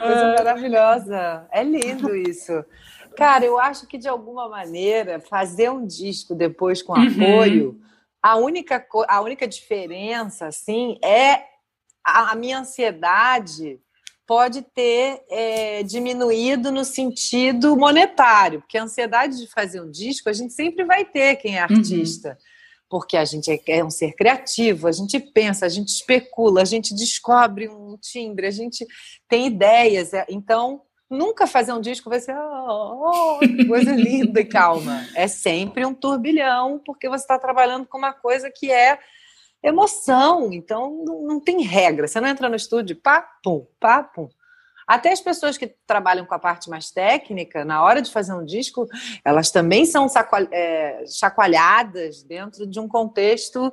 Coisa 0.00 0.34
maravilhosa. 0.36 1.46
É 1.50 1.64
lindo 1.64 2.14
isso. 2.14 2.64
Cara, 3.16 3.44
eu 3.44 3.58
acho 3.58 3.86
que 3.86 3.98
de 3.98 4.08
alguma 4.08 4.48
maneira 4.48 5.20
fazer 5.20 5.70
um 5.70 5.84
disco 5.84 6.34
depois 6.34 6.82
com 6.82 6.92
Uhum. 6.92 7.80
A 8.22 8.36
única, 8.36 8.86
a 9.08 9.20
única 9.20 9.48
diferença, 9.48 10.46
assim, 10.46 10.96
é 11.02 11.44
a, 12.04 12.30
a 12.32 12.34
minha 12.34 12.58
ansiedade 12.60 13.80
pode 14.26 14.62
ter 14.62 15.20
é, 15.28 15.82
diminuído 15.82 16.70
no 16.70 16.84
sentido 16.84 17.76
monetário, 17.76 18.60
porque 18.60 18.78
a 18.78 18.84
ansiedade 18.84 19.36
de 19.36 19.46
fazer 19.48 19.80
um 19.80 19.90
disco 19.90 20.28
a 20.28 20.32
gente 20.32 20.52
sempre 20.52 20.84
vai 20.84 21.04
ter 21.04 21.36
quem 21.36 21.56
é 21.56 21.60
artista. 21.60 22.38
Porque 22.88 23.16
a 23.16 23.24
gente 23.24 23.50
é- 23.50 23.60
é 23.78 23.82
um 23.84 23.90
ser 23.90 24.12
criativo, 24.12 24.86
a 24.86 24.92
gente 24.92 25.18
pensa, 25.18 25.64
a 25.64 25.68
gente 25.68 25.88
especula, 25.88 26.60
a 26.60 26.64
gente 26.64 26.94
descobre 26.94 27.68
um 27.68 27.96
timbre, 27.98 28.46
a 28.46 28.50
gente 28.50 28.86
tem 29.28 29.46
ideias. 29.46 30.12
é- 30.12 30.26
Então, 30.28 30.82
nunca 31.12 31.46
fazer 31.46 31.72
um 31.72 31.80
disco 31.80 32.08
vai 32.08 32.18
ser 32.18 32.34
oh, 32.36 33.38
oh, 33.38 33.66
coisa 33.68 33.92
linda 33.92 34.40
e 34.40 34.44
calma. 34.44 35.06
É 35.14 35.28
sempre 35.28 35.84
um 35.84 35.94
turbilhão, 35.94 36.80
porque 36.84 37.08
você 37.08 37.22
está 37.22 37.38
trabalhando 37.38 37.86
com 37.86 37.98
uma 37.98 38.12
coisa 38.12 38.50
que 38.50 38.72
é 38.72 38.98
emoção. 39.62 40.52
Então, 40.52 41.04
não, 41.04 41.22
não 41.22 41.40
tem 41.40 41.62
regra. 41.62 42.08
Você 42.08 42.20
não 42.20 42.28
entra 42.28 42.48
no 42.48 42.56
estúdio, 42.56 42.96
pá, 42.96 43.20
pum, 43.42 43.66
pá, 43.78 44.02
pum. 44.02 44.28
Até 44.86 45.12
as 45.12 45.20
pessoas 45.20 45.56
que 45.56 45.74
trabalham 45.86 46.26
com 46.26 46.34
a 46.34 46.38
parte 46.38 46.68
mais 46.68 46.90
técnica, 46.90 47.64
na 47.64 47.84
hora 47.84 48.02
de 48.02 48.10
fazer 48.10 48.34
um 48.34 48.44
disco, 48.44 48.86
elas 49.24 49.50
também 49.50 49.86
são 49.86 50.08
é, 50.50 51.04
chacoalhadas 51.06 52.22
dentro 52.24 52.66
de 52.66 52.80
um 52.80 52.88
contexto 52.88 53.72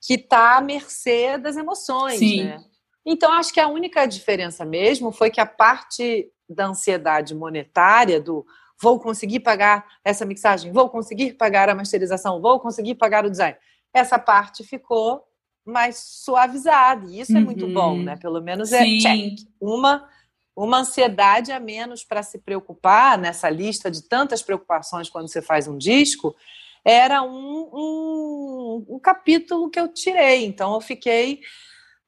que 0.00 0.14
está 0.14 0.56
à 0.56 0.60
mercê 0.60 1.36
das 1.36 1.56
emoções, 1.56 2.18
Sim. 2.18 2.44
né? 2.44 2.64
Então, 3.10 3.32
acho 3.32 3.54
que 3.54 3.58
a 3.58 3.66
única 3.68 4.04
diferença 4.04 4.66
mesmo 4.66 5.10
foi 5.10 5.30
que 5.30 5.40
a 5.40 5.46
parte 5.46 6.30
da 6.46 6.66
ansiedade 6.66 7.34
monetária, 7.34 8.20
do 8.20 8.44
vou 8.80 9.00
conseguir 9.00 9.40
pagar 9.40 9.86
essa 10.04 10.26
mixagem, 10.26 10.70
vou 10.72 10.90
conseguir 10.90 11.32
pagar 11.32 11.70
a 11.70 11.74
masterização, 11.74 12.38
vou 12.40 12.60
conseguir 12.60 12.96
pagar 12.96 13.24
o 13.24 13.30
design, 13.30 13.56
essa 13.94 14.18
parte 14.18 14.62
ficou 14.62 15.24
mais 15.64 15.96
suavizada. 15.96 17.06
E 17.10 17.20
isso 17.20 17.36
é 17.36 17.40
muito 17.40 17.64
Uhum. 17.64 17.72
bom, 17.72 18.02
né? 18.02 18.14
Pelo 18.16 18.42
menos 18.42 18.72
é 18.72 18.84
Sim. 18.84 18.98
check. 18.98 19.38
Uma, 19.58 20.06
uma 20.54 20.80
ansiedade 20.80 21.50
a 21.50 21.58
menos 21.58 22.04
para 22.04 22.22
se 22.22 22.38
preocupar 22.38 23.16
nessa 23.16 23.48
lista 23.48 23.90
de 23.90 24.02
tantas 24.06 24.42
preocupações 24.42 25.08
quando 25.08 25.28
você 25.28 25.40
faz 25.40 25.66
um 25.66 25.78
disco. 25.78 26.36
Era 26.84 27.22
um, 27.22 27.70
um, 27.72 28.86
um 28.90 28.98
capítulo 28.98 29.70
que 29.70 29.80
eu 29.80 29.88
tirei. 29.88 30.44
Então, 30.44 30.74
eu 30.74 30.80
fiquei 30.80 31.40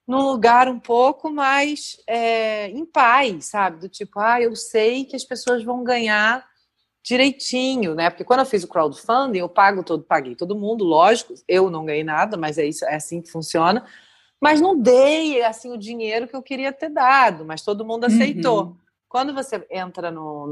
num 0.06 0.22
lugar 0.22 0.68
um 0.68 0.80
pouco 0.80 1.30
mais 1.30 1.96
é, 2.06 2.68
em 2.68 2.84
paz, 2.84 3.46
sabe? 3.46 3.80
Do 3.80 3.88
tipo, 3.88 4.18
ah, 4.18 4.40
eu 4.40 4.56
sei 4.56 5.04
que 5.04 5.14
as 5.14 5.24
pessoas 5.24 5.62
vão 5.62 5.84
ganhar 5.84 6.44
direitinho, 7.02 7.94
né? 7.94 8.10
Porque 8.10 8.24
quando 8.24 8.40
eu 8.40 8.46
fiz 8.46 8.64
o 8.64 8.68
crowdfunding, 8.68 9.38
eu 9.38 9.48
pago 9.48 9.82
todo, 9.82 10.02
paguei 10.02 10.34
todo 10.34 10.58
mundo, 10.58 10.84
lógico. 10.84 11.34
Eu 11.48 11.70
não 11.70 11.84
ganhei 11.84 12.04
nada, 12.04 12.36
mas 12.36 12.58
é 12.58 12.66
isso, 12.66 12.84
é 12.84 12.96
assim 12.96 13.22
que 13.22 13.30
funciona. 13.30 13.84
Mas 14.40 14.60
não 14.60 14.78
dei 14.78 15.42
assim 15.42 15.72
o 15.72 15.78
dinheiro 15.78 16.26
que 16.26 16.34
eu 16.34 16.42
queria 16.42 16.72
ter 16.72 16.88
dado, 16.88 17.44
mas 17.44 17.62
todo 17.62 17.84
mundo 17.84 18.04
aceitou. 18.04 18.62
Uhum. 18.62 18.76
Quando 19.08 19.34
você 19.34 19.66
entra 19.70 20.10
num, 20.10 20.46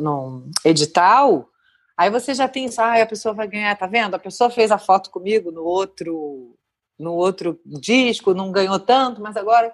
num 0.00 0.50
edital, 0.64 1.48
aí 1.96 2.10
você 2.10 2.32
já 2.32 2.48
tem 2.48 2.68
ah, 2.78 3.02
a 3.02 3.06
pessoa 3.06 3.34
vai 3.34 3.46
ganhar, 3.46 3.76
tá 3.76 3.86
vendo? 3.86 4.14
A 4.14 4.18
pessoa 4.18 4.50
fez 4.50 4.70
a 4.70 4.78
foto 4.78 5.10
comigo 5.10 5.50
no 5.50 5.64
outro 5.64 6.56
no 6.98 7.12
outro 7.14 7.58
disco, 7.64 8.34
não 8.34 8.52
ganhou 8.52 8.78
tanto, 8.78 9.20
mas 9.20 9.36
agora 9.36 9.72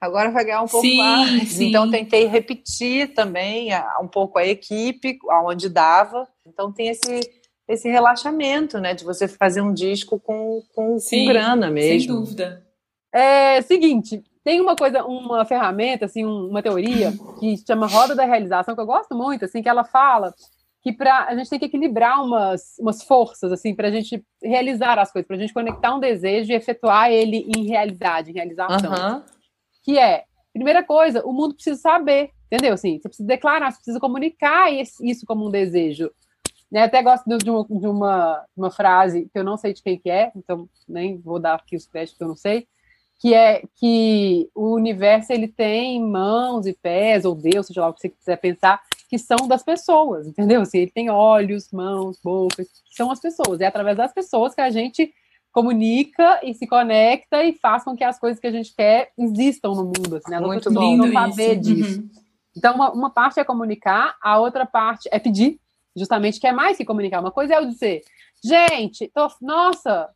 agora 0.00 0.30
vai 0.32 0.44
ganhar 0.44 0.62
um 0.62 0.66
pouco 0.68 0.86
Sim, 0.86 0.96
mais. 0.96 1.48
sim. 1.50 1.68
Então 1.68 1.88
tentei 1.90 2.26
repetir 2.26 3.14
também 3.14 3.72
a- 3.72 3.98
um 4.02 4.08
pouco 4.08 4.36
a 4.38 4.44
equipe, 4.44 5.16
aonde 5.30 5.68
dava. 5.68 6.26
Então 6.46 6.72
tem 6.72 6.88
esse 6.88 7.20
esse 7.68 7.88
relaxamento, 7.88 8.78
né, 8.80 8.92
de 8.92 9.04
você 9.04 9.26
fazer 9.28 9.60
um 9.62 9.72
disco 9.72 10.18
com, 10.18 10.60
com, 10.74 10.98
Sim, 10.98 11.20
com 11.20 11.32
grana 11.32 11.66
Sem 11.68 11.72
mesmo. 11.74 12.16
dúvida. 12.16 12.66
É 13.14 13.62
seguinte, 13.62 14.22
tem 14.44 14.60
uma 14.60 14.74
coisa, 14.76 15.04
uma 15.04 15.44
ferramenta, 15.44 16.06
assim, 16.06 16.26
um- 16.26 16.48
uma 16.48 16.60
teoria 16.62 17.12
que 17.38 17.56
se 17.56 17.64
chama 17.64 17.86
roda 17.86 18.14
da 18.16 18.24
realização, 18.24 18.74
que 18.74 18.80
eu 18.80 18.86
gosto 18.86 19.14
muito, 19.14 19.44
assim, 19.44 19.62
que 19.62 19.68
ela 19.68 19.84
fala 19.84 20.34
que 20.82 20.92
pra, 20.92 21.26
a 21.26 21.36
gente 21.36 21.48
tem 21.48 21.58
que 21.58 21.66
equilibrar 21.66 22.22
umas, 22.24 22.76
umas 22.78 23.04
forças, 23.04 23.52
assim, 23.52 23.74
para 23.74 23.88
a 23.88 23.90
gente 23.90 24.24
realizar 24.42 24.98
as 24.98 25.12
coisas, 25.12 25.26
para 25.28 25.36
a 25.36 25.38
gente 25.38 25.54
conectar 25.54 25.94
um 25.94 26.00
desejo 26.00 26.50
e 26.50 26.56
efetuar 26.56 27.10
ele 27.10 27.48
em 27.56 27.66
realidade, 27.66 28.30
em 28.30 28.34
realização. 28.34 28.92
Aham. 28.92 29.24
Que 29.84 29.96
é, 29.98 30.24
primeira 30.52 30.82
coisa, 30.82 31.24
o 31.24 31.32
mundo 31.32 31.54
precisa 31.54 31.80
saber, 31.80 32.30
entendeu? 32.50 32.74
Assim, 32.74 32.98
você 32.98 33.08
precisa 33.08 33.26
declarar, 33.28 33.70
você 33.70 33.76
precisa 33.76 34.00
comunicar 34.00 34.72
esse- 34.72 35.08
isso 35.08 35.24
como 35.24 35.46
um 35.46 35.50
desejo. 35.50 36.10
Né? 36.70 36.82
Até 36.82 37.00
gosto 37.02 37.28
de, 37.28 37.38
de 37.38 37.50
uma, 37.50 37.66
de, 37.68 37.86
uma, 37.86 38.44
uma 38.56 38.70
frase 38.70 39.28
que 39.32 39.38
eu 39.38 39.44
não 39.44 39.56
sei 39.56 39.72
de 39.74 39.82
quem 39.82 39.98
que 39.98 40.10
é, 40.10 40.32
então 40.34 40.68
nem 40.88 41.16
vou 41.18 41.38
dar 41.38 41.54
aqui 41.54 41.76
os 41.76 41.86
créditos 41.86 42.18
que 42.18 42.24
eu 42.24 42.28
não 42.28 42.36
sei, 42.36 42.66
que 43.20 43.34
é 43.34 43.62
que 43.76 44.50
o 44.52 44.74
universo 44.74 45.32
ele 45.32 45.46
tem 45.46 46.00
mãos 46.02 46.66
e 46.66 46.72
pés, 46.72 47.24
ou 47.24 47.36
Deus, 47.36 47.66
seja 47.68 47.82
lá 47.82 47.88
o 47.88 47.94
que 47.94 48.00
você 48.00 48.08
quiser 48.08 48.36
pensar, 48.38 48.80
que 49.12 49.18
são 49.18 49.46
das 49.46 49.62
pessoas, 49.62 50.26
entendeu? 50.26 50.62
Assim, 50.62 50.78
ele 50.78 50.90
tem 50.90 51.10
olhos, 51.10 51.70
mãos, 51.70 52.18
boca, 52.24 52.64
que 52.64 52.94
são 52.96 53.10
as 53.10 53.20
pessoas. 53.20 53.60
É 53.60 53.66
através 53.66 53.94
das 53.94 54.10
pessoas 54.10 54.54
que 54.54 54.60
a 54.62 54.70
gente 54.70 55.12
comunica 55.52 56.40
e 56.42 56.54
se 56.54 56.66
conecta 56.66 57.44
e 57.44 57.52
faz 57.52 57.84
com 57.84 57.94
que 57.94 58.02
as 58.02 58.18
coisas 58.18 58.40
que 58.40 58.46
a 58.46 58.50
gente 58.50 58.74
quer 58.74 59.12
existam 59.18 59.68
no 59.74 59.84
mundo. 59.84 60.16
Assim, 60.16 60.30
né? 60.30 60.40
Muito 60.40 60.72
bom. 60.72 60.80
Lindo 60.80 61.12
saber 61.12 61.60
isso. 61.60 61.74
disso. 61.74 62.00
Uhum. 62.00 62.10
Então, 62.56 62.74
uma, 62.74 62.90
uma 62.90 63.10
parte 63.10 63.38
é 63.38 63.44
comunicar, 63.44 64.16
a 64.22 64.38
outra 64.38 64.64
parte 64.64 65.10
é 65.12 65.18
pedir, 65.18 65.60
justamente, 65.94 66.40
que 66.40 66.46
é 66.46 66.52
mais 66.52 66.78
que 66.78 66.84
comunicar. 66.86 67.20
Uma 67.20 67.30
coisa 67.30 67.52
é 67.52 67.58
eu 67.58 67.66
dizer, 67.66 68.00
gente, 68.42 69.10
tô, 69.12 69.28
nossa, 69.42 70.08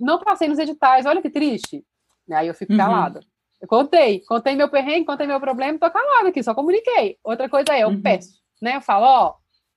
não 0.00 0.18
passei 0.18 0.48
nos 0.48 0.58
editais, 0.58 1.06
olha 1.06 1.22
que 1.22 1.30
triste. 1.30 1.84
Aí 2.32 2.48
eu 2.48 2.54
fico 2.54 2.72
Uhum. 2.72 2.78
calada. 2.78 3.20
Eu 3.60 3.66
contei, 3.68 4.20
contei 4.20 4.54
meu 4.54 4.68
perrengue, 4.68 5.04
contei 5.06 5.26
meu 5.26 5.40
problema, 5.40 5.78
tô 5.78 5.90
calada 5.90 6.28
aqui, 6.28 6.42
só 6.42 6.54
comuniquei. 6.54 7.18
Outra 7.24 7.48
coisa 7.48 7.72
é, 7.74 7.82
eu 7.82 7.88
Uhum. 7.88 8.02
peço, 8.02 8.38
né? 8.62 8.76
Eu 8.76 8.80
falo, 8.80 9.04
ó, 9.04 9.34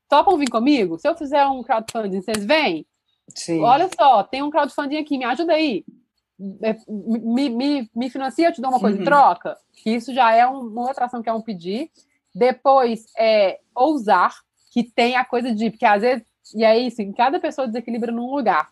topam 0.07 0.37
vir 0.37 0.49
comigo? 0.49 0.99
Se 0.99 1.07
eu 1.07 1.15
fizer 1.15 1.45
um 1.47 1.63
crowdfunding, 1.63 2.21
vocês 2.21 2.45
vêm? 2.45 2.85
Sim. 3.35 3.59
Olha 3.61 3.89
só, 3.95 4.23
tem 4.23 4.43
um 4.43 4.51
crowdfunding 4.51 4.97
aqui, 4.97 5.17
me 5.17 5.25
ajuda 5.25 5.53
aí. 5.53 5.83
É, 6.63 6.75
Me, 6.87 7.49
me, 7.49 7.89
me 7.95 8.09
financia, 8.09 8.47
eu 8.49 8.53
te 8.53 8.61
dou 8.61 8.71
uma 8.71 8.79
coisa 8.79 8.95
Uhum. 8.97 9.01
em 9.01 9.05
troca. 9.05 9.57
Que 9.83 9.91
isso 9.91 10.13
já 10.13 10.31
é 10.33 10.47
um- 10.47 10.59
uma 10.67 10.87
outra 10.87 11.05
ação 11.05 11.21
que 11.21 11.29
é 11.29 11.33
um 11.33 11.41
pedir. 11.41 11.89
Depois, 12.33 13.05
é 13.17 13.59
ousar, 13.75 14.33
que 14.71 14.83
tem 14.83 15.15
a 15.15 15.25
coisa 15.25 15.53
de, 15.53 15.69
porque 15.69 15.85
às 15.85 16.01
vezes, 16.01 16.25
e 16.55 16.63
é 16.63 16.77
isso, 16.79 17.01
em 17.01 17.11
cada 17.13 17.39
pessoa 17.39 17.67
desequilibra 17.67 18.11
num 18.11 18.33
lugar. 18.33 18.69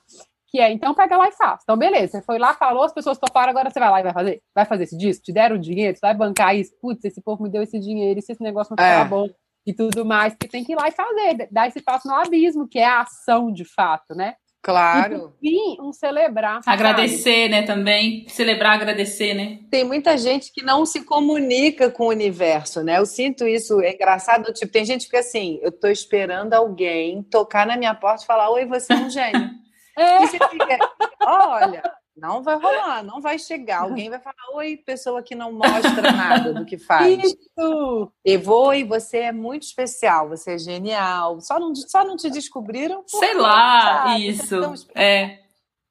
Que 0.52 0.60
é, 0.60 0.72
então 0.72 0.94
pega 0.96 1.16
lá 1.16 1.28
e 1.28 1.32
faz. 1.32 1.60
Então, 1.64 1.78
beleza, 1.78 2.14
você 2.20 2.22
foi 2.24 2.40
lá, 2.40 2.54
falou, 2.56 2.84
as 2.84 2.94
pessoas 2.94 3.18
toparam, 3.20 3.52
agora 3.52 3.70
você 3.70 3.80
vai 3.80 3.90
lá 3.90 4.00
e 4.00 4.04
vai 4.04 4.14
fazer? 4.14 4.42
Vai 4.56 4.66
fazer 4.66 4.84
esse 4.86 4.98
disco? 4.98 5.24
Te 5.24 5.32
deram 5.32 5.58
dinheiro? 5.60 5.96
Você 5.96 6.02
vai 6.02 6.14
bancar 6.16 6.56
isso? 6.56 6.72
Putz, 6.82 7.06
esse 7.06 7.22
povo 7.22 7.44
me 7.44 7.50
deu 7.50 7.62
esse 7.62 7.80
dinheiro, 7.80 8.20
e 8.20 8.22
se 8.24 8.32
esse 8.32 8.42
negócio 8.44 8.76
não 8.76 8.84
ficar 8.84 9.06
É. 9.06 9.10
bom 9.10 9.28
e 9.68 9.74
tudo 9.74 10.04
mais, 10.04 10.34
porque 10.34 10.48
tem 10.48 10.64
que 10.64 10.72
ir 10.72 10.76
lá 10.76 10.88
e 10.88 10.92
fazer, 10.92 11.48
dar 11.52 11.68
esse 11.68 11.82
passo 11.82 12.08
no 12.08 12.16
abismo, 12.16 12.68
que 12.68 12.80
é 12.80 12.86
a 12.86 13.02
ação 13.02 13.52
de 13.52 13.64
fato, 13.64 14.16
né? 14.16 14.34
E 14.40 14.62
Claro. 14.64 15.34
fim, 15.40 15.78
um 15.80 15.94
celebrar. 15.94 16.62
sabe? 16.64 16.76
Agradecer, 16.76 17.48
né, 17.48 17.62
também. 17.62 18.28
Celebrar, 18.28 18.74
agradecer, 18.74 19.34
né? 19.36 19.60
Tem 19.70 19.84
muita 19.86 20.18
gente 20.18 20.52
que 20.52 20.62
não 20.64 20.86
se 20.86 21.06
comunica 21.06 21.90
com 21.92 22.06
o 22.06 22.10
universo, 22.10 22.84
né? 22.84 22.98
Eu 22.98 23.06
sinto 23.06 23.48
isso, 23.48 23.80
é 23.82 23.94
engraçado, 23.94 24.52
tipo, 24.52 24.72
tem 24.72 24.84
gente 24.84 25.02
que 25.02 25.06
fica 25.08 25.20
assim, 25.20 25.60
eu 25.62 25.72
tô 25.72 25.88
esperando 25.88 26.54
alguém 26.56 27.22
tocar 27.24 27.66
na 27.68 27.78
minha 27.78 27.94
porta 27.96 28.24
e 28.24 28.28
falar, 28.28 28.50
oi, 28.50 28.66
você 28.66 28.92
é 28.94 28.96
um 28.98 29.10
gênio. 29.10 29.50
É, 30.00 30.24
E 30.24 30.28
você 30.28 30.40
fica, 30.50 30.78
olha, 31.26 31.84
não 32.20 32.44
vai 32.44 32.56
rolar, 32.56 33.04
não 33.04 33.22
vai 33.22 33.40
chegar. 33.40 33.82
Alguém 33.82 34.10
vai 34.10 34.20
falar, 34.20 34.36
oi, 34.54 34.78
pessoa 34.78 35.24
que 35.24 35.36
não 35.36 35.52
mostra 35.54 36.12
nada 36.12 36.54
do 36.54 36.66
que 36.66 36.78
faz. 36.78 37.18
isso! 37.24 38.12
E 38.26 38.38
você 38.38 39.20
é 39.20 39.32
muito 39.32 39.64
especial, 39.64 40.30
você 40.30 40.54
é 40.56 40.58
genial. 40.58 41.40
Só 41.42 41.60
não, 41.60 41.74
só 41.76 42.04
não 42.04 42.18
te 42.18 42.30
descobriram. 42.30 43.04
por 43.10 43.20
Sei 43.20 43.34
lá, 43.34 43.82
sabe? 43.82 44.28
Isso. 44.28 44.56
É. 44.96 45.40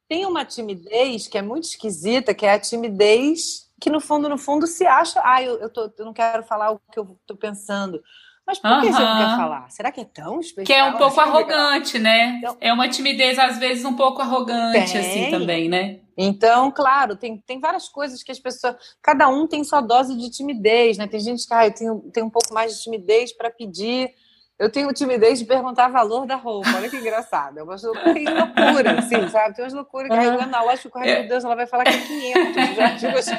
Tem 0.08 0.24
uma 0.26 0.44
timidez 0.44 1.26
que 1.28 1.36
é 1.36 1.42
muito 1.42 1.64
esquisita, 1.64 2.34
que 2.34 2.46
é 2.46 2.52
a 2.52 2.60
timidez 2.60 3.68
que, 3.80 3.90
no 3.90 4.00
fundo, 4.00 4.28
no 4.28 4.38
fundo, 4.38 4.66
se 4.66 4.86
acha. 4.86 5.20
Ah, 5.24 5.42
eu, 5.42 5.58
eu, 5.58 5.70
tô, 5.70 5.92
eu 5.96 6.04
não 6.04 6.12
quero 6.12 6.42
falar 6.42 6.72
o 6.72 6.80
que 6.92 6.98
eu 6.98 7.18
tô 7.26 7.36
pensando. 7.36 8.02
Mas 8.48 8.58
por 8.58 8.80
que 8.80 8.86
você 8.86 8.98
não 9.02 9.18
quer 9.18 9.36
falar? 9.36 9.70
Será 9.70 9.92
que 9.92 10.00
é 10.00 10.04
tão 10.06 10.40
especial? 10.40 10.64
Que 10.64 10.72
é 10.72 10.82
um 10.82 10.96
pouco 10.96 11.20
é 11.20 11.22
arrogante, 11.22 11.98
né? 11.98 12.38
Então- 12.38 12.56
É 12.58 12.72
uma 12.72 12.88
timidez, 12.88 13.38
às 13.38 13.58
vezes, 13.58 13.84
um 13.84 13.92
pouco 13.94 14.22
arrogante, 14.22 14.90
Tem. 14.90 15.00
assim, 15.00 15.30
também, 15.30 15.68
né? 15.68 15.98
Então, 16.16 16.70
claro, 16.70 17.14
tem, 17.14 17.36
tem 17.46 17.60
várias 17.60 17.90
coisas 17.90 18.22
que 18.22 18.32
as 18.32 18.38
pessoas. 18.38 18.74
Cada 19.02 19.28
um 19.28 19.46
tem 19.46 19.62
sua 19.62 19.82
dose 19.82 20.16
de 20.16 20.30
timidez, 20.30 20.96
né? 20.96 21.06
Tem 21.06 21.20
gente 21.20 21.46
que 21.46 21.52
ah, 21.52 21.70
tenho, 21.70 22.00
tenho 22.10 22.24
um 22.24 22.30
pouco 22.30 22.54
mais 22.54 22.74
de 22.74 22.82
timidez 22.82 23.36
para 23.36 23.50
pedir. 23.50 24.14
Eu 24.58 24.70
tenho 24.72 24.92
timidez 24.92 25.38
de 25.38 25.44
perguntar 25.44 25.86
valor 25.88 26.26
da 26.26 26.34
roupa. 26.34 26.68
Olha 26.74 26.90
que 26.90 26.96
engraçado. 26.96 27.58
É 27.58 27.62
uma 27.62 27.76
loucura, 27.76 28.98
assim, 28.98 29.28
sabe? 29.28 29.54
Tem 29.54 29.64
umas 29.64 29.72
loucuras 29.72 30.08
que 30.08 30.16
Aham. 30.16 30.28
aí 30.30 30.34
eu 30.34 30.40
ando 30.42 30.50
na 30.50 30.62
loja 30.62 30.78
fico, 30.82 30.98
ai 30.98 31.14
meu 31.14 31.28
Deus, 31.28 31.44
ela 31.44 31.54
vai 31.54 31.66
falar 31.66 31.84
que 31.84 31.90
é 31.90 31.98
500. 31.98 32.56
Eu 32.56 32.74
já 32.74 32.98
fico 32.98 33.18
assim, 33.18 33.34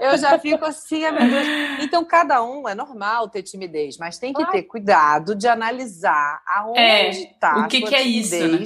eu 0.00 0.18
já 0.18 0.38
fico 0.38 0.64
assim, 0.64 1.04
ai 1.04 1.12
meu 1.12 1.30
Deus. 1.30 1.46
Então, 1.80 2.04
cada 2.04 2.42
um 2.42 2.68
é 2.68 2.74
normal 2.74 3.28
ter 3.28 3.42
timidez, 3.42 3.96
mas 3.96 4.18
tem 4.18 4.32
que 4.32 4.36
Claro. 4.40 4.52
ter 4.52 4.62
cuidado 4.64 5.34
de 5.34 5.48
analisar 5.48 6.42
aonde 6.46 6.80
É, 6.80 7.08
está 7.10 7.64
o 7.64 7.68
que 7.68 7.80
que 7.82 7.94
é 7.94 8.02
isso, 8.02 8.46
né? 8.48 8.62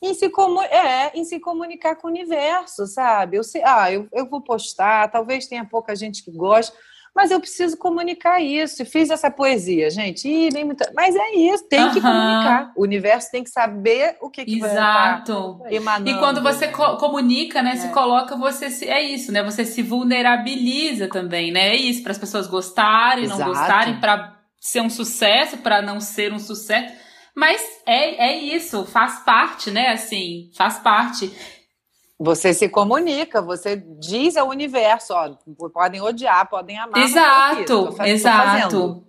em 0.00 0.14
se, 0.14 0.30
comu 0.30 0.62
é, 0.62 1.10
em 1.12 1.24
se 1.24 1.40
comunicar 1.40 1.96
com 1.96 2.06
o 2.06 2.10
universo, 2.10 2.86
sabe? 2.86 3.36
Eu 3.36 3.42
sei, 3.42 3.62
ah, 3.64 3.90
eu, 3.92 4.06
eu 4.12 4.26
vou 4.28 4.40
postar, 4.40 5.10
talvez 5.10 5.46
tenha 5.48 5.64
pouca 5.64 5.94
gente 5.96 6.24
que 6.24 6.30
goste, 6.30 6.72
mas 7.14 7.30
eu 7.30 7.40
preciso 7.40 7.76
comunicar 7.76 8.40
isso. 8.40 8.84
Fiz 8.86 9.10
essa 9.10 9.30
poesia, 9.30 9.90
gente, 9.90 10.28
e 10.28 10.48
nem 10.50 10.64
muita. 10.64 10.90
Mas 10.94 11.14
é 11.16 11.34
isso, 11.34 11.68
tem 11.68 11.90
que 11.90 11.98
Aham. 12.00 12.12
comunicar. 12.12 12.72
O 12.76 12.82
universo 12.82 13.30
tem 13.30 13.42
que 13.42 13.50
saber 13.50 14.16
o 14.20 14.30
que, 14.30 14.44
que 14.44 14.58
vai 14.60 14.68
estar 14.70 15.22
Exato. 15.24 15.60
emanando. 15.70 16.10
E 16.10 16.14
quando 16.18 16.42
você 16.42 16.68
co- 16.68 16.96
comunica, 16.96 17.62
né, 17.62 17.76
se 17.76 17.86
É. 17.88 17.90
coloca, 17.90 18.36
você 18.36 18.70
se, 18.70 18.88
é 18.88 19.02
isso, 19.02 19.32
né? 19.32 19.42
Você 19.42 19.64
se 19.64 19.82
vulnerabiliza 19.82 21.08
também, 21.08 21.50
né? 21.50 21.68
É 21.68 21.76
isso, 21.76 22.02
para 22.02 22.12
as 22.12 22.18
pessoas 22.18 22.46
gostarem, 22.46 23.26
não 23.26 23.34
Exato. 23.36 23.50
gostarem, 23.50 24.00
para 24.00 24.36
ser 24.60 24.80
um 24.80 24.90
sucesso, 24.90 25.58
para 25.58 25.80
não 25.82 26.00
ser 26.00 26.32
um 26.32 26.38
sucesso. 26.38 26.92
Mas 27.34 27.60
é, 27.86 28.30
é 28.30 28.36
isso, 28.36 28.84
faz 28.84 29.20
parte, 29.20 29.70
né? 29.70 29.88
Assim, 29.88 30.50
faz 30.56 30.78
parte. 30.78 31.32
Você 32.18 32.52
se 32.52 32.68
comunica, 32.68 33.40
você 33.40 33.76
diz 33.76 34.36
ao 34.36 34.48
universo, 34.48 35.14
ó, 35.14 35.30
podem 35.68 36.00
odiar, 36.00 36.48
podem 36.48 36.76
amar. 36.76 36.98
exato, 36.98 37.92
fazendo. 37.92 38.12
exato. 38.12 39.08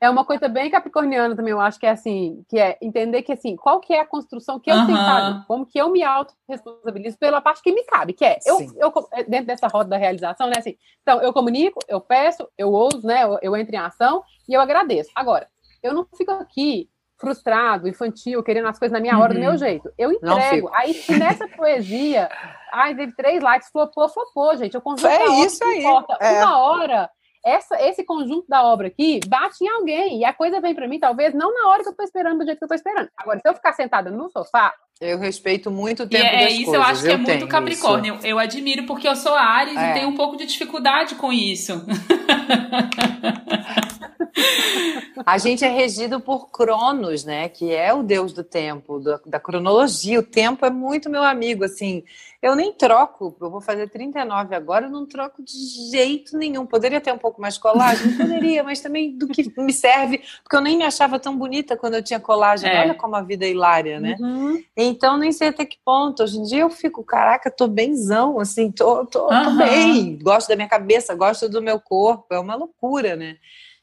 É 0.00 0.08
uma 0.08 0.24
coisa 0.24 0.48
bem 0.48 0.70
capricorniana 0.70 1.34
também, 1.34 1.50
eu 1.50 1.60
acho 1.60 1.78
que 1.78 1.86
é 1.86 1.90
assim, 1.90 2.44
que 2.48 2.56
é 2.56 2.78
entender 2.80 3.22
que 3.22 3.32
assim, 3.32 3.56
qual 3.56 3.80
que 3.80 3.92
é 3.92 4.00
a 4.00 4.06
construção 4.06 4.58
que 4.60 4.70
eu 4.70 4.86
tenho 4.86 4.98
que 4.98 5.04
Aham. 5.04 5.24
fazer, 5.24 5.46
como 5.46 5.66
que 5.66 5.78
eu 5.78 5.90
me 5.90 6.04
autorresponsabilizo 6.04 7.18
pela 7.18 7.40
parte 7.40 7.62
que 7.62 7.72
me 7.72 7.82
cabe, 7.84 8.12
que 8.12 8.24
é, 8.24 8.38
eu, 8.46 8.58
Sim. 8.58 8.72
eu 8.76 8.92
dentro 9.28 9.46
dessa 9.46 9.66
roda 9.66 9.90
da 9.90 9.96
realização, 9.96 10.48
né, 10.48 10.54
assim, 10.56 10.76
então 11.02 11.20
eu 11.20 11.32
comunico, 11.32 11.80
eu 11.88 12.00
peço, 12.00 12.48
eu 12.56 12.70
ouso, 12.70 13.04
né, 13.04 13.24
eu, 13.24 13.38
eu 13.42 13.56
entro 13.56 13.74
em 13.74 13.78
ação 13.78 14.22
e 14.48 14.54
eu 14.54 14.60
agradeço. 14.60 15.10
Agora, 15.16 15.48
eu 15.82 15.92
não 15.92 16.06
fico 16.16 16.30
aqui 16.30 16.88
frustrado, 17.18 17.88
infantil, 17.88 18.42
querendo 18.42 18.68
as 18.68 18.78
coisas 18.78 18.92
na 18.92 19.00
minha 19.00 19.18
hora, 19.18 19.34
do 19.34 19.40
Uhum. 19.40 19.46
meu 19.46 19.56
jeito. 19.58 19.92
Eu 19.98 20.12
entrego. 20.12 20.70
Aí, 20.72 20.94
se 20.94 21.16
nessa 21.18 21.48
poesia, 21.48 22.30
ai, 22.72 22.94
teve 22.94 23.12
três 23.16 23.42
likes, 23.42 23.68
flopou, 23.70 24.08
flopou, 24.08 24.56
gente. 24.56 24.74
Eu 24.74 24.80
conjunto 24.80 25.06
É 25.08 25.24
obra 25.28 25.46
isso 25.46 25.64
aí, 25.64 25.78
importa. 25.80 26.16
é. 26.20 26.42
Uma 26.44 26.58
hora, 26.60 27.10
essa, 27.44 27.80
esse 27.82 28.04
conjunto 28.04 28.46
da 28.48 28.62
obra 28.62 28.86
aqui 28.86 29.20
bate 29.28 29.64
em 29.64 29.68
alguém. 29.68 30.20
E 30.20 30.24
a 30.24 30.32
coisa 30.32 30.60
vem 30.60 30.74
pra 30.74 30.86
mim, 30.86 30.98
talvez, 31.00 31.34
não 31.34 31.52
na 31.52 31.68
hora 31.70 31.82
que 31.82 31.88
eu 31.88 31.96
tô 31.96 32.02
esperando, 32.04 32.38
do 32.38 32.44
jeito 32.44 32.58
que 32.58 32.64
eu 32.64 32.68
tô 32.68 32.74
esperando. 32.74 33.08
Agora, 33.16 33.40
se 33.40 33.48
eu 33.48 33.54
ficar 33.54 33.72
sentada 33.72 34.10
no 34.10 34.30
sofá, 34.30 34.72
Eu 35.00 35.16
respeito 35.18 35.70
muito 35.70 36.00
o 36.02 36.06
E 36.06 36.08
tempo 36.08 36.24
é, 36.26 36.44
das 36.44 36.52
isso, 36.54 36.64
coisas. 36.64 36.74
eu 36.74 36.82
acho 36.82 37.02
que 37.02 37.06
é 37.08 37.10
tenho 37.10 37.20
muito 37.22 37.38
isso. 37.38 37.46
Capricórnio. 37.48 38.14
Eu, 38.22 38.30
eu 38.30 38.38
admiro 38.38 38.84
porque 38.84 39.06
eu 39.08 39.14
sou 39.14 39.32
Ares 39.34 39.76
É. 39.76 39.90
e 39.90 39.94
tenho 39.94 40.08
um 40.08 40.16
pouco 40.16 40.36
de 40.36 40.44
dificuldade 40.44 41.14
com 41.14 41.32
isso. 41.32 41.84
A 45.26 45.36
gente 45.38 45.64
é 45.64 45.68
regido 45.68 46.20
por 46.20 46.50
Cronos, 46.50 47.24
né? 47.24 47.48
Que 47.48 47.72
é 47.72 47.92
o 47.92 48.02
deus 48.02 48.32
do 48.32 48.42
tempo, 48.44 48.98
da, 49.00 49.20
da 49.26 49.40
cronologia. 49.40 50.18
O 50.20 50.22
tempo 50.22 50.64
é 50.64 50.70
muito 50.70 51.10
meu 51.10 51.22
amigo, 51.22 51.64
assim. 51.64 52.02
Eu 52.40 52.54
nem 52.54 52.72
troco. 52.72 53.36
Eu 53.40 53.50
vou 53.50 53.60
fazer 53.60 53.88
39 53.90 54.54
agora, 54.54 54.86
eu 54.86 54.90
não 54.90 55.04
troco 55.04 55.42
de 55.42 55.90
jeito 55.90 56.36
nenhum. 56.38 56.64
Poderia 56.64 57.00
ter 57.00 57.12
um 57.12 57.18
pouco 57.18 57.40
mais 57.40 57.58
colagem? 57.58 58.12
Poderia, 58.16 58.62
mas 58.62 58.80
também 58.80 59.16
do 59.16 59.26
que 59.26 59.52
me 59.60 59.72
serve, 59.72 60.22
porque 60.42 60.54
eu 60.56 60.60
nem 60.60 60.76
me 60.78 60.84
achava 60.84 61.18
tão 61.18 61.36
bonita 61.36 61.76
quando 61.76 61.94
eu 61.94 62.02
tinha 62.02 62.20
colagem. 62.20 62.70
É. 62.70 62.78
Olha 62.80 62.94
como 62.94 63.16
a 63.16 63.22
vida 63.22 63.44
é 63.44 63.50
hilária, 63.50 63.98
né? 63.98 64.16
uhum, 64.20 64.62
Então, 64.76 65.16
nem 65.18 65.32
sei 65.32 65.48
até 65.48 65.64
que 65.66 65.78
ponto. 65.84 66.22
Hoje 66.22 66.38
em 66.38 66.44
dia 66.44 66.60
eu 66.60 66.70
fico, 66.70 67.02
caraca, 67.02 67.50
tô 67.50 67.66
benzão, 67.66 68.38
assim, 68.38 68.70
tô, 68.70 69.04
tô, 69.06 69.26
tô 69.26 69.34
Aham. 69.34 69.58
bem. 69.58 70.18
Gosto 70.22 70.48
da 70.48 70.54
minha 70.56 70.68
cabeça, 70.68 71.14
gosto 71.16 71.48
do 71.48 71.60
meu 71.60 71.80
corpo. 71.80 72.32
É 72.32 72.38
uma 72.38 72.54
loucura, 72.54 73.16
né? 73.16 73.36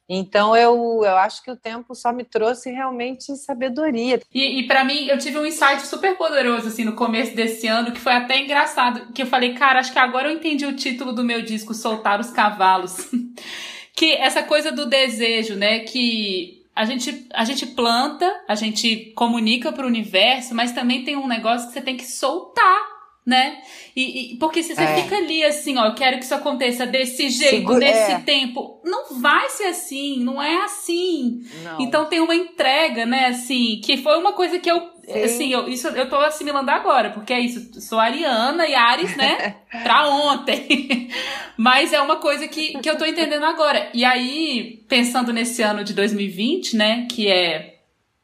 Então, 0.07 0.55
eu, 0.55 1.01
eu 1.03 1.17
acho 1.17 1.43
que 1.43 1.49
o 1.49 1.55
tempo 1.55 1.95
só 1.95 2.13
me 2.13 2.23
trouxe 2.23 2.71
realmente 2.71 3.35
sabedoria. 3.35 4.21
E, 4.33 4.59
e 4.59 4.67
para 4.67 4.83
mim, 4.83 5.07
eu 5.07 5.17
tive 5.17 5.39
um 5.39 5.45
insight 5.45 5.85
super 5.85 6.15
poderoso, 6.15 6.67
assim, 6.67 6.83
no 6.83 6.93
começo 6.93 7.35
desse 7.35 7.67
ano, 7.67 7.91
que 7.91 7.99
foi 7.99 8.13
até 8.13 8.39
engraçado. 8.39 9.11
Que 9.13 9.23
eu 9.23 9.27
falei, 9.27 9.53
cara, 9.55 9.79
acho 9.79 9.91
que 9.91 9.99
agora 9.99 10.29
eu 10.29 10.35
entendi 10.35 10.65
o 10.65 10.75
título 10.75 11.11
do 11.11 11.23
meu 11.23 11.41
disco, 11.41 11.73
Soltar 11.73 12.19
os 12.19 12.29
Cavalos. 12.29 13.09
que 13.95 14.13
essa 14.13 14.43
coisa 14.43 14.71
do 14.71 14.85
desejo, 14.85 15.55
né? 15.55 15.79
Que 15.79 16.63
a 16.75 16.85
gente, 16.85 17.27
a 17.33 17.45
gente 17.45 17.65
planta, 17.67 18.29
a 18.47 18.53
gente 18.53 19.13
comunica 19.15 19.71
pro 19.71 19.87
universo, 19.87 20.53
mas 20.53 20.73
também 20.73 21.03
tem 21.03 21.15
um 21.15 21.27
negócio 21.27 21.67
que 21.67 21.73
você 21.73 21.81
tem 21.81 21.97
que 21.97 22.05
soltar. 22.05 22.94
Né? 23.25 23.57
E, 23.95 24.33
e- 24.33 24.37
porque 24.37 24.61
se 24.61 24.75
você 24.75 24.83
É. 24.83 25.01
fica 25.01 25.15
ali 25.17 25.43
assim, 25.43 25.75
ó, 25.79 25.85
eu 25.87 25.95
quero 25.95 26.19
que 26.19 26.25
isso 26.25 26.35
aconteça 26.35 26.85
desse 26.85 27.27
jeito, 27.29 27.55
Segura- 27.55 27.79
nesse 27.79 28.11
é. 28.11 28.19
tempo, 28.19 28.79
não 28.83 29.19
vai 29.19 29.49
ser 29.49 29.63
assim, 29.63 30.19
não 30.23 30.39
é 30.39 30.57
assim. 30.63 31.41
Não. 31.63 31.81
Então 31.81 32.05
tem 32.05 32.19
uma 32.19 32.35
entrega, 32.35 33.03
né, 33.03 33.25
assim, 33.25 33.81
que 33.83 33.97
foi 33.97 34.15
uma 34.19 34.33
coisa 34.33 34.59
que 34.59 34.69
eu, 34.69 34.79
Sim. 35.07 35.23
assim, 35.23 35.49
eu, 35.51 35.67
isso 35.67 35.87
eu 35.87 36.07
tô 36.07 36.17
assimilando 36.17 36.69
agora, 36.69 37.09
porque 37.09 37.33
é 37.33 37.39
isso, 37.39 37.81
sou 37.81 37.97
ariana 37.99 38.67
e 38.67 38.75
Ares, 38.75 39.17
né, 39.17 39.55
pra 39.81 40.07
ontem. 40.07 41.09
Mas 41.57 41.93
é 41.93 42.01
uma 42.01 42.17
coisa 42.17 42.47
que, 42.47 42.77
que 42.77 42.87
eu 42.87 42.95
tô 42.95 43.05
entendendo 43.07 43.45
agora. 43.45 43.89
E 43.91 44.05
aí, 44.05 44.83
pensando 44.87 45.33
nesse 45.33 45.63
ano 45.63 45.83
de 45.83 45.93
2020, 45.95 46.75
né, 46.77 47.07
que 47.09 47.27
é, 47.27 47.79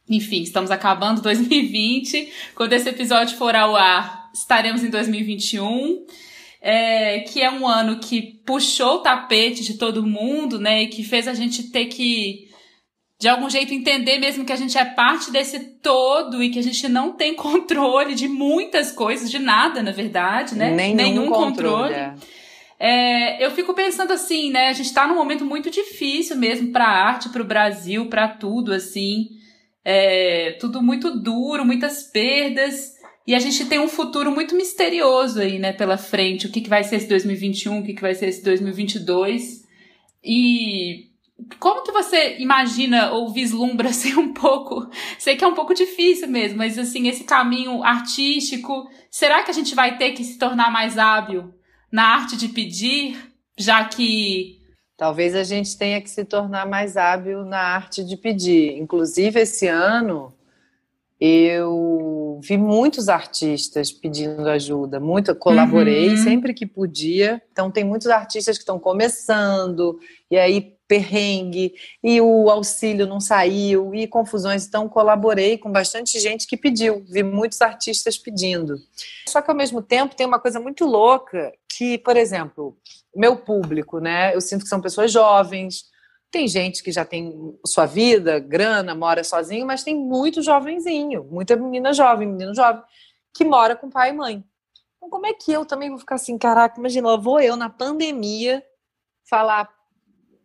enfim, 0.08 0.44
estamos 0.44 0.70
acabando 0.70 1.24
2020, 1.24 2.32
quando 2.54 2.74
esse 2.74 2.88
episódio 2.90 3.36
for 3.38 3.56
ao 3.56 3.76
ar, 3.76 4.21
estaremos 4.34 4.84
em 4.84 4.90
2021 4.90 6.06
é, 6.62 7.20
que 7.22 7.42
é 7.42 7.50
um 7.50 7.68
ano 7.68 8.00
que 8.00 8.40
puxou 8.46 8.98
o 8.98 9.00
tapete 9.00 9.64
de 9.64 9.74
todo 9.74 10.06
mundo, 10.06 10.60
né? 10.60 10.84
E 10.84 10.88
que 10.88 11.04
fez 11.04 11.28
a 11.28 11.34
gente 11.34 11.72
ter 11.72 11.86
que, 11.86 12.50
de 13.20 13.28
algum 13.28 13.50
jeito, 13.50 13.74
entender 13.74 14.20
mesmo 14.20 14.46
que 14.46 14.54
a 14.54 14.58
gente 14.58 14.78
é 14.78 14.86
parte 14.86 15.32
desse 15.32 15.60
todo 15.82 16.44
e 16.44 16.52
que 16.52 16.60
a 16.60 16.64
gente 16.64 16.88
não 16.88 17.14
tem 17.14 17.34
controle 17.36 18.14
de 18.14 18.28
muitas 18.28 18.92
coisas, 18.92 19.32
de 19.32 19.40
nada, 19.40 19.82
na 19.82 19.92
verdade, 19.92 20.56
né? 20.56 20.70
Nenhum, 20.70 21.30
controle. 21.30 21.94
é. 21.94 22.14
É, 22.84 23.46
eu 23.46 23.52
fico 23.52 23.76
pensando 23.76 24.12
assim, 24.12 24.50
né? 24.50 24.70
A 24.70 24.74
gente 24.74 24.88
está 24.88 25.08
num 25.08 25.14
momento 25.14 25.46
muito 25.46 25.70
difícil 25.70 26.36
mesmo 26.36 26.72
para 26.72 26.86
a 26.86 27.08
arte, 27.10 27.30
para 27.30 27.42
o 27.42 27.46
Brasil, 27.46 28.08
para 28.08 28.28
tudo, 28.28 28.74
assim. 28.74 29.30
É, 29.86 30.58
tudo 30.60 30.82
muito 30.82 31.12
duro, 31.20 31.64
muitas 31.64 32.04
perdas. 32.04 32.96
E 33.26 33.36
a 33.36 33.40
gente 33.40 33.66
tem 33.66 33.80
um 33.80 33.88
futuro 33.88 34.32
muito 34.32 34.56
misterioso 34.56 35.40
aí, 35.40 35.60
né, 35.60 35.74
pela 35.74 35.98
frente. 35.98 36.48
O 36.48 36.52
que, 36.52 36.62
que 36.62 36.70
vai 36.70 36.84
ser 36.84 36.98
esse 36.98 37.08
2021, 37.08 37.80
o 37.80 37.84
que, 37.84 37.94
que 37.94 38.02
vai 38.02 38.16
ser 38.16 38.28
esse 38.28 38.44
2022. 38.44 39.64
E 40.24 41.12
como 41.60 41.84
que 41.84 41.92
você 41.92 42.38
imagina 42.40 43.12
ou 43.12 43.32
vislumbra 43.32 43.90
assim 43.90 44.16
um 44.16 44.34
pouco? 44.34 44.90
Sei 45.20 45.36
que 45.36 45.44
é 45.44 45.48
um 45.48 45.56
pouco 45.56 45.74
difícil 45.74 46.28
mesmo, 46.28 46.58
mas 46.58 46.78
assim, 46.78 47.08
esse 47.08 47.24
caminho 47.24 47.84
artístico, 47.84 48.90
será 49.10 49.44
que 49.44 49.52
a 49.52 49.54
gente 49.54 49.76
vai 49.76 49.98
ter 49.98 50.12
que 50.12 50.24
se 50.24 50.38
tornar 50.38 50.72
mais 50.72 50.98
hábil 50.98 51.54
na 51.92 52.04
arte 52.04 52.38
de 52.38 52.48
pedir, 52.48 53.18
já 53.58 53.84
que 53.84 54.60
talvez 54.98 55.36
a 55.36 55.44
gente 55.44 55.78
tenha 55.78 56.00
que 56.00 56.10
se 56.10 56.24
tornar 56.24 56.66
mais 56.68 56.96
hábil 56.96 57.44
na 57.44 57.60
arte 57.60 58.04
de 58.04 58.16
pedir. 58.16 58.78
Inclusive 58.78 59.42
esse 59.42 59.68
ano 59.68 60.34
eu 61.20 62.21
vi 62.42 62.58
muitos 62.58 63.08
artistas 63.08 63.92
pedindo 63.92 64.50
ajuda, 64.50 65.00
muito 65.00 65.34
colaborei 65.36 66.10
uhum. 66.10 66.18
sempre 66.18 66.54
que 66.54 66.66
podia. 66.66 67.42
Então 67.52 67.70
tem 67.70 67.84
muitos 67.84 68.08
artistas 68.08 68.58
que 68.58 68.64
estão 68.64 68.80
começando 68.80 70.00
e 70.30 70.38
aí 70.38 70.76
perrengue 70.88 71.74
e 72.04 72.20
o 72.20 72.50
auxílio 72.50 73.08
não 73.08 73.22
saiu 73.22 73.94
e 73.94 74.08
confusões. 74.08 74.66
Então 74.68 74.90
colaborei 74.90 75.58
com 75.58 75.72
bastante 75.72 76.20
gente 76.20 76.48
que 76.48 76.58
pediu, 76.58 77.06
vi 77.08 77.24
muitos 77.24 77.62
artistas 77.62 78.18
pedindo. 78.18 78.76
Só 79.28 79.42
que 79.42 79.50
ao 79.50 79.56
mesmo 79.56 79.82
tempo 79.82 80.16
tem 80.16 80.26
uma 80.26 80.40
coisa 80.40 80.60
muito 80.60 80.86
louca 80.86 81.54
que, 81.78 81.98
por 82.00 82.18
exemplo, 82.18 82.76
meu 83.16 83.38
público, 83.38 84.00
né? 84.00 84.36
Eu 84.36 84.42
sinto 84.42 84.64
que 84.64 84.70
são 84.70 84.82
pessoas 84.82 85.12
jovens, 85.12 85.86
tem 86.32 86.48
gente 86.48 86.82
que 86.82 86.92
já 86.92 87.04
tem 87.04 87.60
sua 87.66 87.86
vida, 87.86 88.40
grana, 88.40 88.96
mora 88.96 89.24
sozinho, 89.24 89.68
mas 89.68 89.84
tem 89.84 89.96
muito 89.96 90.42
jovenzinho, 90.42 91.26
muita 91.26 91.58
menina 91.58 91.92
jovem, 91.94 92.28
menino 92.28 92.56
jovem, 92.56 92.82
que 93.34 93.44
mora 93.44 93.76
com 93.76 93.90
pai 93.90 94.12
e 94.12 94.14
mãe. 94.14 94.44
Então, 94.96 95.10
como 95.10 95.26
é 95.26 95.34
que 95.34 95.52
eu 95.52 95.66
também 95.66 95.90
vou 95.90 96.00
ficar 96.00 96.16
assim, 96.16 96.38
caraca, 96.38 96.80
imagina, 96.80 97.18
vou 97.18 97.42
eu 97.42 97.58
na 97.58 97.70
pandemia 97.70 98.64
falar, 99.30 99.70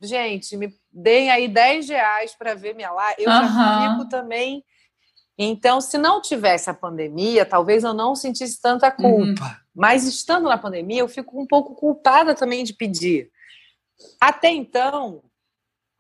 gente, 0.03 0.57
me 0.57 0.75
deem 0.91 1.31
aí 1.31 1.47
10 1.47 1.89
reais 1.89 2.35
para 2.35 2.55
ver 2.55 2.75
minha 2.75 2.91
live, 2.91 3.23
eu 3.23 3.31
uhum. 3.31 3.37
já 3.37 3.91
fico 3.91 4.09
também. 4.09 4.65
Então, 5.39 5.81
se 5.81 5.99
não 5.99 6.21
tivesse 6.21 6.71
a 6.71 6.75
pandemia, 6.75 7.45
talvez 7.45 7.85
eu 7.85 7.93
não 7.93 8.15
sentisse 8.15 8.61
tanta 8.61 8.91
culpa. 8.91 9.45
Uhum. 9.45 9.57
Mas 9.75 10.05
estando 10.05 10.49
na 10.49 10.57
pandemia, 10.57 11.01
eu 11.01 11.09
fico 11.09 11.41
um 11.41 11.47
pouco 11.47 11.75
culpada 11.75 12.35
também 12.35 12.65
de 12.65 12.73
pedir. 12.73 13.31
Até 14.19 14.49
então, 14.49 15.23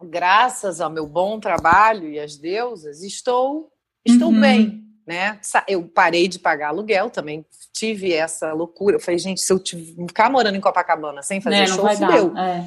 graças 0.02 0.80
ao 0.80 0.90
meu 0.90 1.06
bom 1.06 1.40
trabalho 1.40 2.08
e 2.08 2.18
às 2.18 2.36
deusas, 2.36 3.02
estou 3.02 3.70
estou 4.04 4.28
uhum. 4.28 4.40
bem, 4.40 4.84
né? 5.06 5.40
Eu 5.66 5.82
parei 5.88 6.28
de 6.28 6.38
pagar 6.38 6.68
aluguel 6.68 7.10
também, 7.10 7.44
tive 7.72 8.12
essa 8.12 8.52
loucura. 8.52 8.96
Eu 8.96 9.00
falei, 9.00 9.18
gente, 9.18 9.40
se 9.40 9.52
eu 9.52 9.58
ficar 9.58 10.30
morando 10.30 10.56
em 10.56 10.60
Copacabana 10.60 11.22
sem 11.22 11.40
fazer 11.40 11.56
é, 11.56 11.66
show, 11.66 11.88
fudeu. 11.88 12.36
É. 12.36 12.66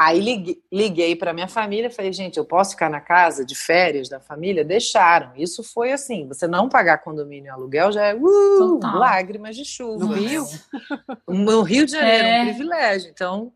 Aí 0.00 0.20
liguei, 0.20 0.62
liguei 0.72 1.16
para 1.16 1.32
minha 1.32 1.48
família, 1.48 1.90
falei, 1.90 2.12
gente, 2.12 2.36
eu 2.36 2.44
posso 2.44 2.70
ficar 2.70 2.88
na 2.88 3.00
casa 3.00 3.44
de 3.44 3.56
férias 3.56 4.08
da 4.08 4.20
família? 4.20 4.64
Deixaram. 4.64 5.32
Isso 5.34 5.64
foi 5.64 5.90
assim, 5.90 6.28
você 6.28 6.46
não 6.46 6.68
pagar 6.68 6.98
condomínio 6.98 7.46
e 7.46 7.50
aluguel 7.50 7.90
já 7.90 8.06
é 8.06 8.14
uh, 8.14 8.78
lágrimas 8.80 9.56
de 9.56 9.64
chuva. 9.64 10.04
No 10.04 10.12
Rio? 10.12 10.44
No 11.26 11.62
Rio 11.62 11.84
de 11.84 11.92
Janeiro, 11.92 12.24
é 12.24 12.42
um 12.42 12.44
privilégio. 12.44 13.10
Então, 13.10 13.52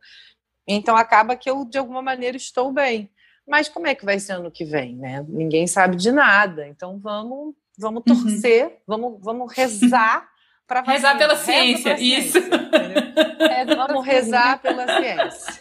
então 0.67 0.97
acaba 0.97 1.37
que 1.37 1.51
eu, 1.51 1.65
de 1.65 1.79
alguma 1.79 2.03
maneira, 2.03 2.37
estou 2.37 2.73
bem. 2.73 3.11
Mas 3.47 3.69
como 3.69 3.87
é 3.87 3.95
que 3.95 4.05
vai 4.05 4.19
ser 4.19 4.33
ano 4.33 4.51
que 4.51 4.65
vem, 4.65 4.97
né? 4.97 5.25
Ninguém 5.29 5.67
sabe 5.67 5.97
de 5.97 6.13
nada. 6.13 6.67
Então 6.69 6.99
vamos, 6.99 7.55
vamos 7.77 8.03
uhum. 8.07 8.15
torcer, 8.15 8.65
uhum. 8.65 8.73
vamos, 8.87 9.21
vamos 9.21 9.53
rezar 9.53 10.29
para 10.67 10.81
rezar 10.81 11.19
pela 11.19 11.37
ciência, 11.37 12.01
isso. 12.01 12.39
é, 13.51 13.65
vamos 13.65 14.07
rezar 14.07 14.61
pela 14.63 14.87
ciência. 14.87 15.61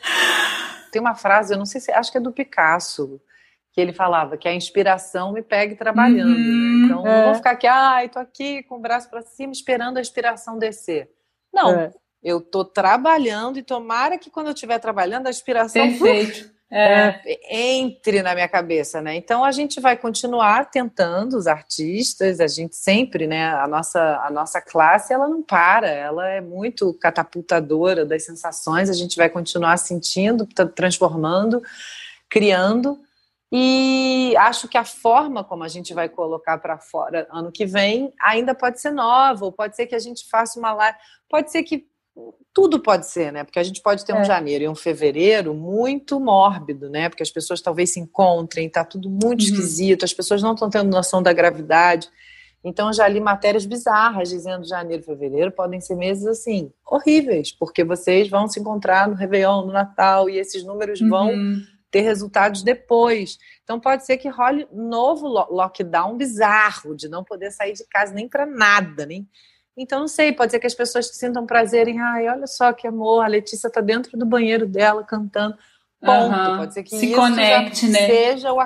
Tem 0.91 1.01
uma 1.01 1.15
frase, 1.15 1.53
eu 1.53 1.57
não 1.57 1.65
sei 1.65 1.81
se 1.81 1.91
acho 1.91 2.11
que 2.11 2.17
é 2.17 2.21
do 2.21 2.31
Picasso, 2.31 3.19
que 3.73 3.81
ele 3.81 3.93
falava 3.93 4.37
que 4.37 4.47
a 4.47 4.53
inspiração 4.53 5.33
me 5.33 5.41
pegue 5.41 5.75
trabalhando. 5.75 6.29
Né? 6.29 6.35
Uhum, 6.35 6.79
né? 6.79 6.85
Então 6.85 7.07
é. 7.07 7.17
não 7.17 7.25
vou 7.25 7.35
ficar 7.35 7.51
aqui, 7.51 7.67
ai, 7.67 8.05
ah, 8.05 8.09
tô 8.09 8.19
aqui 8.19 8.63
com 8.63 8.75
o 8.75 8.81
braço 8.81 9.09
para 9.09 9.21
cima 9.21 9.51
esperando 9.51 9.97
a 9.97 10.01
inspiração 10.01 10.57
descer. 10.57 11.09
Não, 11.53 11.71
é. 11.71 11.91
Eu 12.23 12.39
tô 12.39 12.63
trabalhando 12.63 13.57
e 13.57 13.63
tomara 13.63 14.17
que 14.17 14.29
quando 14.29 14.47
eu 14.47 14.53
estiver 14.53 14.79
trabalhando 14.79 15.27
a 15.27 15.29
inspiração 15.29 15.87
Perfeito. 15.87 16.51
É. 16.73 17.19
entre 17.83 18.21
na 18.21 18.33
minha 18.33 18.47
cabeça, 18.47 19.01
né? 19.01 19.13
Então 19.17 19.43
a 19.43 19.51
gente 19.51 19.81
vai 19.81 19.97
continuar 19.97 20.71
tentando 20.71 21.35
os 21.35 21.45
artistas, 21.45 22.39
a 22.39 22.47
gente 22.47 22.77
sempre, 22.77 23.27
né? 23.27 23.53
A 23.55 23.67
nossa 23.67 24.21
a 24.23 24.31
nossa 24.31 24.61
classe 24.61 25.11
ela 25.11 25.27
não 25.27 25.43
para, 25.43 25.89
ela 25.89 26.29
é 26.29 26.39
muito 26.39 26.93
catapultadora 26.93 28.05
das 28.05 28.23
sensações, 28.23 28.89
a 28.89 28.93
gente 28.93 29.17
vai 29.17 29.29
continuar 29.29 29.75
sentindo, 29.75 30.47
transformando, 30.73 31.61
criando. 32.29 32.97
E 33.51 34.33
acho 34.37 34.69
que 34.69 34.77
a 34.77 34.85
forma 34.85 35.43
como 35.43 35.65
a 35.65 35.67
gente 35.67 35.93
vai 35.93 36.07
colocar 36.07 36.57
para 36.57 36.79
fora 36.79 37.27
ano 37.29 37.51
que 37.51 37.65
vem 37.65 38.13
ainda 38.21 38.55
pode 38.55 38.79
ser 38.79 38.91
nova, 38.91 39.43
ou 39.43 39.51
pode 39.51 39.75
ser 39.75 39.87
que 39.87 39.95
a 39.95 39.99
gente 39.99 40.29
faça 40.29 40.57
uma 40.57 40.71
live, 40.71 40.97
pode 41.29 41.51
ser 41.51 41.63
que 41.63 41.90
tudo 42.53 42.79
pode 42.79 43.07
ser, 43.07 43.31
né? 43.31 43.43
Porque 43.43 43.59
a 43.59 43.63
gente 43.63 43.81
pode 43.81 44.05
ter 44.05 44.13
um 44.13 44.19
é. 44.19 44.25
janeiro 44.25 44.63
e 44.63 44.69
um 44.69 44.75
fevereiro 44.75 45.53
muito 45.53 46.19
mórbido, 46.19 46.89
né? 46.89 47.09
Porque 47.09 47.23
as 47.23 47.31
pessoas 47.31 47.61
talvez 47.61 47.93
se 47.93 47.99
encontrem, 47.99 48.69
tá 48.69 48.83
tudo 48.83 49.09
muito 49.09 49.41
uhum. 49.41 49.47
esquisito, 49.47 50.03
as 50.03 50.13
pessoas 50.13 50.41
não 50.41 50.53
estão 50.53 50.69
tendo 50.69 50.89
noção 50.89 51.23
da 51.23 51.31
gravidade. 51.31 52.09
Então 52.63 52.93
já 52.93 53.07
li 53.07 53.19
matérias 53.19 53.65
bizarras 53.65 54.29
dizendo 54.29 54.67
janeiro 54.67 55.01
e 55.01 55.05
fevereiro 55.05 55.51
podem 55.51 55.81
ser 55.81 55.95
meses 55.95 56.27
assim, 56.27 56.71
horríveis, 56.85 57.51
porque 57.51 57.83
vocês 57.83 58.29
vão 58.29 58.47
se 58.47 58.59
encontrar 58.59 59.07
no 59.07 59.15
Réveillon, 59.15 59.65
no 59.65 59.73
Natal, 59.73 60.29
e 60.29 60.37
esses 60.37 60.63
números 60.63 60.99
vão 60.99 61.29
uhum. 61.29 61.61
ter 61.89 62.01
resultados 62.01 62.61
depois. 62.61 63.39
Então 63.63 63.79
pode 63.79 64.05
ser 64.05 64.17
que 64.17 64.29
role 64.29 64.67
novo 64.71 65.27
lockdown 65.27 66.17
bizarro, 66.17 66.95
de 66.95 67.07
não 67.07 67.23
poder 67.23 67.49
sair 67.51 67.73
de 67.73 67.85
casa 67.85 68.13
nem 68.13 68.27
para 68.27 68.45
nada, 68.45 69.05
nem 69.07 69.27
então, 69.77 70.01
não 70.01 70.07
sei, 70.07 70.33
pode 70.33 70.51
ser 70.51 70.59
que 70.59 70.67
as 70.67 70.75
pessoas 70.75 71.07
sintam 71.07 71.45
prazer 71.45 71.87
em, 71.87 71.99
ai, 71.99 72.27
olha 72.27 72.47
só 72.47 72.73
que 72.73 72.87
amor, 72.87 73.23
a 73.23 73.27
Letícia 73.27 73.67
está 73.67 73.81
dentro 73.81 74.17
do 74.17 74.25
banheiro 74.25 74.67
dela 74.67 75.03
cantando. 75.03 75.57
Ponto. 76.01 76.35
Uhum. 76.35 76.57
Pode 76.57 76.73
ser 76.73 76.83
que 76.83 76.89
Se 76.89 77.07
isso 77.07 77.15
conecte, 77.15 77.87
né? 77.87 78.07
seja 78.07 78.51
o, 78.51 78.59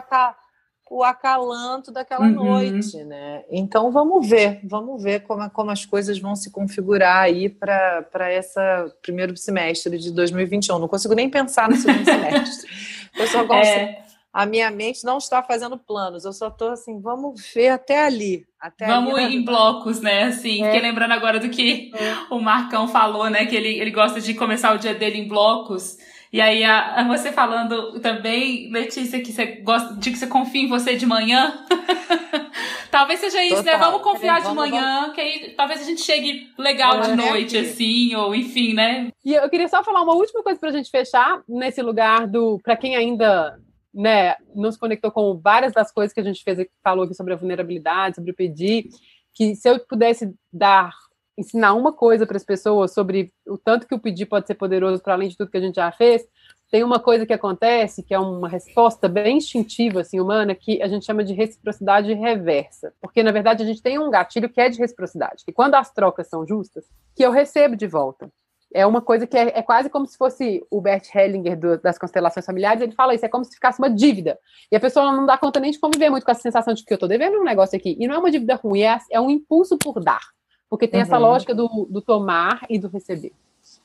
o 0.89 1.03
acalanto 1.03 1.91
daquela 1.91 2.26
uhum. 2.26 2.32
noite, 2.32 3.03
né? 3.03 3.43
Então 3.51 3.91
vamos 3.91 4.28
ver, 4.28 4.62
vamos 4.64 5.03
ver 5.03 5.22
como, 5.22 5.49
como 5.49 5.70
as 5.70 5.86
coisas 5.86 6.18
vão 6.18 6.36
se 6.36 6.49
configurar 6.49 7.24
aí 7.24 7.49
para 7.49 8.34
esse 8.34 8.60
primeiro 9.01 9.36
semestre 9.36 9.97
de 9.99 10.12
2021. 10.12 10.80
Não 10.80 10.88
consigo 10.88 11.14
nem 11.14 11.30
pensar 11.30 11.70
no 11.70 11.76
segundo 11.76 12.03
semestre. 12.06 12.70
Eu 13.18 13.28
só 13.28 13.43
gosto. 13.43 13.68
É 13.68 14.05
a 14.36 14.46
minha 14.46 14.70
mente 14.70 15.06
não 15.06 15.18
está 15.18 15.42
fazendo 15.42 15.78
planos. 15.78 16.26
Eu 16.26 16.34
só 16.34 16.50
estou 16.50 16.72
assim, 16.72 17.00
vamos 17.00 17.42
ver 17.54 17.70
até 17.70 18.06
ali. 18.06 18.46
Até 18.60 18.86
vamos 18.86 19.16
ali, 19.18 19.38
em 19.38 19.46
blocos, 19.46 20.02
né? 20.02 20.24
Assim, 20.24 20.62
é. 20.62 20.78
lembrando 20.78 21.14
agora 21.14 21.40
do 21.40 21.48
que 21.48 21.90
é. 21.96 22.34
o 22.34 22.38
Marcão 22.42 22.86
falou, 22.86 23.30
né? 23.30 23.46
Que 23.46 23.56
ele, 23.56 23.80
ele 23.80 23.92
gosta 23.92 24.20
de 24.20 24.34
começar 24.34 24.76
o 24.76 24.78
dia 24.78 24.94
dele 24.94 25.20
em 25.20 25.28
blocos. 25.30 25.98
E 26.34 26.42
aí, 26.42 26.66
a, 26.66 26.96
a 26.96 27.08
você 27.08 27.32
falando 27.32 27.98
também, 28.02 28.70
Letícia, 28.70 29.22
que 29.22 29.32
você 29.32 29.46
gosta 29.64 29.94
de 29.94 30.12
que 30.12 30.18
você 30.18 30.28
confia 30.28 30.64
em 30.64 30.68
você 30.68 30.98
de 30.98 31.06
manhã. 31.06 31.64
talvez 32.92 33.22
seja 33.22 33.42
isso, 33.42 33.64
né? 33.64 33.72
Total. 33.72 33.80
né? 33.80 33.86
Vamos 33.86 34.02
confiar 34.02 34.42
vamos, 34.42 34.50
de 34.50 34.72
manhã, 34.72 35.00
vamos. 35.00 35.16
que 35.16 35.22
aí 35.22 35.54
talvez 35.56 35.80
a 35.80 35.86
gente 35.86 36.02
chegue 36.02 36.52
legal 36.58 37.00
de 37.00 37.16
noite, 37.16 37.58
assim, 37.58 38.14
ou 38.16 38.36
enfim, 38.36 38.74
né? 38.74 39.08
E 39.24 39.34
eu 39.34 39.50
queria 39.50 39.70
só 39.70 39.82
falar 39.82 40.02
uma 40.02 40.14
última 40.14 40.44
coisa 40.44 40.60
pra 40.60 40.72
gente 40.72 40.92
fechar 40.92 41.42
nesse 41.48 41.82
lugar 41.82 42.28
do. 42.28 42.60
para 42.62 42.76
quem 42.76 42.98
ainda 42.98 43.58
né, 43.96 44.36
nos 44.54 44.76
conectou 44.76 45.10
com 45.10 45.38
várias 45.38 45.72
das 45.72 45.91
coisas 45.91 46.14
que 46.14 46.20
a 46.20 46.24
gente 46.24 46.43
fez, 46.43 46.68
falou 46.84 47.06
aqui 47.06 47.16
sobre 47.16 47.34
a 47.34 47.38
vulnerabilidade, 47.38 48.16
sobre 48.16 48.32
o 48.32 48.36
pedir, 48.36 48.89
que 49.34 49.56
se 49.56 49.70
eu 49.70 49.80
pudesse 49.80 50.36
dar, 50.52 50.91
ensinar 51.38 51.74
uma 51.74 51.93
coisa 51.93 52.28
para 52.28 52.36
as 52.36 52.43
pessoas 52.43 52.93
sobre 52.93 53.32
o 53.48 53.58
tanto 53.58 53.88
que 53.88 53.96
o 53.96 54.00
pedir 54.00 54.26
pode 54.26 54.48
ser 54.48 54.56
poderoso 54.56 55.02
para 55.02 55.14
além 55.14 55.30
de 55.30 55.38
tudo 55.38 55.50
que 55.50 55.58
a 55.58 55.62
gente 55.62 55.76
já 55.76 55.91
fez, 55.91 56.28
tem 56.70 56.84
uma 56.84 57.00
coisa 57.00 57.26
que 57.26 57.32
acontece, 57.32 58.04
que 58.04 58.14
é 58.14 58.20
uma 58.20 58.50
resposta 58.50 59.08
bem 59.08 59.38
instintiva, 59.38 60.02
assim, 60.02 60.20
humana, 60.20 60.54
que 60.54 60.82
a 60.82 60.88
gente 60.88 61.06
chama 61.06 61.24
de 61.24 61.34
reciprocidade 61.34 62.12
reversa. 62.14 62.91
Porque, 63.00 63.24
na 63.24 63.32
verdade, 63.32 63.64
a 63.64 63.66
gente 63.66 63.82
tem 63.82 63.98
um 64.00 64.10
gatilho 64.10 64.50
que 64.50 64.60
é 64.60 64.68
de 64.68 64.80
reciprocidade. 64.80 65.43
E 65.48 65.54
quando 65.54 65.76
as 65.76 65.93
trocas 65.93 66.28
são 66.28 66.46
justas, 66.46 66.84
que 67.16 67.24
eu 67.24 67.32
recebo 67.32 67.76
de 67.76 67.88
volta 67.88 68.30
é 68.74 68.86
uma 68.86 69.01
coisa 69.01 69.26
que 69.26 69.38
é, 69.38 69.57
é, 69.57 69.61
quase 69.61 69.89
como 69.89 70.05
se 70.05 70.18
fosse 70.18 70.66
o 70.70 70.82
Bert 70.82 71.13
Hellinger 71.13 71.57
do, 71.57 71.78
das 71.80 71.97
constelações 71.97 72.45
familiares, 72.45 72.82
ele 72.82 72.91
fala 72.91 73.13
isso, 73.13 73.26
é 73.26 73.30
como 73.30 73.45
se 73.45 73.53
ficasse 73.53 73.80
uma 73.80 73.89
dívida. 73.89 74.38
E 74.72 74.76
a 74.76 74.80
pessoa 74.80 75.11
não 75.11 75.26
dá 75.26 75.38
conta 75.38 75.59
nem 75.59 75.72
de 75.72 75.80
conviver 75.80 76.09
muito 76.09 76.26
com 76.26 76.32
essa 76.32 76.41
sensação 76.41 76.74
de 76.74 76.84
que 76.84 76.91
eu 76.91 76.95
estou 76.95 77.07
devendo 77.07 77.39
um 77.39 77.43
negócio 77.43 77.78
aqui. 77.78 77.95
E 77.99 78.07
não 78.07 78.16
é 78.16 78.18
uma 78.18 78.32
dívida 78.32 78.55
ruim, 78.55 78.82
é, 78.82 78.97
é 79.11 79.22
um 79.22 79.30
impulso 79.30 79.78
por 79.78 80.01
dar. 80.03 80.22
Porque 80.70 80.88
tem 80.88 80.99
uhum. 80.99 81.05
essa 81.05 81.18
lógica 81.18 81.53
do, 81.53 81.88
do 81.89 82.01
tomar 82.01 82.66
e 82.70 82.78
do 82.78 82.89
receber. 82.89 83.32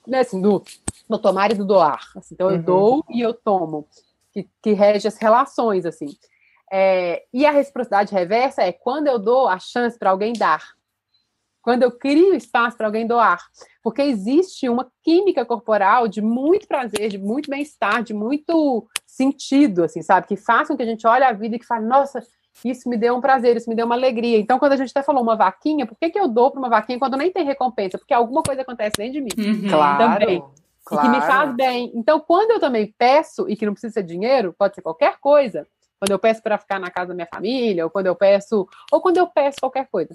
né, 0.07 0.21
assim, 0.21 0.41
do, 0.41 0.63
do 1.09 1.19
tomar 1.19 1.51
e 1.51 1.55
do 1.55 1.65
doar. 1.65 2.11
Assim, 2.17 2.35
então, 2.35 2.51
eu 2.51 2.57
Uhum. 2.57 2.63
dou 2.63 3.05
e 3.11 3.21
eu 3.21 3.33
tomo, 3.35 3.87
que, 4.33 4.49
que 4.63 4.73
rege 4.73 5.07
as 5.07 5.17
relações, 5.19 5.87
assim. 5.87 6.09
É, 6.73 7.25
e 7.33 7.45
a 7.47 7.51
reciprocidade 7.51 8.15
reversa 8.15 8.63
é 8.63 8.73
quando 8.73 9.09
eu 9.09 9.19
dou 9.19 9.49
a 9.49 9.59
chance 9.59 9.99
para 9.99 10.11
alguém 10.11 10.33
dar. 10.33 10.63
Quando 11.63 11.83
eu 11.83 11.91
crio 11.91 12.35
espaço 12.35 12.77
para 12.77 12.87
alguém 12.87 13.07
doar. 13.07 13.39
Porque 13.83 14.03
existe 14.03 14.69
uma 14.69 14.91
química 15.03 15.45
corporal 15.45 16.09
de 16.09 16.21
muito 16.21 16.67
prazer, 16.67 17.11
de 17.11 17.19
muito 17.19 17.51
bem-estar, 17.51 18.03
de 18.03 18.15
muito 18.15 18.87
sentido, 19.07 19.85
assim, 19.85 20.03
sabe? 20.03 20.27
Que 20.27 20.37
façam 20.37 20.77
que 20.77 20.83
a 20.83 20.87
gente 20.87 21.07
olhe 21.07 21.25
a 21.25 21.33
vida 21.33 21.57
e 21.57 21.59
que 21.59 21.67
fale, 21.67 21.87
nossa, 21.87 22.23
isso 22.65 22.89
me 22.89 22.97
deu 22.97 23.17
um 23.17 23.21
prazer, 23.21 23.57
isso 23.57 23.69
me 23.69 23.77
deu 23.77 23.87
uma 23.87 23.95
alegria. 23.95 24.39
Então, 24.39 24.59
quando 24.59 24.73
a 24.73 24.77
gente 24.77 24.91
até 24.91 25.03
falou 25.03 25.23
uma 25.23 25.37
vaquinha, 25.37 25.87
por 25.87 25.97
que, 25.97 26.11
que 26.11 26.19
eu 26.19 26.29
dou 26.29 26.51
para 26.51 26.59
uma 26.59 26.69
vaquinha 26.69 26.99
quando 26.99 27.17
nem 27.17 27.31
tem 27.31 27.45
recompensa? 27.45 27.99
Porque 27.99 28.13
alguma 28.13 28.43
coisa 28.43 28.63
acontece 28.63 28.97
dentro 28.97 29.15
de 29.15 29.21
mim. 29.21 29.31
Uhum. 29.39 29.69
Claro. 29.71 29.99
Também. 29.99 30.45
claro. 30.85 31.09
E 31.09 31.11
que 31.11 31.17
me 31.17 31.27
faz 31.27 31.55
bem. 31.55 31.91
Então, 31.95 32.21
quando 32.21 32.53
eu 32.53 32.61
também 32.61 32.95
peço, 32.99 33.49
e 33.49 33.57
que 33.57 33.65
não 33.65 33.73
precisa 33.73 33.95
ser 33.95 34.03
dinheiro, 34.03 34.55
pode 34.59 34.75
ser 34.75 34.83
qualquer 34.83 35.19
coisa, 35.21 35.67
quando 35.99 36.11
eu 36.11 36.19
peço 36.19 36.43
para 36.43 36.59
ficar 36.59 36.79
na 36.79 36.91
casa 36.91 37.09
da 37.09 37.15
minha 37.15 37.29
família, 37.33 37.85
ou 37.85 37.91
quando 37.91 38.07
eu 38.07 38.17
peço, 38.17 38.67
ou 38.91 39.01
quando 39.01 39.17
eu 39.17 39.27
peço 39.27 39.59
qualquer 39.61 39.87
coisa, 39.91 40.15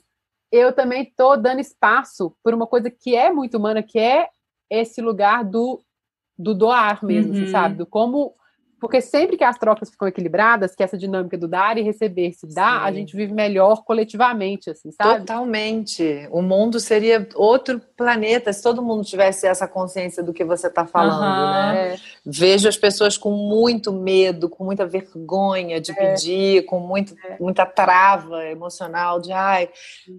eu 0.56 0.74
também 0.74 1.04
estou 1.04 1.38
dando 1.38 1.60
espaço 1.60 2.36
por 2.44 2.54
uma 2.54 2.66
coisa 2.68 2.90
que 2.90 3.16
é 3.16 3.32
muito 3.32 3.58
humana, 3.58 3.84
que 3.84 4.00
é 4.00 4.28
esse 4.70 5.02
lugar 5.02 5.44
do, 5.44 5.82
do 6.38 6.54
doar 6.54 7.04
mesmo, 7.06 7.32
Uhum. 7.34 7.38
assim, 7.44 7.52
sabe? 7.52 7.76
Do 7.76 7.86
como. 7.86 8.34
Porque 8.80 9.00
sempre 9.02 9.38
que 9.38 9.44
as 9.44 9.58
trocas 9.58 9.90
ficam 9.90 10.08
equilibradas, 10.08 10.76
que 10.76 10.84
essa 10.84 10.98
dinâmica 10.98 11.38
do 11.38 11.48
dar 11.48 11.78
e 11.78 11.82
receber 11.82 12.34
se 12.34 12.46
dá, 12.48 12.80
Sim. 12.80 12.86
a 12.86 12.92
gente 12.92 13.16
vive 13.16 13.34
melhor 13.34 13.84
coletivamente, 13.84 14.70
assim, 14.70 14.92
sabe? 14.92 15.22
Totalmente. 15.22 16.28
O 16.30 16.42
mundo 16.42 16.80
seria 16.80 17.28
outro 17.36 17.82
planeta 17.98 18.52
se 18.52 18.62
todo 18.62 18.82
mundo 18.84 19.04
tivesse 19.04 19.48
essa 19.48 19.68
consciência 19.68 20.22
do 20.22 20.34
que 20.34 20.44
você 20.44 20.68
está 20.68 20.86
falando, 20.86 21.22
Aham. 21.44 21.52
né? 21.74 21.94
É, 21.94 21.96
Vejo 22.26 22.68
as 22.68 22.78
pessoas 22.78 23.18
com 23.18 23.32
muito 23.32 23.92
medo, 23.94 24.50
com 24.50 24.64
muita 24.64 24.86
vergonha 24.86 25.80
de 25.80 25.94
pedir, 25.94 26.66
com 26.66 26.80
muito, 26.80 27.16
muita 27.40 27.66
trava 27.66 28.44
emocional 28.46 29.20
de 29.22 29.32
ai. 29.32 29.70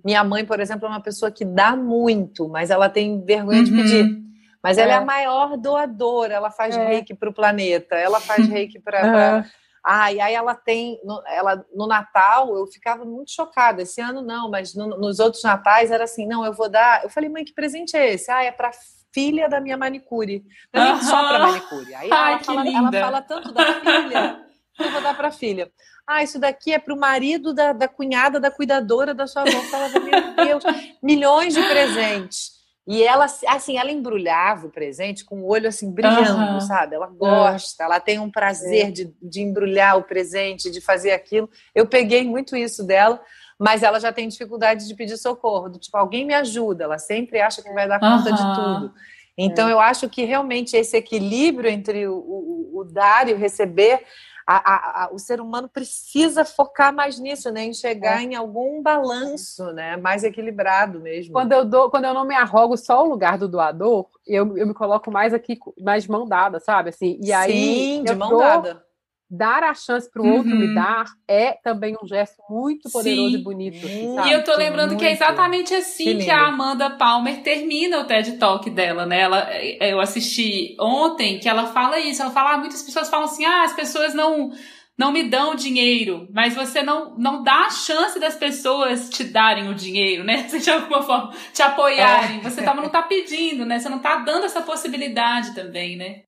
Minha 0.04 0.24
mãe, 0.24 0.44
por 0.44 0.60
exemplo, 0.60 0.86
é 0.86 0.88
uma 0.88 1.00
pessoa 1.02 1.30
que 1.30 1.44
dá 1.44 1.76
muito, 1.76 2.48
mas 2.48 2.70
ela 2.70 2.88
tem 2.88 3.22
vergonha 3.24 3.62
de 3.62 3.70
Uhum. 3.70 3.76
pedir. 3.76 4.25
Mas 4.66 4.78
ela 4.78 4.92
é 4.92 4.94
É. 4.94 4.98
a 4.98 5.04
maior 5.04 5.56
doadora, 5.56 6.34
ela 6.34 6.50
faz 6.50 6.76
É. 6.76 6.84
reiki 6.84 7.14
para 7.14 7.28
o 7.30 7.34
planeta, 7.34 7.94
ela 7.96 8.20
faz 8.20 8.46
reiki 8.48 8.80
para. 8.80 9.02
Aham. 9.04 9.44
Ah, 9.88 10.12
e 10.12 10.20
aí 10.20 10.34
ela 10.34 10.52
tem, 10.56 11.00
no, 11.04 11.22
ela, 11.28 11.64
no 11.72 11.86
Natal 11.86 12.52
eu 12.56 12.66
ficava 12.66 13.04
muito 13.04 13.30
chocada. 13.30 13.82
Esse 13.82 14.00
ano 14.00 14.20
não, 14.20 14.50
mas 14.50 14.74
no- 14.74 14.98
nos 14.98 15.20
outros 15.20 15.44
natais 15.44 15.92
era 15.92 16.02
assim, 16.02 16.26
não, 16.26 16.44
eu 16.44 16.52
vou 16.52 16.68
dar. 16.68 17.04
Eu 17.04 17.08
falei, 17.10 17.30
mãe, 17.30 17.44
que 17.44 17.54
presente 17.54 17.96
é 17.96 18.12
esse? 18.14 18.28
Ah, 18.28 18.42
é 18.42 18.50
para 18.50 18.72
filha 19.14 19.48
da 19.48 19.60
minha 19.60 19.76
manicure. 19.76 20.44
Não 20.74 20.82
é 20.82 20.92
nem 20.92 21.02
só 21.02 21.28
para 21.28 21.38
manicure. 21.38 21.94
Aí 21.94 22.10
Ai, 22.10 22.30
ela, 22.32 22.38
que 22.40 22.44
fala, 22.46 22.68
ela 22.68 22.92
fala 22.92 23.22
tanto 23.22 23.52
da 23.52 23.64
filha, 23.74 24.40
eu 24.80 24.90
vou 24.90 25.00
dar 25.00 25.16
para 25.16 25.30
filha. 25.30 25.70
Ah, 26.04 26.20
isso 26.22 26.38
daqui 26.40 26.72
é 26.72 26.78
para 26.80 26.92
o 26.92 26.98
marido 26.98 27.54
da, 27.54 27.72
da 27.72 27.86
cunhada, 27.86 28.40
da 28.40 28.50
cuidadora 28.50 29.14
da 29.14 29.26
sua 29.28 29.42
avó. 29.42 29.60
Falava, 29.70 30.00
meu 30.00 30.34
Deus, 30.34 30.64
milhões 31.00 31.54
de 31.54 31.62
presentes. 31.62 32.55
E 32.86 33.02
ela, 33.02 33.26
assim, 33.48 33.76
ela 33.78 33.90
embrulhava 33.90 34.68
o 34.68 34.70
presente 34.70 35.24
com 35.24 35.40
o 35.40 35.46
olho 35.48 35.66
assim 35.68 35.90
brilhando, 35.90 36.38
Aham. 36.38 36.60
sabe? 36.60 36.94
Ela 36.94 37.08
gosta, 37.08 37.82
ela 37.82 37.98
tem 37.98 38.20
um 38.20 38.30
prazer 38.30 38.92
de, 38.92 39.12
de 39.20 39.40
embrulhar 39.42 39.98
o 39.98 40.04
presente, 40.04 40.70
de 40.70 40.80
fazer 40.80 41.10
aquilo. 41.10 41.50
Eu 41.74 41.86
peguei 41.86 42.22
muito 42.24 42.56
isso 42.56 42.84
dela, 42.86 43.20
mas 43.58 43.82
ela 43.82 43.98
já 43.98 44.12
tem 44.12 44.28
dificuldade 44.28 44.86
de 44.86 44.94
pedir 44.94 45.16
socorro, 45.16 45.68
do 45.68 45.78
tipo, 45.80 45.96
alguém 45.96 46.24
me 46.24 46.34
ajuda. 46.34 46.84
Ela 46.84 46.98
sempre 46.98 47.40
acha 47.40 47.60
que 47.60 47.72
vai 47.72 47.88
dar 47.88 47.98
conta 47.98 48.32
de 48.32 48.54
tudo. 48.54 48.92
Então, 49.38 49.68
eu 49.68 49.78
acho 49.80 50.08
que 50.08 50.24
realmente 50.24 50.76
esse 50.76 50.96
equilíbrio 50.96 51.68
entre 51.68 52.06
o, 52.06 52.14
o- 52.14 52.70
o 52.78 52.84
dar 52.84 53.28
e 53.28 53.34
o 53.34 53.36
receber, 53.36 54.02
a- 54.46 54.74
a- 54.74 55.04
a- 55.04 55.08
o 55.12 55.18
ser 55.18 55.40
humano 55.40 55.68
precisa 55.68 56.44
focar 56.44 56.92
mais 56.94 57.18
nisso, 57.18 57.50
né? 57.50 57.64
Em 57.64 57.74
chegar 57.74 58.22
em 58.22 58.36
algum 58.36 58.80
balanço, 58.80 59.72
né? 59.72 59.96
Mais 59.96 60.22
equilibrado 60.22 61.00
mesmo. 61.00 61.32
Quando 61.32 61.52
eu 61.52 61.64
dou, 61.64 61.90
quando 61.90 62.04
eu 62.04 62.14
não 62.14 62.24
me 62.24 62.34
arrogo 62.34 62.76
só 62.76 63.04
o 63.04 63.08
lugar 63.08 63.36
do 63.38 63.48
doador, 63.48 64.06
eu, 64.24 64.56
eu 64.56 64.66
me 64.66 64.74
coloco 64.74 65.10
mais 65.10 65.34
aqui, 65.34 65.58
mais 65.80 66.06
mão 66.06 66.26
dada, 66.28 66.60
sabe? 66.60 66.90
Assim, 66.90 67.18
e 67.20 67.32
aí 67.32 67.52
Sim, 67.52 68.04
de 68.04 68.14
mão 68.14 68.30
dou- 68.30 68.38
dada. 68.38 68.85
Dar 69.28 69.62
a 69.64 69.74
chance 69.74 70.10
para 70.10 70.22
o 70.22 70.26
outro 70.26 70.52
Uhum. 70.52 70.58
me 70.60 70.74
dar 70.74 71.04
é 71.28 71.52
também 71.64 71.96
um 72.00 72.06
gesto 72.06 72.36
muito 72.48 72.90
poderoso 72.90 73.30
Sim. 73.30 73.40
e 73.40 73.42
bonito. 73.42 73.86
assim, 73.86 73.96
Muito. 74.06 74.14
sabe? 74.14 74.28
E 74.28 74.32
eu 74.32 74.44
tô 74.44 74.56
lembrando 74.56 74.96
que 74.96 75.04
é 75.04 75.08
muito. 75.08 75.22
exatamente 75.22 75.74
assim 75.74 76.18
que, 76.18 76.30
a 76.30 76.46
Amanda 76.46 76.90
Palmer 76.90 77.42
termina 77.42 78.00
o 78.00 78.04
TED 78.04 78.38
Talk 78.38 78.68
dela, 78.70 79.04
né? 79.04 79.20
Ela, 79.20 79.48
eu 79.80 80.00
assisti 80.00 80.76
ontem 80.80 81.38
que 81.38 81.48
ela 81.48 81.66
fala 81.66 81.98
isso. 81.98 82.22
Ela 82.22 82.30
fala, 82.30 82.52
ah, 82.54 82.58
muitas 82.58 82.82
pessoas 82.82 83.08
falam 83.10 83.26
assim, 83.26 83.44
ah, 83.44 83.64
as 83.64 83.72
pessoas 83.72 84.14
não 84.14 84.50
não 84.98 85.12
me 85.12 85.24
dão 85.24 85.54
dinheiro, 85.54 86.26
mas 86.32 86.54
você 86.54 86.82
não, 86.82 87.14
não 87.18 87.42
dá 87.42 87.66
a 87.66 87.70
chance 87.70 88.18
das 88.18 88.34
pessoas 88.34 89.10
te 89.10 89.24
darem 89.24 89.68
o 89.68 89.74
dinheiro, 89.74 90.24
né? 90.24 90.44
De 90.48 90.70
alguma 90.70 91.02
forma 91.02 91.34
te 91.52 91.60
apoiarem. 91.60 92.40
Você 92.40 92.62
tá, 92.62 92.72
não 92.72 92.88
tá 92.88 93.02
pedindo, 93.02 93.66
né? 93.66 93.78
Você 93.78 93.90
não 93.90 93.98
tá 93.98 94.16
dando 94.16 94.46
essa 94.46 94.62
possibilidade 94.62 95.54
também, 95.54 95.96
né? 95.96 96.22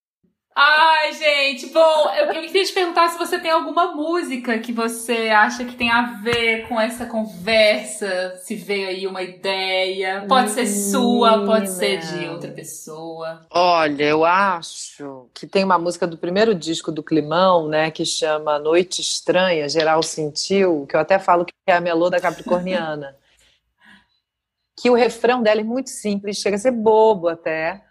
Ai, 0.55 1.12
gente, 1.12 1.66
bom, 1.66 2.11
eu, 2.16 2.28
queria 2.28 2.64
te 2.64 2.72
perguntar 2.72 3.09
se 3.11 3.18
você 3.18 3.38
tem 3.38 3.51
alguma 3.51 3.94
música 3.94 4.59
que 4.59 4.72
você 4.72 5.28
acha 5.28 5.64
que 5.64 5.76
tem 5.76 5.88
a 5.88 6.20
ver 6.20 6.66
com 6.66 6.80
essa 6.80 7.07
conversa, 7.07 8.34
se 8.42 8.57
veio 8.57 8.88
aí 8.88 9.07
uma 9.07 9.22
ideia. 9.22 10.24
Pode 10.28 10.51
ser 10.51 10.66
sua, 10.66 11.44
pode 11.44 11.70
ser 11.70 11.99
de 11.99 12.28
outra 12.28 12.51
pessoa. 12.51 13.46
Olha, 13.51 14.03
eu 14.03 14.24
acho 14.24 15.28
que 15.32 15.46
tem 15.46 15.62
uma 15.62 15.78
música 15.78 16.09
do 16.09 16.18
primeiro 16.18 16.53
disco 16.55 16.90
do 16.90 17.05
Climão, 17.05 17.68
né, 17.68 17.92
que 17.92 18.05
chama 18.05 18.59
Noite 18.59 19.01
Estranha, 19.01 19.68
Geral 19.68 20.03
Sentiu, 20.03 20.86
que 20.88 20.96
eu 20.96 21.01
até 21.01 21.20
falo 21.20 21.44
que 21.44 21.53
é 21.68 21.74
a 21.74 21.80
melô 21.80 22.11
da 22.11 22.20
Capricorniana. 22.20 23.16
que 24.80 24.90
o 24.90 24.94
refrão 24.94 25.42
dela 25.42 25.61
é 25.61 25.64
muito 25.64 25.90
simples, 25.90 26.38
chega 26.38 26.57
a 26.57 26.59
ser 26.59 26.70
bobo 26.70 27.28
até, 27.28 27.84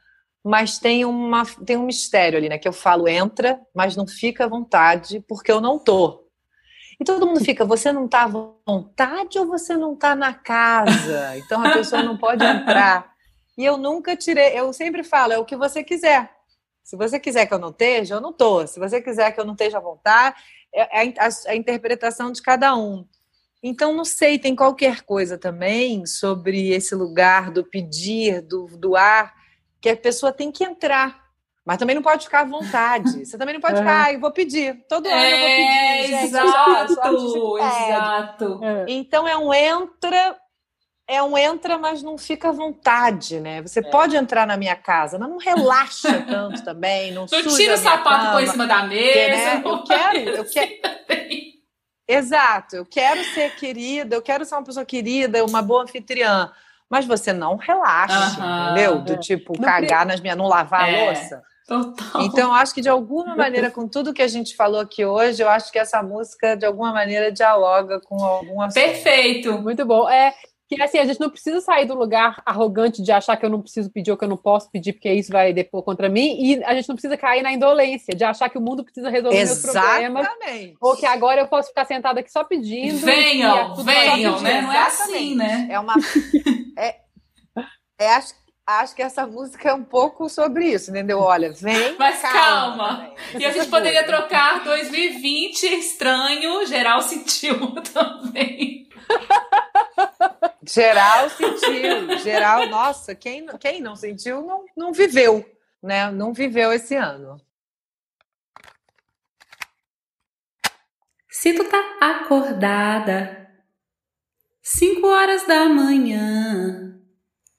mas 0.48 0.80
tem, 0.80 1.04
uma, 1.06 1.44
tem 1.66 1.78
um 1.78 1.86
mistério 1.86 2.38
ali, 2.38 2.50
né, 2.50 2.58
que 2.58 2.68
eu 2.68 2.74
falo 2.74 3.08
entra, 3.08 3.60
mas 3.76 3.96
não 3.96 4.08
fica 4.08 4.46
à 4.46 4.48
vontade, 4.48 5.24
porque 5.28 5.52
eu 5.52 5.60
não 5.62 5.78
tô. 5.78 6.24
E 7.00 7.04
todo 7.04 7.28
mundo 7.28 7.44
fica, 7.44 7.64
você 7.64 7.92
não 7.92 8.08
tá 8.08 8.24
à 8.24 8.28
vontade 8.28 9.38
ou 9.38 9.46
você 9.46 9.78
não 9.78 9.96
tá 9.96 10.16
na 10.16 10.34
casa? 10.34 11.38
Então 11.38 11.64
a 11.64 11.72
pessoa 11.74 12.02
não 12.02 12.18
pode 12.18 12.44
entrar. 12.44 13.12
E 13.58 13.64
eu 13.64 13.78
nunca 13.78 14.16
tirei, 14.16 14.58
eu 14.60 14.72
sempre 14.74 15.04
falo, 15.04 15.34
é 15.34 15.38
o 15.38 15.46
que 15.46 15.56
você 15.56 15.84
quiser. 15.84 16.32
Se 16.84 16.96
você 16.96 17.20
quiser 17.20 17.46
que 17.46 17.54
eu 17.54 17.60
não 17.60 17.70
esteja, 17.70 18.16
eu 18.16 18.22
não 18.22 18.32
tô. 18.34 18.66
Se 18.66 18.80
você 18.80 19.02
quiser 19.02 19.32
que 19.32 19.40
eu 19.40 19.46
não 19.46 19.54
esteja 19.54 19.78
à 19.78 19.82
vontade, 19.82 20.38
é 20.74 20.82
a, 20.84 21.26
a- 21.28 21.52
a 21.52 21.56
interpretação 21.56 22.32
de 22.32 22.42
cada 22.42 22.76
um. 22.76 23.06
Então, 23.62 23.94
não 23.94 24.06
sei, 24.06 24.40
tem 24.40 24.56
qualquer 24.56 25.02
coisa 25.02 25.38
também 25.38 26.06
sobre 26.06 26.70
esse 26.70 26.96
lugar 26.96 27.52
do 27.52 27.64
pedir, 27.64 28.42
do 28.42 28.68
doar, 28.78 29.34
que 29.82 29.90
a 29.90 29.98
pessoa 29.98 30.32
tem 30.32 30.52
que 30.52 30.64
entrar. 30.64 31.28
Mas 31.66 31.78
também 31.78 31.96
não 31.96 32.02
pode 32.02 32.24
ficar 32.24 32.42
à 32.42 32.46
vontade. 32.46 33.12
Você 33.26 33.38
também 33.38 33.54
não 33.54 33.62
pode 33.62 33.76
ficar, 33.78 34.06
ah, 34.06 34.14
eu 34.14 34.20
vou 34.22 34.32
pedir. 34.32 34.86
Todo 34.88 35.06
ano 35.08 35.18
eu 35.20 35.38
vou 35.38 35.48
pedir. 35.48 36.08
gente. 36.08 36.24
Exato, 36.26 37.58
exato. 37.58 38.60
É. 38.64 38.86
Então 38.88 39.28
é 39.28 39.38
um 39.38 39.54
entra, 39.54 40.38
é 41.06 41.22
um 41.22 41.38
entra, 41.38 41.78
mas 41.78 42.02
não 42.02 42.18
fica 42.18 42.50
à 42.50 42.52
vontade, 42.54 43.40
né? 43.42 43.62
Você 43.62 43.82
pode 43.82 44.16
entrar 44.16 44.48
na 44.48 44.56
minha 44.56 44.76
casa, 44.78 45.20
mas 45.20 45.30
não 45.30 45.38
relaxa 45.38 46.22
tanto 46.28 46.64
também, 46.64 47.12
não, 47.12 47.24
Não 47.24 47.28
suja 47.28 47.58
tira 47.58 47.74
o 47.74 47.78
sapato 47.78 48.18
cama, 48.18 48.32
põe 48.32 48.44
em 48.44 48.48
cima 48.48 48.66
da 48.68 48.80
porque, 48.80 48.96
mesa. 48.96 49.36
né, 49.36 49.62
Eu 49.66 49.84
quero, 49.84 50.18
eu 50.30 50.46
quero. 50.50 50.72
Exato, 52.10 52.76
eu 52.78 52.86
quero 52.86 53.22
ser 53.34 53.54
querida, 53.56 54.16
eu 54.16 54.22
quero 54.22 54.46
ser 54.46 54.56
uma 54.56 54.64
pessoa 54.64 54.86
querida, 54.86 55.44
uma 55.44 55.62
boa 55.62 55.84
anfitriã. 55.84 56.50
Mas 56.90 57.06
você 57.06 57.34
não 57.34 57.58
relaxa, 57.58 58.40
entendeu? 58.72 59.00
Do 59.02 59.18
tipo, 59.18 59.54
Não 59.58 59.64
cagar 59.64 60.06
nas 60.06 60.22
minhas, 60.22 60.38
não 60.38 60.48
lavar 60.48 60.90
É. 60.90 61.02
a 61.02 61.06
louça. 61.06 61.42
Total. 61.68 62.22
Então, 62.22 62.48
eu 62.48 62.54
acho 62.54 62.74
que 62.74 62.80
de 62.80 62.88
alguma 62.88 63.36
maneira, 63.36 63.70
com 63.70 63.90
tudo 63.90 64.14
que 64.14 64.22
a 64.22 64.28
gente 64.28 64.56
falou 64.56 64.80
aqui 64.80 65.04
hoje, 65.06 65.44
eu 65.44 65.50
acho 65.50 65.70
que 65.70 65.78
essa 65.78 66.02
música, 66.02 66.56
de 66.56 66.66
alguma 66.66 66.94
maneira, 66.94 67.30
dialoga 67.30 68.00
com 68.00 68.24
algum 68.24 68.62
assunto. 68.62 68.82
Perfeito. 68.82 69.62
Muito 69.62 69.86
bom. 69.86 70.10
É 70.10 70.34
que 70.68 70.82
assim, 70.82 70.98
a 70.98 71.06
gente 71.06 71.20
não 71.20 71.30
precisa 71.30 71.62
sair 71.62 71.86
do 71.86 71.96
lugar 71.96 72.42
arrogante 72.46 73.02
de 73.02 73.12
achar 73.12 73.38
que 73.38 73.46
eu 73.46 73.50
não 73.50 73.62
preciso 73.62 73.90
pedir 73.90 74.12
ou 74.12 74.18
que 74.18 74.26
eu 74.26 74.30
não 74.30 74.38
posso 74.38 74.70
pedir, 74.70 74.94
porque 74.94 75.12
isso 75.12 75.32
vai 75.32 75.54
depor 75.54 75.82
contra 75.82 76.10
mim, 76.10 76.36
e 76.40 76.64
a 76.64 76.76
gente 76.76 76.90
não 76.90 76.96
precisa 76.96 77.16
cair 77.16 77.42
na 77.42 77.54
indolência, 77.54 78.14
de 78.14 78.24
achar 78.24 78.50
que 78.50 78.58
o 78.58 78.62
mundo 78.62 78.84
precisa 78.84 79.10
resolver 79.10 79.38
meus 79.38 79.62
problemas, 79.62 80.26
Exatamente. 80.26 80.76
ou 80.82 80.96
que 80.98 81.06
agora 81.06 81.42
eu 81.42 81.48
posso 81.48 81.70
ficar 81.70 81.86
sentada 81.86 82.20
aqui 82.20 82.32
só 82.32 82.44
pedindo. 82.44 82.98
Venham, 82.98 83.80
é 83.80 83.84
venham, 83.84 84.42
né? 84.42 84.62
Não 84.62 84.74
é 84.74 84.80
assim, 84.80 85.34
Exatamente. 85.34 85.36
né? 85.36 85.68
É 85.72 85.80
uma. 85.80 85.94
É, 86.80 86.96
é, 88.00 88.14
acho, 88.14 88.36
acho 88.68 88.96
que 88.96 89.02
essa 89.02 89.26
música 89.26 89.70
é 89.70 89.74
um 89.74 89.84
pouco 89.84 90.30
sobre 90.30 90.68
isso, 90.68 90.92
entendeu? 90.92 91.20
Olha, 91.20 91.52
vem. 91.52 91.96
Mas 91.98 92.22
calma. 92.22 92.98
também. 92.98 93.42
E 93.42 93.46
a 93.46 93.52
gente 93.52 93.68
poderia 93.68 94.06
trocar 94.06 94.64
2020 94.64 95.64
estranho, 95.64 96.68
geral 96.68 97.02
sentiu 97.02 97.74
também. 97.92 98.88
Geral 100.64 101.30
sentiu, 101.30 102.20
geral, 102.20 102.68
nossa, 102.68 103.16
quem, 103.16 103.46
quem 103.58 103.82
não 103.82 103.96
sentiu 103.96 104.42
não, 104.42 104.66
não 104.76 104.92
viveu, 104.94 105.50
né? 105.82 106.12
Não 106.12 106.34
viveu 106.34 106.74
esse 106.74 106.96
ano. 106.96 107.40
Se 111.30 111.54
tu 111.54 111.64
tá 111.70 111.98
acordada, 112.02 113.50
cinco 114.62 115.08
horas 115.08 115.46
da 115.48 115.70
manhã, 115.70 117.00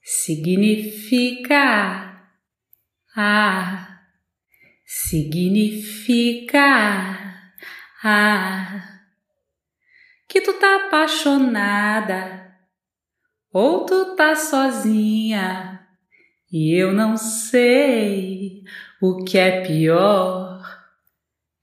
significa, 0.03 1.55
ah, 3.16 4.01
significa, 4.84 6.61
ah, 8.03 8.97
que 10.28 10.40
tu 10.40 10.52
tá 10.54 10.86
apaixonada, 10.86 12.54
ou 13.52 13.86
tu 13.86 14.14
tá 14.14 14.36
sozinha, 14.36 15.88
e 16.52 16.74
eu 16.74 16.92
não 16.92 17.16
sei 17.16 18.62
o 19.00 19.24
que 19.24 19.38
é 19.38 19.62
pior. 19.66 20.58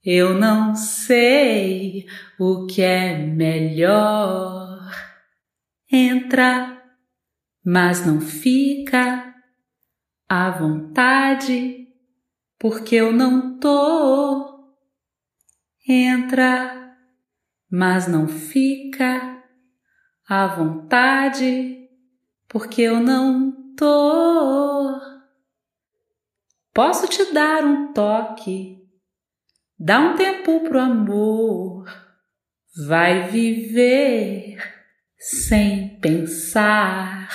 Eu 0.04 0.34
não 0.34 0.76
sei 0.76 2.06
o 2.38 2.66
que 2.66 2.80
é 2.80 3.16
melhor. 3.18 4.78
Entra, 5.90 6.80
mas 7.64 8.06
não 8.06 8.20
fica 8.20 9.34
à 10.28 10.50
vontade, 10.50 11.88
porque 12.56 12.94
eu 12.94 13.12
não 13.12 13.58
tô. 13.58 14.74
Entra, 15.88 16.85
mas 17.70 18.08
não 18.08 18.28
fica 18.28 19.42
à 20.28 20.46
vontade, 20.46 21.88
porque 22.48 22.82
eu 22.82 23.00
não 23.00 23.74
tô. 23.76 25.00
Posso 26.72 27.08
te 27.08 27.32
dar 27.32 27.64
um 27.64 27.92
toque 27.92 28.76
Dá 29.78 30.00
um 30.00 30.16
tempo 30.16 30.60
pro 30.60 30.80
amor, 30.80 31.84
vai 32.88 33.28
viver 33.28 34.56
sem 35.18 36.00
pensar 36.00 37.28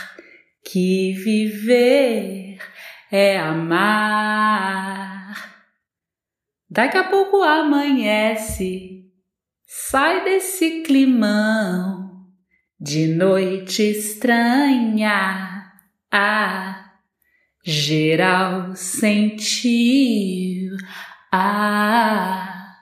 que 0.66 1.14
viver 1.14 2.58
é 3.12 3.38
amar. 3.38 3.86
Daqui 6.68 6.98
a 6.98 7.04
pouco 7.04 7.44
amanhece, 7.44 9.01
sai 9.74 10.26
desse 10.26 10.82
climão 10.82 12.28
de 12.78 13.08
noite 13.08 13.90
estranha. 13.90 15.72
Ah, 16.12 16.92
geral 17.64 18.76
sentiu 18.76 20.76
ah! 21.32 22.76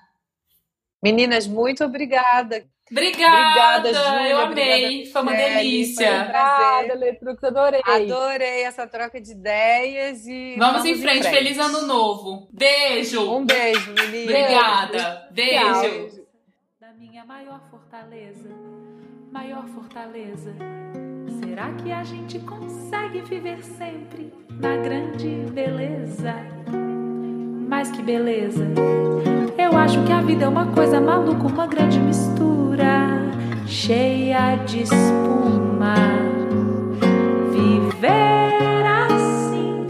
Meninas, 1.03 1.45
muito 1.45 1.85
obrigada. 1.85 2.65
Obrigada, 2.91 3.89
obrigada 3.89 3.93
Júlia, 3.93 4.29
eu 4.29 4.37
amei, 4.39 4.85
obrigada, 4.85 5.11
foi 5.11 5.21
uma 5.21 5.33
delícia. 5.33 6.07
Foi 6.07 6.15
um 6.15 6.21
obrigada, 6.21 6.95
Letrux, 6.95 7.43
adorei. 7.43 7.81
Adorei 7.85 8.63
essa 8.63 8.87
troca 8.87 9.21
de 9.21 9.31
ideias 9.31 10.25
e 10.25 10.55
vamos, 10.57 10.81
vamos 10.81 10.85
em, 10.85 10.99
frente. 10.99 11.19
em, 11.19 11.21
frente. 11.21 11.37
Feliz 11.37 11.59
ano 11.59 11.85
novo. 11.85 12.49
Beijo. 12.51 13.31
Um 13.31 13.45
beijo, 13.45 13.93
menina. 13.93 14.23
Obrigada. 14.23 15.29
Beijo. 15.31 15.81
beijo. 15.81 16.28
Minha 16.99 17.23
maior 17.23 17.61
fortaleza, 17.71 18.49
maior 19.31 19.65
fortaleza. 19.67 20.53
Será 21.39 21.71
que 21.75 21.93
a 21.93 22.03
gente 22.03 22.39
consegue 22.39 23.21
viver 23.21 23.63
sempre 23.63 24.33
na 24.49 24.75
grande 24.75 25.49
beleza? 25.53 26.35
mas 27.69 27.89
que 27.89 28.01
beleza. 28.01 28.65
Eu 29.57 29.77
acho 29.77 30.03
que 30.03 30.11
a 30.11 30.19
vida 30.19 30.43
é 30.43 30.47
uma 30.49 30.73
coisa 30.73 30.99
maluca, 30.99 31.47
uma 31.47 31.67
grande 31.67 31.99
mistura, 31.99 33.07
cheia 33.65 34.57
de 34.65 34.81
espuma. 34.81 35.95
Viver 37.53 38.85
assim 39.07 39.85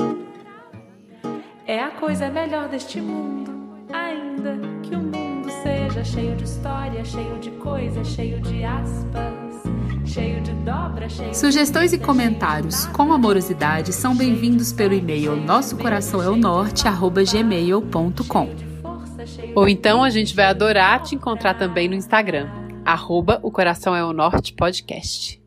é 1.65 1.81
a 1.81 1.89
coisa 1.89 2.29
melhor 2.29 2.67
deste 2.67 3.01
mundo, 3.01 3.51
ainda 3.91 4.68
seja 5.99 6.03
cheio 6.03 6.35
de 6.35 6.43
história, 6.43 7.05
cheio 7.05 7.39
de 7.39 7.51
coisa, 7.51 8.03
cheio 8.03 8.39
de 8.41 8.63
aspas. 8.63 9.63
Cheio 10.05 10.41
de 10.41 10.51
dobra, 10.53 11.07
cheio 11.09 11.33
Sugestões 11.33 11.93
e 11.93 11.99
comentários 11.99 12.85
com 12.87 13.11
amorosidade 13.13 13.93
são 13.93 14.15
bem-vindos 14.15 14.73
pelo 14.73 14.93
e-mail 14.93 15.35
nosso 15.35 15.77
coração 15.77 16.21
é 16.21 16.29
o 16.29 16.35
norte 16.35 16.83
gmail.com. 16.83 18.49
Ou 19.55 19.67
então 19.67 20.03
a 20.03 20.09
gente 20.09 20.35
vai 20.35 20.45
adorar 20.45 21.01
te 21.01 21.15
encontrar 21.15 21.55
também 21.55 21.87
no 21.87 21.95
Instagram, 21.95 22.49
arroba 22.85 23.39
o 23.43 23.51
coração 23.51 23.95
é 23.95 24.03
o 24.03 24.13
norte 24.13 24.53
podcast. 24.53 25.38